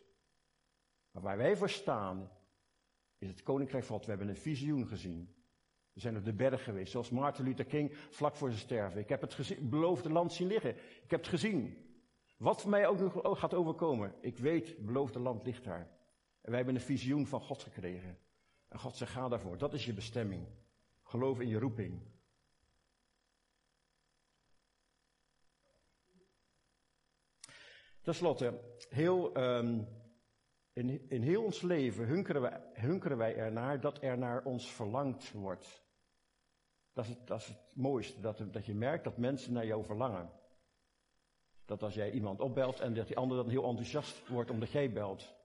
Maar 1.11 1.23
waar 1.23 1.37
wij 1.37 1.57
voor 1.57 1.69
staan, 1.69 2.31
is 3.17 3.27
het 3.27 3.43
Koninkrijk 3.43 3.83
van 3.83 3.95
God. 3.95 4.05
We 4.05 4.11
hebben 4.11 4.29
een 4.29 4.41
visioen 4.41 4.87
gezien. 4.87 5.38
We 5.99 6.05
zijn 6.05 6.17
op 6.17 6.25
de 6.25 6.33
berg 6.33 6.63
geweest, 6.63 6.91
zoals 6.91 7.09
Martin 7.09 7.45
Luther 7.45 7.65
King 7.65 7.93
vlak 8.09 8.35
voor 8.35 8.49
zijn 8.49 8.61
sterven. 8.61 8.99
Ik 8.99 9.09
heb 9.09 9.21
het 9.21 9.33
gezien, 9.33 9.69
beloofde 9.69 10.09
land 10.09 10.33
zien 10.33 10.47
liggen. 10.47 10.75
Ik 10.75 11.11
heb 11.11 11.19
het 11.19 11.29
gezien. 11.29 11.77
Wat 12.37 12.65
mij 12.65 12.87
ook 12.87 12.99
nog 12.99 13.39
gaat 13.39 13.53
overkomen, 13.53 14.13
ik 14.21 14.37
weet, 14.37 14.67
het 14.67 14.85
beloofde 14.85 15.19
land 15.19 15.45
ligt 15.45 15.63
daar. 15.63 15.89
En 16.41 16.49
wij 16.49 16.55
hebben 16.55 16.75
een 16.75 16.81
visioen 16.81 17.27
van 17.27 17.41
God 17.41 17.63
gekregen. 17.63 18.17
En 18.67 18.79
God 18.79 18.95
zegt, 18.95 19.11
ga 19.11 19.27
daarvoor. 19.27 19.57
Dat 19.57 19.73
is 19.73 19.85
je 19.85 19.93
bestemming. 19.93 20.47
Geloof 21.03 21.39
in 21.39 21.47
je 21.47 21.59
roeping. 21.59 22.01
Ten 28.01 28.15
slotte, 28.15 28.59
heel, 28.89 29.37
um, 29.37 29.87
in, 30.73 31.09
in 31.09 31.21
heel 31.21 31.43
ons 31.43 31.61
leven 31.61 32.05
hunkeren 32.05 32.41
wij, 32.41 32.61
hunkeren 32.73 33.17
wij 33.17 33.35
ernaar 33.35 33.79
dat 33.79 34.03
er 34.03 34.17
naar 34.17 34.43
ons 34.43 34.71
verlangd 34.71 35.31
wordt. 35.31 35.87
Dat 36.99 37.39
is 37.39 37.47
het, 37.47 37.57
mooiste, 37.73 38.21
dat, 38.21 38.43
dat 38.51 38.65
je 38.65 38.75
merkt 38.75 39.03
dat 39.03 39.17
mensen 39.17 39.53
naar 39.53 39.65
jou 39.65 39.83
verlangen. 39.83 40.29
Dat 41.65 41.83
als 41.83 41.93
jij 41.93 42.11
iemand 42.11 42.39
opbelt 42.39 42.79
en 42.79 42.93
dat 42.93 43.07
die 43.07 43.17
ander 43.17 43.37
dan 43.37 43.49
heel 43.49 43.63
enthousiast 43.63 44.27
wordt 44.27 44.49
omdat 44.49 44.71
jij 44.71 44.91
belt. 44.91 45.35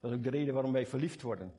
Dat 0.00 0.10
is 0.10 0.16
ook 0.16 0.22
de 0.22 0.30
reden 0.30 0.54
waarom 0.54 0.72
wij 0.72 0.86
verliefd 0.86 1.22
worden. 1.22 1.52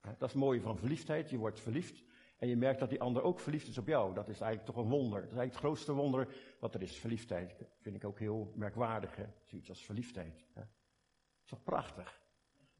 Dat 0.00 0.12
is 0.12 0.32
het 0.32 0.34
mooie 0.34 0.60
van 0.60 0.78
verliefdheid. 0.78 1.30
Je 1.30 1.36
wordt 1.36 1.60
verliefd 1.60 2.04
en 2.36 2.48
je 2.48 2.56
merkt 2.56 2.80
dat 2.80 2.88
die 2.88 3.00
ander 3.00 3.22
ook 3.22 3.40
verliefd 3.40 3.68
is 3.68 3.78
op 3.78 3.86
jou. 3.86 4.14
Dat 4.14 4.28
is 4.28 4.40
eigenlijk 4.40 4.74
toch 4.74 4.84
een 4.84 4.90
wonder. 4.90 5.20
Dat 5.20 5.30
is 5.30 5.36
eigenlijk 5.36 5.52
het 5.52 5.64
grootste 5.64 5.92
wonder 5.92 6.28
wat 6.60 6.74
er 6.74 6.82
is. 6.82 6.98
Verliefdheid 6.98 7.58
dat 7.58 7.68
vind 7.80 7.96
ik 7.96 8.04
ook 8.04 8.18
heel 8.18 8.52
merkwaardig. 8.54 9.16
Hè? 9.16 9.26
Zoiets 9.44 9.68
als 9.68 9.84
verliefdheid. 9.84 10.46
Hè? 10.52 10.60
Dat 10.60 11.42
is 11.42 11.50
toch 11.50 11.62
prachtig. 11.62 12.20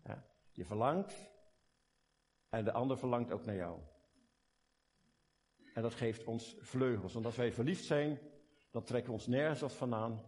Hè? 0.02 0.14
Je 0.52 0.64
verlangt 0.64 1.30
en 2.48 2.64
de 2.64 2.72
ander 2.72 2.98
verlangt 2.98 3.32
ook 3.32 3.44
naar 3.44 3.54
jou. 3.54 3.80
En 5.76 5.82
dat 5.82 5.94
geeft 5.94 6.24
ons 6.24 6.56
vleugels. 6.60 7.12
Want 7.12 7.26
als 7.26 7.36
wij 7.36 7.52
verliefd 7.52 7.84
zijn, 7.84 8.18
dan 8.70 8.84
trekken 8.84 9.10
we 9.10 9.16
ons 9.18 9.26
nergens 9.26 9.60
wat 9.60 9.72
vandaan. 9.72 10.24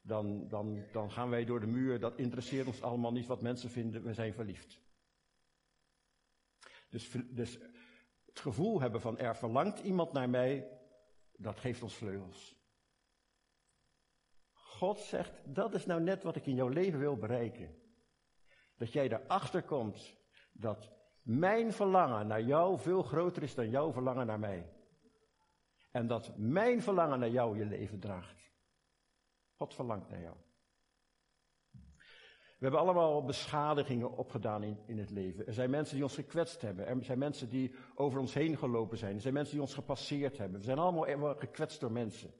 Dan, 0.00 0.48
dan, 0.48 0.84
dan 0.92 1.10
gaan 1.10 1.30
wij 1.30 1.44
door 1.44 1.60
de 1.60 1.66
muur. 1.66 2.00
Dat 2.00 2.18
interesseert 2.18 2.66
ons 2.66 2.82
allemaal 2.82 3.12
niet 3.12 3.26
wat 3.26 3.42
mensen 3.42 3.70
vinden. 3.70 4.02
We 4.02 4.14
zijn 4.14 4.32
verliefd. 4.32 4.80
Dus, 6.88 7.10
dus 7.30 7.58
het 8.24 8.40
gevoel 8.40 8.80
hebben 8.80 9.00
van 9.00 9.18
er 9.18 9.36
verlangt 9.36 9.80
iemand 9.80 10.12
naar 10.12 10.30
mij, 10.30 10.78
dat 11.36 11.58
geeft 11.58 11.82
ons 11.82 11.94
vleugels. 11.94 12.56
God 14.52 14.98
zegt, 14.98 15.54
dat 15.54 15.74
is 15.74 15.86
nou 15.86 16.00
net 16.00 16.22
wat 16.22 16.36
ik 16.36 16.46
in 16.46 16.54
jouw 16.54 16.68
leven 16.68 16.98
wil 16.98 17.16
bereiken. 17.16 17.74
Dat 18.76 18.92
jij 18.92 19.08
erachter 19.08 19.62
komt 19.62 20.16
dat 20.52 20.90
mijn 21.22 21.72
verlangen 21.72 22.26
naar 22.26 22.42
jou 22.42 22.78
veel 22.78 23.02
groter 23.02 23.42
is 23.42 23.54
dan 23.54 23.70
jouw 23.70 23.92
verlangen 23.92 24.26
naar 24.26 24.38
mij. 24.38 24.76
En 25.90 26.06
dat 26.06 26.36
mijn 26.36 26.82
verlangen 26.82 27.18
naar 27.18 27.30
jou 27.30 27.58
je 27.58 27.64
leven 27.64 28.00
draagt. 28.00 28.52
God 29.56 29.74
verlangt 29.74 30.08
naar 30.08 30.20
jou. 30.20 30.36
We 32.58 32.64
hebben 32.64 32.80
allemaal 32.80 33.24
beschadigingen 33.24 34.16
opgedaan 34.16 34.62
in, 34.62 34.78
in 34.86 34.98
het 34.98 35.10
leven. 35.10 35.46
Er 35.46 35.52
zijn 35.52 35.70
mensen 35.70 35.94
die 35.94 36.04
ons 36.04 36.14
gekwetst 36.14 36.60
hebben. 36.60 36.86
Er 36.86 37.04
zijn 37.04 37.18
mensen 37.18 37.48
die 37.48 37.74
over 37.94 38.20
ons 38.20 38.34
heen 38.34 38.56
gelopen 38.56 38.98
zijn. 38.98 39.14
Er 39.14 39.20
zijn 39.20 39.34
mensen 39.34 39.52
die 39.52 39.62
ons 39.62 39.74
gepasseerd 39.74 40.38
hebben. 40.38 40.58
We 40.58 40.64
zijn 40.64 40.78
allemaal 40.78 41.34
gekwetst 41.34 41.80
door 41.80 41.92
mensen. 41.92 42.34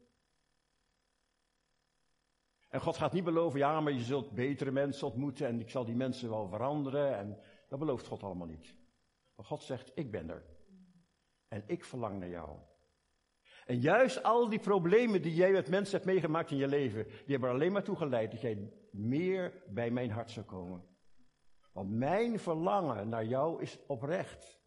En 2.68 2.80
God 2.80 2.96
gaat 2.96 3.12
niet 3.12 3.24
beloven, 3.24 3.58
ja, 3.58 3.80
maar 3.80 3.92
je 3.92 4.02
zult 4.02 4.34
betere 4.34 4.70
mensen 4.70 5.06
ontmoeten 5.06 5.46
en 5.46 5.60
ik 5.60 5.70
zal 5.70 5.84
die 5.84 5.94
mensen 5.94 6.28
wel 6.28 6.48
veranderen. 6.48 7.16
En 7.16 7.40
dat 7.68 7.78
belooft 7.78 8.06
God 8.06 8.22
allemaal 8.22 8.46
niet. 8.46 8.74
Maar 9.34 9.46
God 9.46 9.62
zegt, 9.62 9.92
ik 9.94 10.10
ben 10.10 10.30
er. 10.30 10.44
En 11.48 11.62
ik 11.66 11.84
verlang 11.84 12.18
naar 12.18 12.28
jou. 12.28 12.58
En 13.68 13.80
juist 13.80 14.22
al 14.22 14.48
die 14.48 14.58
problemen 14.58 15.22
die 15.22 15.34
jij 15.34 15.52
met 15.52 15.68
mensen 15.68 15.94
hebt 15.94 16.10
meegemaakt 16.10 16.50
in 16.50 16.56
je 16.56 16.68
leven, 16.68 17.04
die 17.04 17.26
hebben 17.26 17.48
er 17.48 17.54
alleen 17.54 17.72
maar 17.72 17.82
toe 17.82 17.96
geleid 17.96 18.30
dat 18.30 18.40
jij 18.40 18.72
meer 18.90 19.62
bij 19.66 19.90
mijn 19.90 20.10
hart 20.10 20.30
zou 20.30 20.46
komen. 20.46 20.84
Want 21.72 21.90
mijn 21.90 22.38
verlangen 22.38 23.08
naar 23.08 23.24
jou 23.24 23.62
is 23.62 23.78
oprecht. 23.86 24.60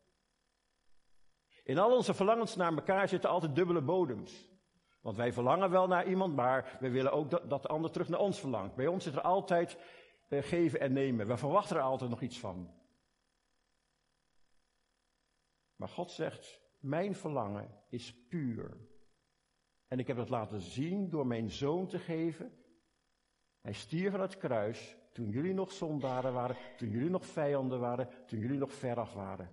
In 1.64 1.78
al 1.78 1.96
onze 1.96 2.14
verlangens 2.14 2.56
naar 2.56 2.74
elkaar 2.74 3.08
zitten 3.08 3.30
altijd 3.30 3.56
dubbele 3.56 3.82
bodems. 3.82 4.50
Want 5.00 5.18
wij 5.18 5.34
verlangen 5.34 5.70
wel 5.70 5.88
naar 5.88 6.08
iemand, 6.08 6.36
maar 6.36 6.78
we 6.80 6.90
willen 6.90 7.12
ook 7.12 7.50
dat, 7.50 7.62
de 7.62 7.68
ander 7.68 7.92
terug 7.92 8.10
naar 8.10 8.20
ons 8.20 8.40
verlangt. 8.40 8.76
Bij 8.76 8.88
ons 8.88 9.04
zit 9.04 9.16
er 9.16 9.22
altijd 9.22 9.78
eh, 10.30 10.44
geven 10.44 10.80
en 10.80 10.94
nemen. 10.94 11.28
We 11.28 11.38
verwachten 11.38 11.76
er 11.76 11.82
altijd 11.82 12.10
nog 12.10 12.22
iets 12.22 12.40
van. 12.40 12.74
Maar 15.76 15.90
God 15.90 16.12
zegt, 16.12 16.62
mijn 16.80 17.16
verlangen 17.16 17.84
is 17.90 18.28
puur. 18.28 18.90
En 19.92 20.00
ik 20.00 20.08
heb 20.08 20.18
dat 20.18 20.30
laten 20.30 20.62
zien 20.62 21.10
door 21.10 21.28
mijn 21.28 21.50
zoon 21.50 21.88
te 21.88 22.00
geven. 22.00 22.52
Hij 23.62 23.74
stierf 23.74 24.14
aan 24.14 24.22
het 24.22 24.38
kruis 24.38 24.98
toen 25.14 25.30
jullie 25.30 25.54
nog 25.54 25.72
zondaren 25.72 26.34
waren, 26.34 26.56
toen 26.78 26.90
jullie 26.90 27.10
nog 27.10 27.26
vijanden 27.26 27.80
waren, 27.80 28.10
toen 28.28 28.40
jullie 28.40 28.58
nog 28.58 28.74
veraf 28.74 29.14
waren. 29.14 29.50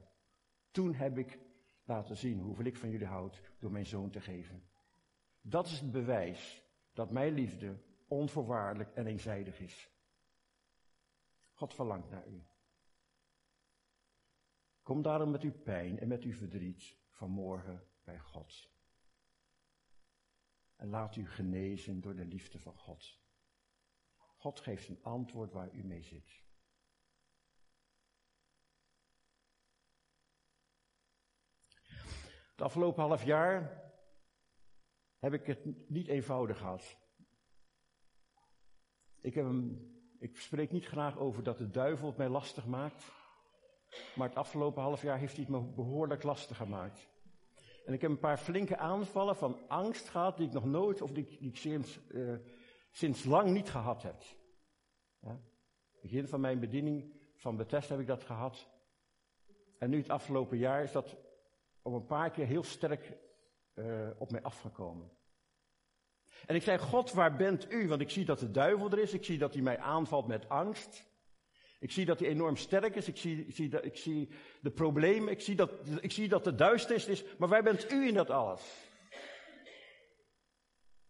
Toen 0.70 0.94
heb 0.94 1.18
ik 1.18 1.38
laten 1.84 2.16
zien 2.16 2.40
hoeveel 2.40 2.64
ik 2.64 2.76
van 2.76 2.90
jullie 2.90 3.06
houd 3.06 3.40
door 3.58 3.70
mijn 3.70 3.86
zoon 3.86 4.10
te 4.10 4.20
geven. 4.20 4.62
Dat 5.40 5.66
is 5.66 5.80
het 5.80 5.92
bewijs 5.92 6.62
dat 6.92 7.10
mijn 7.10 7.32
liefde 7.32 7.78
onvoorwaardelijk 8.08 8.94
en 8.94 9.06
eenzijdig 9.06 9.60
is. 9.60 9.90
God 11.52 11.74
verlangt 11.74 12.10
naar 12.10 12.28
u. 12.28 12.46
Kom 14.82 15.02
daarom 15.02 15.30
met 15.30 15.42
uw 15.42 15.62
pijn 15.62 15.98
en 15.98 16.08
met 16.08 16.22
uw 16.22 16.32
verdriet 16.32 16.96
vanmorgen 17.10 17.82
bij 18.04 18.18
God. 18.18 18.76
En 20.78 20.88
laat 20.88 21.16
u 21.16 21.28
genezen 21.28 22.00
door 22.00 22.14
de 22.14 22.24
liefde 22.24 22.58
van 22.58 22.76
God. 22.76 23.18
God 24.36 24.60
geeft 24.60 24.88
een 24.88 25.02
antwoord 25.02 25.52
waar 25.52 25.74
u 25.74 25.84
mee 25.84 26.02
zit. 26.02 26.42
Het 32.50 32.62
afgelopen 32.62 33.02
half 33.02 33.24
jaar 33.24 33.82
heb 35.18 35.32
ik 35.32 35.46
het 35.46 35.88
niet 35.88 36.08
eenvoudig 36.08 36.58
gehad. 36.58 36.96
Ik, 39.20 39.34
heb 39.34 39.46
ik 40.18 40.36
spreek 40.36 40.70
niet 40.70 40.86
graag 40.86 41.18
over 41.18 41.42
dat 41.42 41.58
de 41.58 41.70
duivel 41.70 42.08
het 42.08 42.16
mij 42.16 42.28
lastig 42.28 42.66
maakt. 42.66 43.04
Maar 44.14 44.28
het 44.28 44.36
afgelopen 44.36 44.82
half 44.82 45.02
jaar 45.02 45.18
heeft 45.18 45.36
hij 45.36 45.42
het 45.42 45.52
me 45.52 45.62
behoorlijk 45.62 46.22
lastig 46.22 46.56
gemaakt. 46.56 47.08
En 47.88 47.94
ik 47.94 48.00
heb 48.00 48.10
een 48.10 48.18
paar 48.18 48.38
flinke 48.38 48.76
aanvallen 48.76 49.36
van 49.36 49.58
angst 49.68 50.08
gehad 50.08 50.36
die 50.36 50.46
ik 50.46 50.52
nog 50.52 50.64
nooit, 50.64 51.02
of 51.02 51.12
die, 51.12 51.36
die 51.38 51.48
ik 51.48 51.56
sinds, 51.56 52.00
uh, 52.08 52.36
sinds 52.90 53.24
lang 53.24 53.50
niet 53.50 53.70
gehad 53.70 54.02
heb. 54.02 54.22
Ja? 55.20 55.40
Begin 56.00 56.28
van 56.28 56.40
mijn 56.40 56.60
bediening 56.60 57.12
van 57.34 57.56
Bethesda 57.56 57.92
heb 57.92 58.00
ik 58.00 58.06
dat 58.06 58.24
gehad. 58.24 58.68
En 59.78 59.90
nu 59.90 59.96
het 59.96 60.10
afgelopen 60.10 60.58
jaar 60.58 60.82
is 60.82 60.92
dat 60.92 61.16
op 61.82 61.92
een 61.92 62.06
paar 62.06 62.30
keer 62.30 62.46
heel 62.46 62.62
sterk 62.62 63.16
uh, 63.74 64.08
op 64.18 64.30
mij 64.30 64.42
afgekomen. 64.42 65.10
En 66.46 66.54
ik 66.54 66.62
zei, 66.62 66.78
God, 66.78 67.12
waar 67.12 67.36
bent 67.36 67.72
u? 67.72 67.88
Want 67.88 68.00
ik 68.00 68.10
zie 68.10 68.24
dat 68.24 68.38
de 68.38 68.50
duivel 68.50 68.90
er 68.90 68.98
is, 68.98 69.12
ik 69.12 69.24
zie 69.24 69.38
dat 69.38 69.52
hij 69.52 69.62
mij 69.62 69.78
aanvalt 69.78 70.26
met 70.26 70.48
angst. 70.48 71.04
Ik 71.78 71.90
zie 71.90 72.04
dat 72.04 72.18
hij 72.18 72.28
enorm 72.28 72.56
sterk 72.56 72.94
is. 72.94 73.08
Ik 73.08 73.16
zie, 73.16 73.46
ik 73.82 73.96
zie, 73.96 74.28
de 74.60 74.70
problemen. 74.70 75.32
Ik 75.32 75.40
zie, 75.40 75.54
dat, 75.54 75.70
ik 76.00 76.12
zie 76.12 76.28
dat 76.28 76.44
het 76.44 76.58
duisternis 76.58 77.06
is. 77.06 77.24
Maar 77.38 77.48
waar 77.48 77.62
bent 77.62 77.92
u 77.92 78.06
in 78.06 78.14
dat 78.14 78.30
alles? 78.30 78.86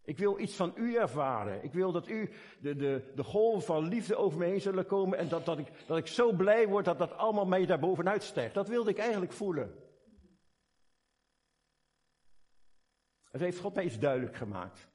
Ik 0.03 0.17
wil 0.17 0.39
iets 0.39 0.55
van 0.55 0.73
u 0.75 0.95
ervaren. 0.95 1.63
Ik 1.63 1.73
wil 1.73 1.91
dat 1.91 2.07
u 2.07 2.29
de, 2.59 2.75
de, 2.75 3.11
de 3.15 3.23
golven 3.23 3.61
van 3.61 3.87
liefde 3.87 4.15
over 4.15 4.39
me 4.39 4.45
heen 4.45 4.61
zullen 4.61 4.85
komen. 4.85 5.17
En 5.17 5.27
dat, 5.27 5.45
dat, 5.45 5.57
ik, 5.59 5.67
dat 5.87 5.97
ik 5.97 6.07
zo 6.07 6.31
blij 6.31 6.67
word 6.67 6.85
dat 6.85 6.97
dat 6.97 7.13
allemaal 7.13 7.45
mij 7.45 7.65
daar 7.65 7.79
bovenuit 7.79 8.23
stijgt. 8.23 8.53
Dat 8.53 8.67
wilde 8.67 8.89
ik 8.89 8.97
eigenlijk 8.97 9.33
voelen. 9.33 9.75
Het 13.31 13.41
heeft 13.41 13.59
God 13.59 13.75
mij 13.75 13.83
iets 13.83 13.99
duidelijk 13.99 14.35
gemaakt. 14.35 14.87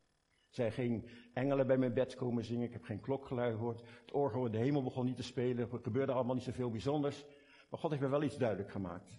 Zij 0.55 0.71
ging 0.71 1.11
engelen 1.33 1.67
bij 1.67 1.77
mijn 1.77 1.95
bed 1.95 2.15
komen 2.15 2.45
zingen. 2.45 2.67
Ik 2.67 2.73
heb 2.73 2.83
geen 2.85 3.01
klokgeluid 3.01 3.55
gehoord. 3.55 3.81
Het 3.81 4.13
orgel 4.13 4.47
in 4.47 4.53
de 4.53 4.59
hemel 4.59 4.83
begon 4.83 5.05
niet 5.05 5.17
te 5.17 5.23
spelen. 5.23 5.71
Er 5.71 5.79
gebeurde 5.83 6.13
allemaal 6.13 6.35
niet 6.35 6.45
zoveel 6.45 6.71
bijzonders. 6.71 7.25
Maar 7.69 7.81
God 7.81 7.91
heeft 7.91 8.03
me 8.03 8.09
wel 8.09 8.23
iets 8.23 8.39
duidelijk 8.39 8.71
gemaakt. 8.71 9.11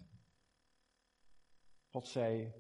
God 1.90 2.08
zei, 2.08 2.54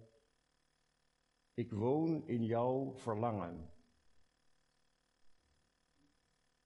ik 1.54 1.72
woon 1.72 2.28
in 2.28 2.46
jouw 2.46 2.94
verlangen. 2.96 3.70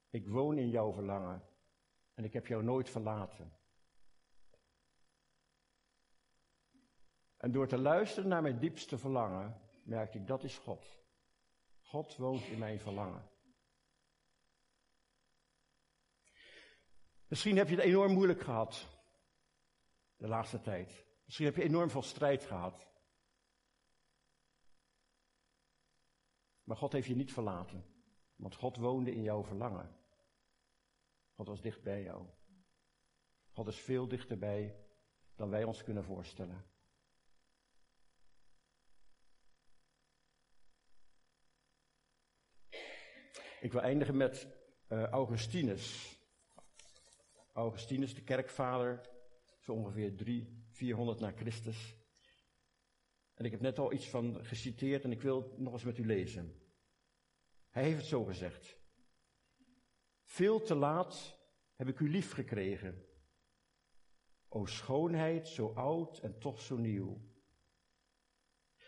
Ik 0.10 0.28
woon 0.28 0.57
in 0.57 0.70
jouw 0.70 0.91
verlangen. 0.93 1.43
En 2.14 2.24
ik 2.24 2.34
heb 2.34 2.47
jou 2.47 2.64
nooit 2.64 2.89
verlaten. 2.89 3.51
En 7.38 7.51
door 7.51 7.68
te 7.68 7.78
luisteren 7.78 8.30
naar 8.30 8.41
mijn 8.41 8.60
diepste 8.60 8.97
verlangen, 8.97 9.62
merkte 9.84 10.18
ik 10.18 10.28
dat 10.28 10.43
is 10.43 10.57
God. 10.57 10.98
God 11.89 12.15
woont 12.15 12.43
in 12.43 12.57
mijn 12.57 12.79
verlangen. 12.79 13.29
Misschien 17.27 17.57
heb 17.57 17.69
je 17.69 17.75
het 17.75 17.83
enorm 17.83 18.13
moeilijk 18.13 18.41
gehad 18.41 18.87
de 20.15 20.27
laatste 20.27 20.61
tijd. 20.61 21.05
Misschien 21.25 21.45
heb 21.45 21.55
je 21.55 21.63
enorm 21.63 21.89
veel 21.89 22.01
strijd 22.01 22.43
gehad. 22.43 22.87
Maar 26.63 26.77
God 26.77 26.91
heeft 26.91 27.07
je 27.07 27.15
niet 27.15 27.33
verlaten, 27.33 27.85
want 28.35 28.55
God 28.55 28.77
woonde 28.77 29.11
in 29.11 29.21
jouw 29.21 29.43
verlangen. 29.43 29.97
God 31.35 31.47
was 31.47 31.61
dicht 31.61 31.83
bij 31.83 32.03
jou. 32.03 32.27
God 33.51 33.67
is 33.67 33.79
veel 33.79 34.07
dichterbij 34.07 34.85
dan 35.35 35.49
wij 35.49 35.63
ons 35.63 35.83
kunnen 35.83 36.03
voorstellen. 36.03 36.65
Ik 43.60 43.72
wil 43.72 43.82
eindigen 43.82 44.18
met 44.18 44.47
uh, 44.89 45.03
Augustinus. 45.03 46.18
Augustinus, 47.53 48.16
de 48.16 48.24
kerkvader, 48.24 49.01
zo 49.60 49.72
ongeveer 49.72 50.16
300, 50.16 50.57
400 50.70 51.20
na 51.20 51.32
Christus. 51.32 51.95
En 53.34 53.45
ik 53.45 53.51
heb 53.51 53.62
net 53.62 53.80
al 53.80 53.93
iets 53.93 54.10
van 54.10 54.45
geciteerd 54.45 55.03
en 55.03 55.12
ik 55.12 55.22
wil 55.22 55.41
het 55.41 55.57
nog 55.57 55.74
eens 55.74 55.84
met 55.84 55.97
u 55.97 56.05
lezen. 56.05 56.62
Hij 57.70 57.84
heeft 57.84 57.97
het 57.97 58.05
zo 58.05 58.24
gezegd. 58.24 58.78
Veel 60.24 60.62
te 60.62 60.76
laat 60.76 61.39
heb 61.76 61.88
ik 61.88 61.99
u 61.99 62.10
lief 62.10 62.32
gekregen. 62.32 63.05
O 64.47 64.66
schoonheid, 64.66 65.47
zo 65.47 65.74
oud 65.74 66.20
en 66.20 66.39
toch 66.39 66.62
zo 66.62 66.78
nieuw. 66.78 67.22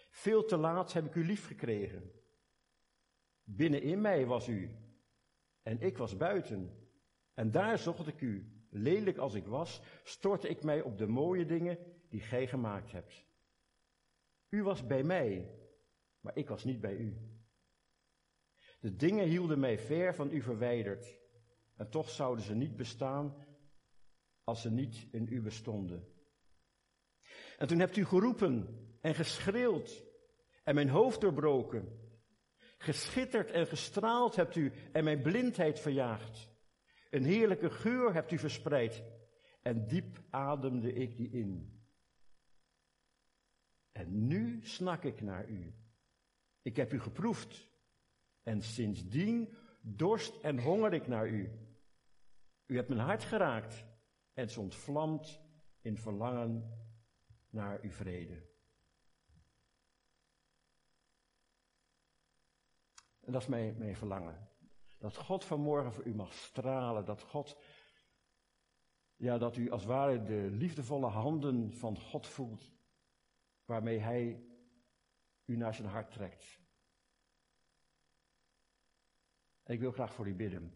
Veel 0.09 0.45
te 0.45 0.57
laat 0.57 0.93
heb 0.93 1.05
ik 1.05 1.15
u 1.15 1.25
lief 1.25 1.45
gekregen. 1.45 2.20
Binnenin 3.43 4.01
mij 4.01 4.25
was 4.25 4.47
u 4.47 4.69
en 5.63 5.81
ik 5.81 5.97
was 5.97 6.17
buiten. 6.17 6.89
En 7.33 7.51
daar 7.51 7.77
zocht 7.77 8.07
ik 8.07 8.21
u. 8.21 8.45
Lelijk 8.69 9.17
als 9.17 9.33
ik 9.33 9.45
was, 9.45 9.81
stortte 10.03 10.49
ik 10.49 10.63
mij 10.63 10.81
op 10.81 10.97
de 10.97 11.07
mooie 11.07 11.45
dingen 11.45 11.77
die 12.09 12.21
gij 12.21 12.47
gemaakt 12.47 12.91
hebt. 12.91 13.25
U 14.49 14.63
was 14.63 14.85
bij 14.85 15.03
mij, 15.03 15.51
maar 16.19 16.37
ik 16.37 16.47
was 16.47 16.63
niet 16.63 16.81
bij 16.81 16.95
u. 16.95 17.17
De 18.79 18.95
dingen 18.95 19.27
hielden 19.27 19.59
mij 19.59 19.79
ver 19.79 20.15
van 20.15 20.31
u 20.31 20.41
verwijderd. 20.41 21.19
En 21.75 21.89
toch 21.89 22.09
zouden 22.09 22.45
ze 22.45 22.55
niet 22.55 22.75
bestaan 22.75 23.45
als 24.43 24.61
ze 24.61 24.71
niet 24.71 25.07
in 25.11 25.27
u 25.29 25.41
bestonden. 25.41 26.07
En 27.57 27.67
toen 27.67 27.79
hebt 27.79 27.97
u 27.97 28.05
geroepen 28.05 28.67
en 29.01 29.15
geschreeuwd 29.15 30.03
en 30.63 30.75
mijn 30.75 30.89
hoofd 30.89 31.21
doorbroken. 31.21 31.99
Geschitterd 32.81 33.51
en 33.51 33.67
gestraald 33.67 34.35
hebt 34.35 34.55
u 34.55 34.73
en 34.91 35.03
mijn 35.03 35.21
blindheid 35.21 35.79
verjaagd. 35.79 36.49
Een 37.09 37.23
heerlijke 37.23 37.69
geur 37.69 38.13
hebt 38.13 38.31
u 38.31 38.37
verspreid 38.37 39.03
en 39.61 39.87
diep 39.87 40.21
ademde 40.29 40.93
ik 40.93 41.17
die 41.17 41.29
in. 41.29 41.81
En 43.91 44.27
nu 44.27 44.59
snak 44.63 45.03
ik 45.03 45.21
naar 45.21 45.49
u. 45.49 45.73
Ik 46.61 46.75
heb 46.75 46.93
u 46.93 46.99
geproefd 46.99 47.67
en 48.43 48.61
sindsdien 48.61 49.53
dorst 49.81 50.41
en 50.41 50.59
honger 50.59 50.93
ik 50.93 51.07
naar 51.07 51.27
u. 51.27 51.51
U 52.65 52.75
hebt 52.75 52.89
mijn 52.89 53.01
hart 53.01 53.23
geraakt 53.23 53.85
en 54.33 54.47
het 54.47 54.57
ontvlamt 54.57 55.39
in 55.81 55.97
verlangen 55.97 56.79
naar 57.49 57.79
uw 57.81 57.91
vrede. 57.91 58.50
En 63.31 63.37
dat 63.37 63.45
is 63.45 63.53
mijn, 63.55 63.77
mijn 63.77 63.95
verlangen. 63.95 64.49
Dat 64.97 65.17
God 65.17 65.45
vanmorgen 65.45 65.93
voor 65.93 66.05
u 66.05 66.15
mag 66.15 66.33
stralen. 66.33 67.05
Dat 67.05 67.21
God, 67.21 67.57
ja, 69.15 69.37
dat 69.37 69.57
u 69.57 69.69
als 69.69 69.81
het 69.81 69.89
ware 69.89 70.23
de 70.23 70.47
liefdevolle 70.51 71.07
handen 71.07 71.73
van 71.73 71.99
God 71.99 72.27
voelt. 72.27 72.71
Waarmee 73.65 73.99
Hij 73.99 74.43
u 75.45 75.55
naar 75.55 75.73
zijn 75.73 75.87
hart 75.87 76.11
trekt. 76.11 76.59
En 79.63 79.73
ik 79.73 79.79
wil 79.79 79.91
graag 79.91 80.13
voor 80.13 80.27
u 80.27 80.35
bidden. 80.35 80.73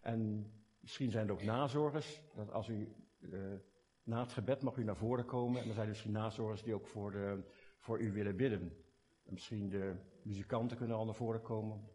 En 0.00 0.52
misschien 0.80 1.10
zijn 1.10 1.26
er 1.26 1.32
ook 1.32 1.42
nazorgers. 1.42 2.20
Dat 2.34 2.50
als 2.52 2.68
u 2.68 2.94
uh, 3.18 3.54
na 4.02 4.20
het 4.20 4.32
gebed 4.32 4.62
mag 4.62 4.76
u 4.76 4.84
naar 4.84 4.96
voren 4.96 5.24
komen. 5.24 5.62
En 5.62 5.68
er 5.68 5.74
zijn 5.74 5.88
misschien 5.88 6.12
nazorgers 6.12 6.62
die 6.62 6.74
ook 6.74 6.86
voor, 6.86 7.10
de, 7.10 7.44
voor 7.78 8.00
u 8.00 8.12
willen 8.12 8.36
bidden. 8.36 8.87
En 9.28 9.34
misschien 9.34 9.68
de 9.68 9.96
muzikanten 10.22 10.76
kunnen 10.76 10.96
al 10.96 11.04
naar 11.04 11.14
voren 11.14 11.42
komen. 11.42 11.88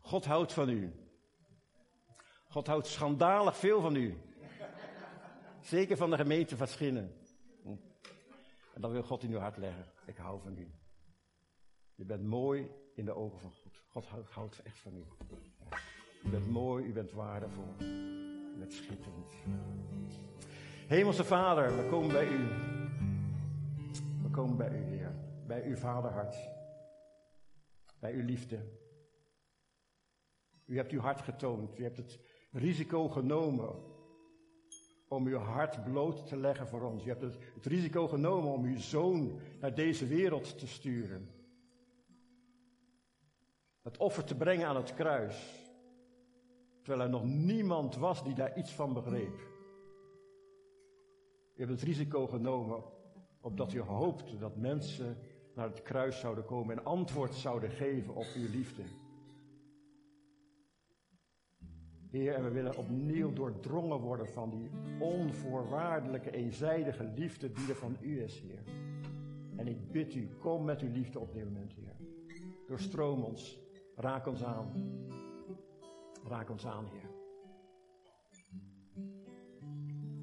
God 0.00 0.24
houdt 0.24 0.52
van 0.52 0.68
u. 0.68 0.92
God 2.48 2.66
houdt 2.66 2.86
schandalig 2.86 3.56
veel 3.56 3.80
van 3.80 3.96
u. 3.96 4.18
Zeker 5.60 5.96
van 5.96 6.10
de 6.10 6.16
gemeente 6.16 6.56
van 6.56 6.66
Schinnen. 6.66 7.12
En 8.74 8.80
dan 8.80 8.90
wil 8.90 9.02
God 9.02 9.22
in 9.22 9.30
uw 9.30 9.38
hart 9.38 9.56
leggen. 9.56 9.92
Ik 10.06 10.16
hou 10.16 10.40
van 10.40 10.58
u. 10.58 10.70
Je 11.94 12.04
bent 12.04 12.22
mooi 12.22 12.70
in 12.94 13.04
de 13.04 13.14
ogen 13.14 13.38
van 13.38 13.52
God. 13.52 13.82
God 13.88 14.06
houdt 14.30 14.62
echt 14.62 14.78
van 14.78 14.96
u. 14.96 15.04
U 16.24 16.30
bent 16.30 16.50
mooi, 16.50 16.84
u 16.84 16.92
bent 16.92 17.12
waardevol. 17.12 17.74
U 17.78 18.58
bent 18.58 18.72
schitterend. 18.72 19.32
Hemelse 20.88 21.24
Vader, 21.24 21.76
we 21.76 21.88
komen 21.88 22.08
bij 22.08 22.28
u. 22.28 22.48
We 24.22 24.30
komen 24.30 24.56
bij 24.56 24.70
u, 24.70 24.82
Heer. 24.82 25.14
Bij 25.46 25.64
uw 25.64 25.76
vaderhart. 25.76 26.36
Bij 27.98 28.12
uw 28.12 28.24
liefde. 28.24 28.58
U 30.64 30.76
hebt 30.76 30.92
uw 30.92 31.00
hart 31.00 31.20
getoond. 31.20 31.78
U 31.78 31.82
hebt 31.82 31.96
het 31.96 32.18
risico 32.52 33.08
genomen 33.08 33.74
om 35.08 35.26
uw 35.26 35.38
hart 35.38 35.84
bloot 35.84 36.26
te 36.26 36.36
leggen 36.36 36.68
voor 36.68 36.82
ons. 36.82 37.04
U 37.04 37.08
hebt 37.08 37.22
het, 37.22 37.38
het 37.54 37.66
risico 37.66 38.08
genomen 38.08 38.52
om 38.52 38.64
uw 38.64 38.78
zoon 38.78 39.40
naar 39.60 39.74
deze 39.74 40.06
wereld 40.06 40.58
te 40.58 40.66
sturen. 40.66 41.30
Het 43.82 43.96
offer 43.96 44.24
te 44.24 44.36
brengen 44.36 44.66
aan 44.66 44.76
het 44.76 44.94
kruis. 44.94 45.66
Terwijl 46.82 47.04
er 47.04 47.10
nog 47.10 47.24
niemand 47.24 47.96
was 47.96 48.24
die 48.24 48.34
daar 48.34 48.58
iets 48.58 48.72
van 48.72 48.92
begreep. 48.92 49.56
U 51.58 51.60
hebt 51.60 51.80
het 51.80 51.82
risico 51.82 52.26
genomen 52.26 52.82
opdat 53.40 53.72
u 53.72 53.80
hoopte 53.80 54.38
dat 54.38 54.56
mensen 54.56 55.16
naar 55.54 55.68
het 55.68 55.82
kruis 55.82 56.20
zouden 56.20 56.44
komen 56.44 56.78
en 56.78 56.84
antwoord 56.84 57.34
zouden 57.34 57.70
geven 57.70 58.14
op 58.14 58.26
uw 58.36 58.48
liefde. 58.50 58.82
Heer, 62.10 62.34
en 62.34 62.44
we 62.44 62.50
willen 62.50 62.76
opnieuw 62.76 63.32
doordrongen 63.32 63.98
worden 63.98 64.28
van 64.28 64.50
die 64.50 64.70
onvoorwaardelijke, 65.00 66.30
eenzijdige 66.30 67.04
liefde 67.04 67.52
die 67.52 67.68
er 67.68 67.76
van 67.76 67.96
u 68.00 68.22
is, 68.22 68.40
Heer. 68.40 68.62
En 69.56 69.66
ik 69.66 69.90
bid 69.90 70.14
u, 70.14 70.28
kom 70.38 70.64
met 70.64 70.80
uw 70.80 70.90
liefde 70.92 71.18
op 71.18 71.32
dit 71.32 71.44
moment, 71.44 71.72
Heer. 71.72 71.96
Doorstroom 72.66 73.22
ons, 73.22 73.58
raak 73.96 74.26
ons 74.26 74.44
aan. 74.44 74.72
Raak 76.28 76.50
ons 76.50 76.66
aan, 76.66 76.86
Heer. 76.86 77.10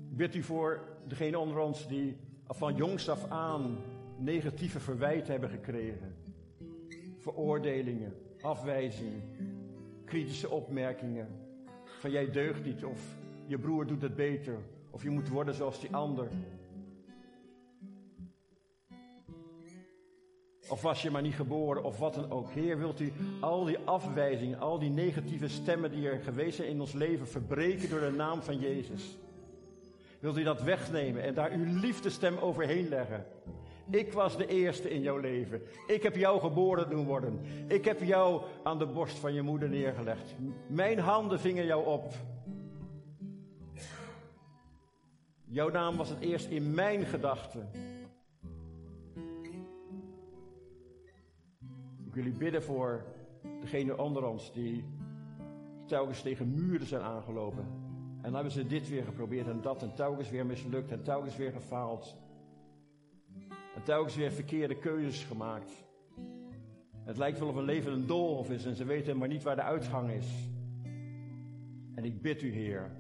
Ik 0.10 0.18
bid 0.18 0.36
u 0.36 0.44
voor 0.44 0.95
degene 1.08 1.40
onder 1.40 1.60
ons 1.60 1.88
die 1.88 2.18
van 2.48 2.76
jongs 2.76 3.10
af 3.10 3.30
aan 3.30 3.78
negatieve 4.18 4.80
verwijten 4.80 5.32
hebben 5.32 5.50
gekregen. 5.50 6.16
veroordelingen, 7.18 8.14
afwijzingen, 8.42 9.22
kritische 10.06 10.50
opmerkingen. 10.50 11.28
Van 12.00 12.12
jij 12.12 12.32
deugt 12.32 12.66
niet 12.66 12.84
of 12.86 13.18
je 13.48 13.58
broer 13.58 13.88
doet 13.88 14.02
het 14.02 14.16
beter 14.16 14.58
of 14.90 15.04
je 15.04 15.10
moet 15.10 15.30
worden 15.30 15.54
zoals 15.54 15.80
die 15.80 15.96
ander. 15.96 16.28
Of 20.70 20.82
was 20.82 21.02
je 21.02 21.12
maar 21.12 21.22
niet 21.22 21.34
geboren, 21.36 21.84
of 21.84 21.98
wat 21.98 22.14
dan 22.14 22.32
ook. 22.32 22.50
Heer, 22.50 22.78
wilt 22.78 23.00
u 23.00 23.12
al 23.40 23.66
die 23.66 23.78
afwijzingen, 23.78 24.60
al 24.60 24.80
die 24.80 24.90
negatieve 24.90 25.48
stemmen 25.48 25.92
die 25.92 26.10
er 26.10 26.20
geweest 26.20 26.56
zijn 26.56 26.70
in 26.70 26.80
ons 26.80 26.94
leven 26.94 27.28
verbreken 27.28 27.90
door 27.90 28.00
de 28.00 28.12
naam 28.12 28.42
van 28.42 28.60
Jezus? 28.60 29.18
Wilt 30.26 30.38
u 30.38 30.44
dat 30.44 30.62
wegnemen 30.62 31.24
en 31.24 31.34
daar 31.34 31.52
uw 31.52 31.80
liefdestem 31.80 32.38
overheen 32.38 32.90
leggen? 32.90 33.26
Ik 33.90 34.14
was 34.14 34.38
de 34.38 34.48
eerste 34.48 34.90
in 34.90 35.02
jouw 35.02 35.18
leven. 35.18 35.62
Ik 35.88 36.04
heb 36.04 36.16
jou 36.16 36.40
geboren 36.40 36.90
doen 36.90 37.06
worden. 37.06 37.40
Ik 37.68 37.86
heb 37.86 38.04
jou 38.04 38.42
aan 38.64 38.80
de 38.80 38.86
borst 38.86 39.18
van 39.18 39.34
je 39.34 39.42
moeder 39.42 39.70
neergelegd. 39.70 40.36
Mijn 40.68 41.00
handen 41.00 41.40
vingen 41.40 41.66
jou 41.66 41.86
op. 41.86 42.14
Jouw 45.44 45.70
naam 45.70 45.98
was 45.98 46.10
het 46.10 46.20
eerst 46.20 46.50
in 46.50 46.74
mijn 46.74 47.06
gedachten. 47.06 47.70
Ik 52.06 52.14
wil 52.14 52.26
u 52.26 52.34
bidden 52.38 52.64
voor 52.64 53.06
degene 53.62 53.98
onder 53.98 54.26
ons 54.26 54.54
die 54.54 54.86
telkens 55.86 56.22
tegen 56.22 56.54
muren 56.54 56.88
zijn 56.88 57.02
aangelopen. 57.02 57.85
En 58.26 58.32
dan 58.32 58.44
hebben 58.44 58.64
ze 58.64 58.68
dit 58.68 58.90
weer 58.90 59.04
geprobeerd 59.04 59.48
en 59.48 59.62
dat 59.62 59.82
en 59.82 59.94
telkens 59.94 60.30
weer 60.30 60.46
mislukt 60.46 60.92
en 60.92 61.04
telkens 61.04 61.36
weer 61.36 61.52
gefaald. 61.52 62.16
En 63.76 63.84
telkens 63.84 64.16
weer 64.16 64.32
verkeerde 64.32 64.78
keuzes 64.78 65.24
gemaakt. 65.24 65.72
Het 67.04 67.18
lijkt 67.18 67.40
wel 67.40 67.48
of 67.48 67.56
een 67.56 67.64
leven 67.64 67.92
een 67.92 68.08
doolhof 68.08 68.50
is 68.50 68.66
en 68.66 68.76
ze 68.76 68.86
weten 68.86 69.18
maar 69.18 69.28
niet 69.28 69.44
waar 69.44 69.56
de 69.56 69.62
uitgang 69.62 70.12
is. 70.12 70.28
En 71.96 72.04
ik 72.04 72.22
bid 72.22 72.42
u, 72.42 72.52
Heer, 72.52 72.92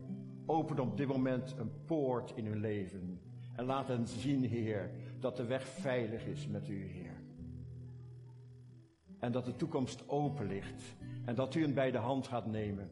open 0.46 0.80
op 0.80 0.98
dit 0.98 1.08
moment 1.08 1.56
een 1.58 1.72
poort 1.86 2.32
in 2.36 2.46
uw 2.46 2.60
leven. 2.60 3.20
En 3.56 3.66
laat 3.66 3.88
hen 3.88 4.08
zien, 4.08 4.44
Heer, 4.44 4.92
dat 5.20 5.38
de 5.38 5.46
weg 5.46 5.68
veilig 5.68 6.26
is 6.26 6.48
met 6.48 6.70
u, 6.70 6.86
Heer. 6.86 7.16
En 9.20 9.32
dat 9.32 9.46
de 9.46 9.56
toekomst 9.56 10.10
open 10.10 10.48
ligt. 10.48 10.96
En 11.26 11.36
dat 11.36 11.56
u 11.56 11.62
hem 11.62 11.74
bij 11.74 11.92
de 11.92 11.98
hand 11.98 12.28
gaat 12.28 12.46
nemen. 12.46 12.90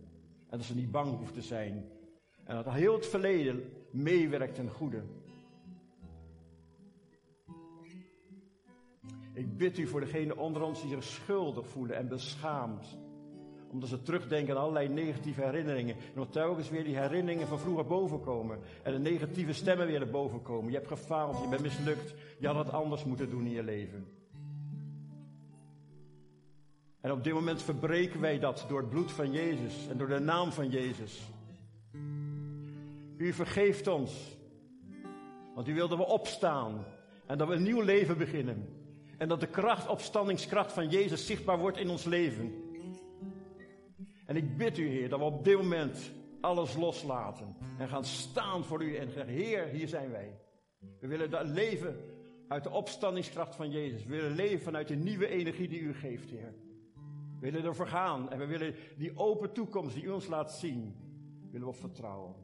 En 0.50 0.58
dat 0.58 0.68
ze 0.68 0.76
niet 0.76 0.92
bang 0.92 1.18
hoeft 1.18 1.34
te 1.34 1.42
zijn. 1.42 1.93
En 2.44 2.56
dat 2.56 2.74
heel 2.74 2.94
het 2.94 3.08
verleden 3.08 3.72
meewerkt 3.90 4.56
ten 4.56 4.70
goede. 4.70 5.02
Ik 9.34 9.58
bid 9.58 9.78
u 9.78 9.88
voor 9.88 10.00
degene 10.00 10.38
onder 10.38 10.62
ons 10.62 10.82
die 10.82 10.90
zich 10.90 11.04
schuldig 11.04 11.68
voelen 11.68 11.96
en 11.96 12.08
beschaamd. 12.08 12.98
Omdat 13.72 13.90
ze 13.90 14.02
terugdenken 14.02 14.56
aan 14.56 14.62
allerlei 14.62 14.88
negatieve 14.88 15.42
herinneringen. 15.42 15.96
En 15.96 16.02
nog 16.16 16.30
telkens 16.30 16.70
weer 16.70 16.84
die 16.84 16.98
herinneringen 16.98 17.48
van 17.48 17.60
vroeger 17.60 17.86
bovenkomen. 17.86 18.60
En 18.84 18.92
de 18.92 19.00
negatieve 19.00 19.54
stemmen 19.54 19.88
weer 19.88 20.00
naar 20.00 20.10
boven 20.10 20.42
komen. 20.42 20.72
Je 20.72 20.78
hebt 20.78 20.88
gefaald, 20.88 21.42
je 21.42 21.50
bent 21.50 21.62
mislukt. 21.62 22.14
Je 22.40 22.48
had 22.48 22.66
het 22.66 22.74
anders 22.74 23.04
moeten 23.04 23.30
doen 23.30 23.46
in 23.46 23.52
je 23.52 23.64
leven. 23.64 24.08
En 27.02 27.12
op 27.12 27.24
dit 27.24 27.34
moment 27.34 27.62
verbreken 27.62 28.20
wij 28.20 28.40
dat 28.40 28.66
door 28.68 28.80
het 28.80 28.90
bloed 28.90 29.12
van 29.12 29.32
Jezus 29.32 29.88
en 29.88 29.98
door 29.98 30.08
de 30.08 30.20
naam 30.20 30.52
van 30.52 30.70
Jezus. 30.70 31.22
U 33.18 33.34
vergeeft 33.34 33.88
ons. 33.88 34.38
Want 35.56 35.68
u 35.68 35.74
wilde 35.74 35.98
we 35.98 36.06
opstaan 36.06 36.86
en 37.26 37.38
dat 37.38 37.48
we 37.48 37.54
een 37.54 37.64
nieuw 37.64 37.82
leven 37.82 38.18
beginnen. 38.18 38.68
En 39.18 39.28
dat 39.28 39.40
de 39.40 39.48
kracht, 39.48 39.88
opstandingskracht 39.88 40.74
van 40.74 40.90
Jezus 40.90 41.26
zichtbaar 41.26 41.60
wordt 41.60 41.78
in 41.78 41.90
ons 41.90 42.04
leven. 42.04 42.54
En 44.26 44.36
ik 44.36 44.58
bid 44.58 44.78
u, 44.78 44.88
Heer, 44.88 45.10
dat 45.10 45.20
we 45.20 45.26
op 45.26 45.44
dit 45.44 45.58
moment 45.58 46.12
alles 46.42 46.76
loslaten. 46.76 47.56
En 47.78 47.88
gaan 47.88 48.06
staan 48.06 48.64
voor 48.64 48.84
u 48.84 48.96
en 48.96 49.12
zeggen, 49.12 49.34
Heer, 49.34 49.68
hier 49.68 49.88
zijn 49.88 50.12
wij. 50.12 50.40
We 51.00 51.08
willen 51.08 51.30
dat 51.30 51.48
leven 51.48 51.96
uit 52.48 52.64
de 52.64 52.70
opstandingskracht 52.70 53.56
van 53.56 53.72
Jezus. 53.72 54.06
We 54.06 54.16
willen 54.16 54.36
leven 54.36 54.60
vanuit 54.60 54.88
de 54.88 54.96
nieuwe 54.96 55.28
energie 55.28 55.68
die 55.68 55.80
u 55.80 55.94
geeft, 55.94 56.30
Heer. 56.30 56.54
We 57.40 57.52
willen 57.52 57.64
ervoor 57.64 57.88
gaan 57.88 58.32
en 58.32 58.40
we 58.40 58.46
willen 58.46 58.76
die 58.98 59.18
open 59.18 59.54
toekomst 59.54 59.96
die 59.96 60.04
u 60.04 60.10
ons 60.10 60.28
laat 60.28 60.52
zien, 60.52 60.96
willen 61.52 61.68
we 61.68 61.74
vertrouwen. 61.74 62.36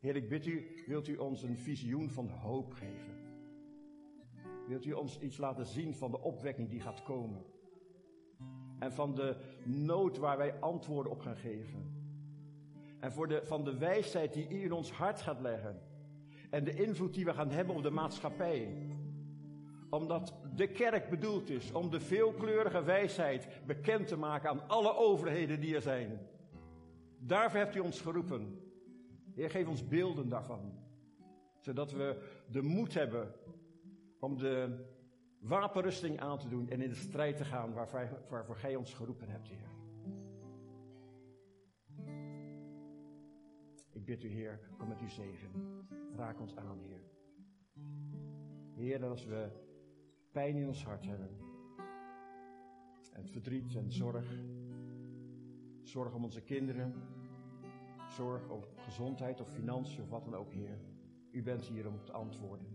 Heer, 0.00 0.16
ik 0.16 0.28
bid 0.28 0.46
u, 0.46 0.82
wilt 0.86 1.08
u 1.08 1.16
ons 1.16 1.42
een 1.42 1.58
visioen 1.58 2.10
van 2.10 2.28
hoop 2.28 2.72
geven? 2.72 3.18
Wilt 4.66 4.84
u 4.84 4.92
ons 4.92 5.18
iets 5.18 5.36
laten 5.36 5.66
zien 5.66 5.94
van 5.94 6.10
de 6.10 6.20
opwekking 6.20 6.68
die 6.68 6.80
gaat 6.80 7.02
komen? 7.02 7.44
En 8.78 8.92
van 8.92 9.14
de 9.14 9.36
nood 9.64 10.18
waar 10.18 10.36
wij 10.36 10.60
antwoorden 10.60 11.12
op 11.12 11.20
gaan 11.20 11.36
geven. 11.36 11.98
En 13.00 13.12
voor 13.12 13.28
de, 13.28 13.40
van 13.44 13.64
de 13.64 13.78
wijsheid 13.78 14.32
die 14.32 14.48
u 14.48 14.62
in 14.62 14.72
ons 14.72 14.92
hart 14.92 15.20
gaat 15.20 15.40
leggen. 15.40 15.82
En 16.50 16.64
de 16.64 16.74
invloed 16.74 17.14
die 17.14 17.24
we 17.24 17.34
gaan 17.34 17.50
hebben 17.50 17.74
op 17.74 17.82
de 17.82 17.90
maatschappij. 17.90 18.86
Omdat 19.90 20.34
de 20.54 20.66
kerk 20.66 21.10
bedoeld 21.10 21.50
is 21.50 21.72
om 21.72 21.90
de 21.90 22.00
veelkleurige 22.00 22.82
wijsheid 22.82 23.48
bekend 23.66 24.08
te 24.08 24.16
maken 24.16 24.50
aan 24.50 24.68
alle 24.68 24.96
overheden 24.96 25.60
die 25.60 25.74
er 25.74 25.82
zijn. 25.82 26.18
Daarvoor 27.18 27.60
hebt 27.60 27.76
u 27.76 27.80
ons 27.80 28.00
geroepen. 28.00 28.59
Heer, 29.40 29.50
geef 29.50 29.68
ons 29.68 29.88
beelden 29.88 30.28
daarvan. 30.28 30.72
Zodat 31.58 31.92
we 31.92 32.22
de 32.50 32.62
moed 32.62 32.94
hebben 32.94 33.32
om 34.18 34.38
de 34.38 34.84
wapenrusting 35.38 36.18
aan 36.18 36.38
te 36.38 36.48
doen 36.48 36.68
en 36.68 36.80
in 36.80 36.88
de 36.88 36.94
strijd 36.94 37.36
te 37.36 37.44
gaan 37.44 37.72
waarvoor, 37.72 38.24
waarvoor 38.28 38.56
gij 38.56 38.76
ons 38.76 38.94
geroepen 38.94 39.28
hebt, 39.28 39.48
Heer. 39.48 39.68
Ik 43.92 44.04
bid 44.04 44.24
u, 44.24 44.28
Heer, 44.28 44.60
kom 44.78 44.88
met 44.88 45.00
uw 45.00 45.08
zegen. 45.08 45.50
Raak 46.16 46.40
ons 46.40 46.56
aan, 46.56 46.78
Heer. 46.78 47.02
Heer, 48.74 49.04
als 49.04 49.24
we 49.24 49.48
pijn 50.32 50.56
in 50.56 50.66
ons 50.66 50.84
hart 50.84 51.04
hebben, 51.06 51.30
en 53.12 53.28
verdriet 53.28 53.74
en 53.74 53.92
zorg, 53.92 54.26
zorg 55.82 56.14
om 56.14 56.24
onze 56.24 56.42
kinderen, 56.42 56.94
zorg 58.20 58.48
om 58.48 58.64
gezondheid 58.76 59.40
of 59.40 59.48
financiën 59.48 60.02
of 60.02 60.08
wat 60.08 60.24
dan 60.24 60.34
ook, 60.34 60.52
Heer. 60.52 60.78
U 61.30 61.42
bent 61.42 61.62
hier 61.62 61.88
om 61.88 62.04
te 62.04 62.12
antwoorden. 62.12 62.66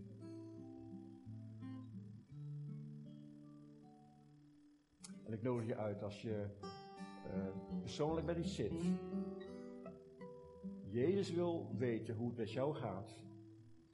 En 5.24 5.32
ik 5.32 5.42
nodig 5.42 5.66
je 5.66 5.76
uit 5.76 6.02
als 6.02 6.22
je 6.22 6.46
uh, 7.26 7.80
persoonlijk 7.80 8.26
bij 8.26 8.38
iets 8.38 8.54
zit. 8.54 8.72
Jezus 10.84 11.32
wil 11.32 11.70
weten 11.76 12.14
hoe 12.16 12.28
het 12.28 12.36
met 12.36 12.52
jou 12.52 12.74
gaat. 12.74 13.16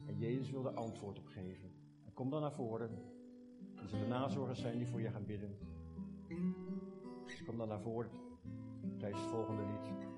En 0.06 0.18
Jezus 0.18 0.50
wil 0.50 0.66
er 0.66 0.74
antwoord 0.74 1.18
op 1.18 1.26
geven. 1.26 1.72
En 2.04 2.12
kom 2.12 2.30
dan 2.30 2.40
naar 2.40 2.52
voren. 2.52 2.90
Er 3.76 3.88
zullen 3.88 4.08
nazorgers 4.08 4.60
zijn 4.60 4.78
die 4.78 4.86
voor 4.86 5.00
je 5.00 5.10
gaan 5.10 5.26
bidden. 5.26 5.56
Kom 7.46 7.56
dan 7.58 7.68
naar 7.68 7.80
voren 7.80 8.10
tijdens 8.98 9.22
het 9.22 9.30
volgende 9.30 9.62
lied. 9.62 10.11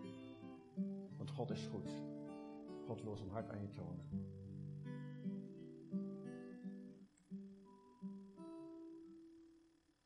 Want 1.25 1.37
God 1.37 1.51
is 1.51 1.66
goed. 1.72 1.91
God 2.87 3.03
wil 3.03 3.16
zijn 3.16 3.31
hart 3.31 3.51
aan 3.51 3.61
je 3.61 3.70
tonen. 3.70 4.34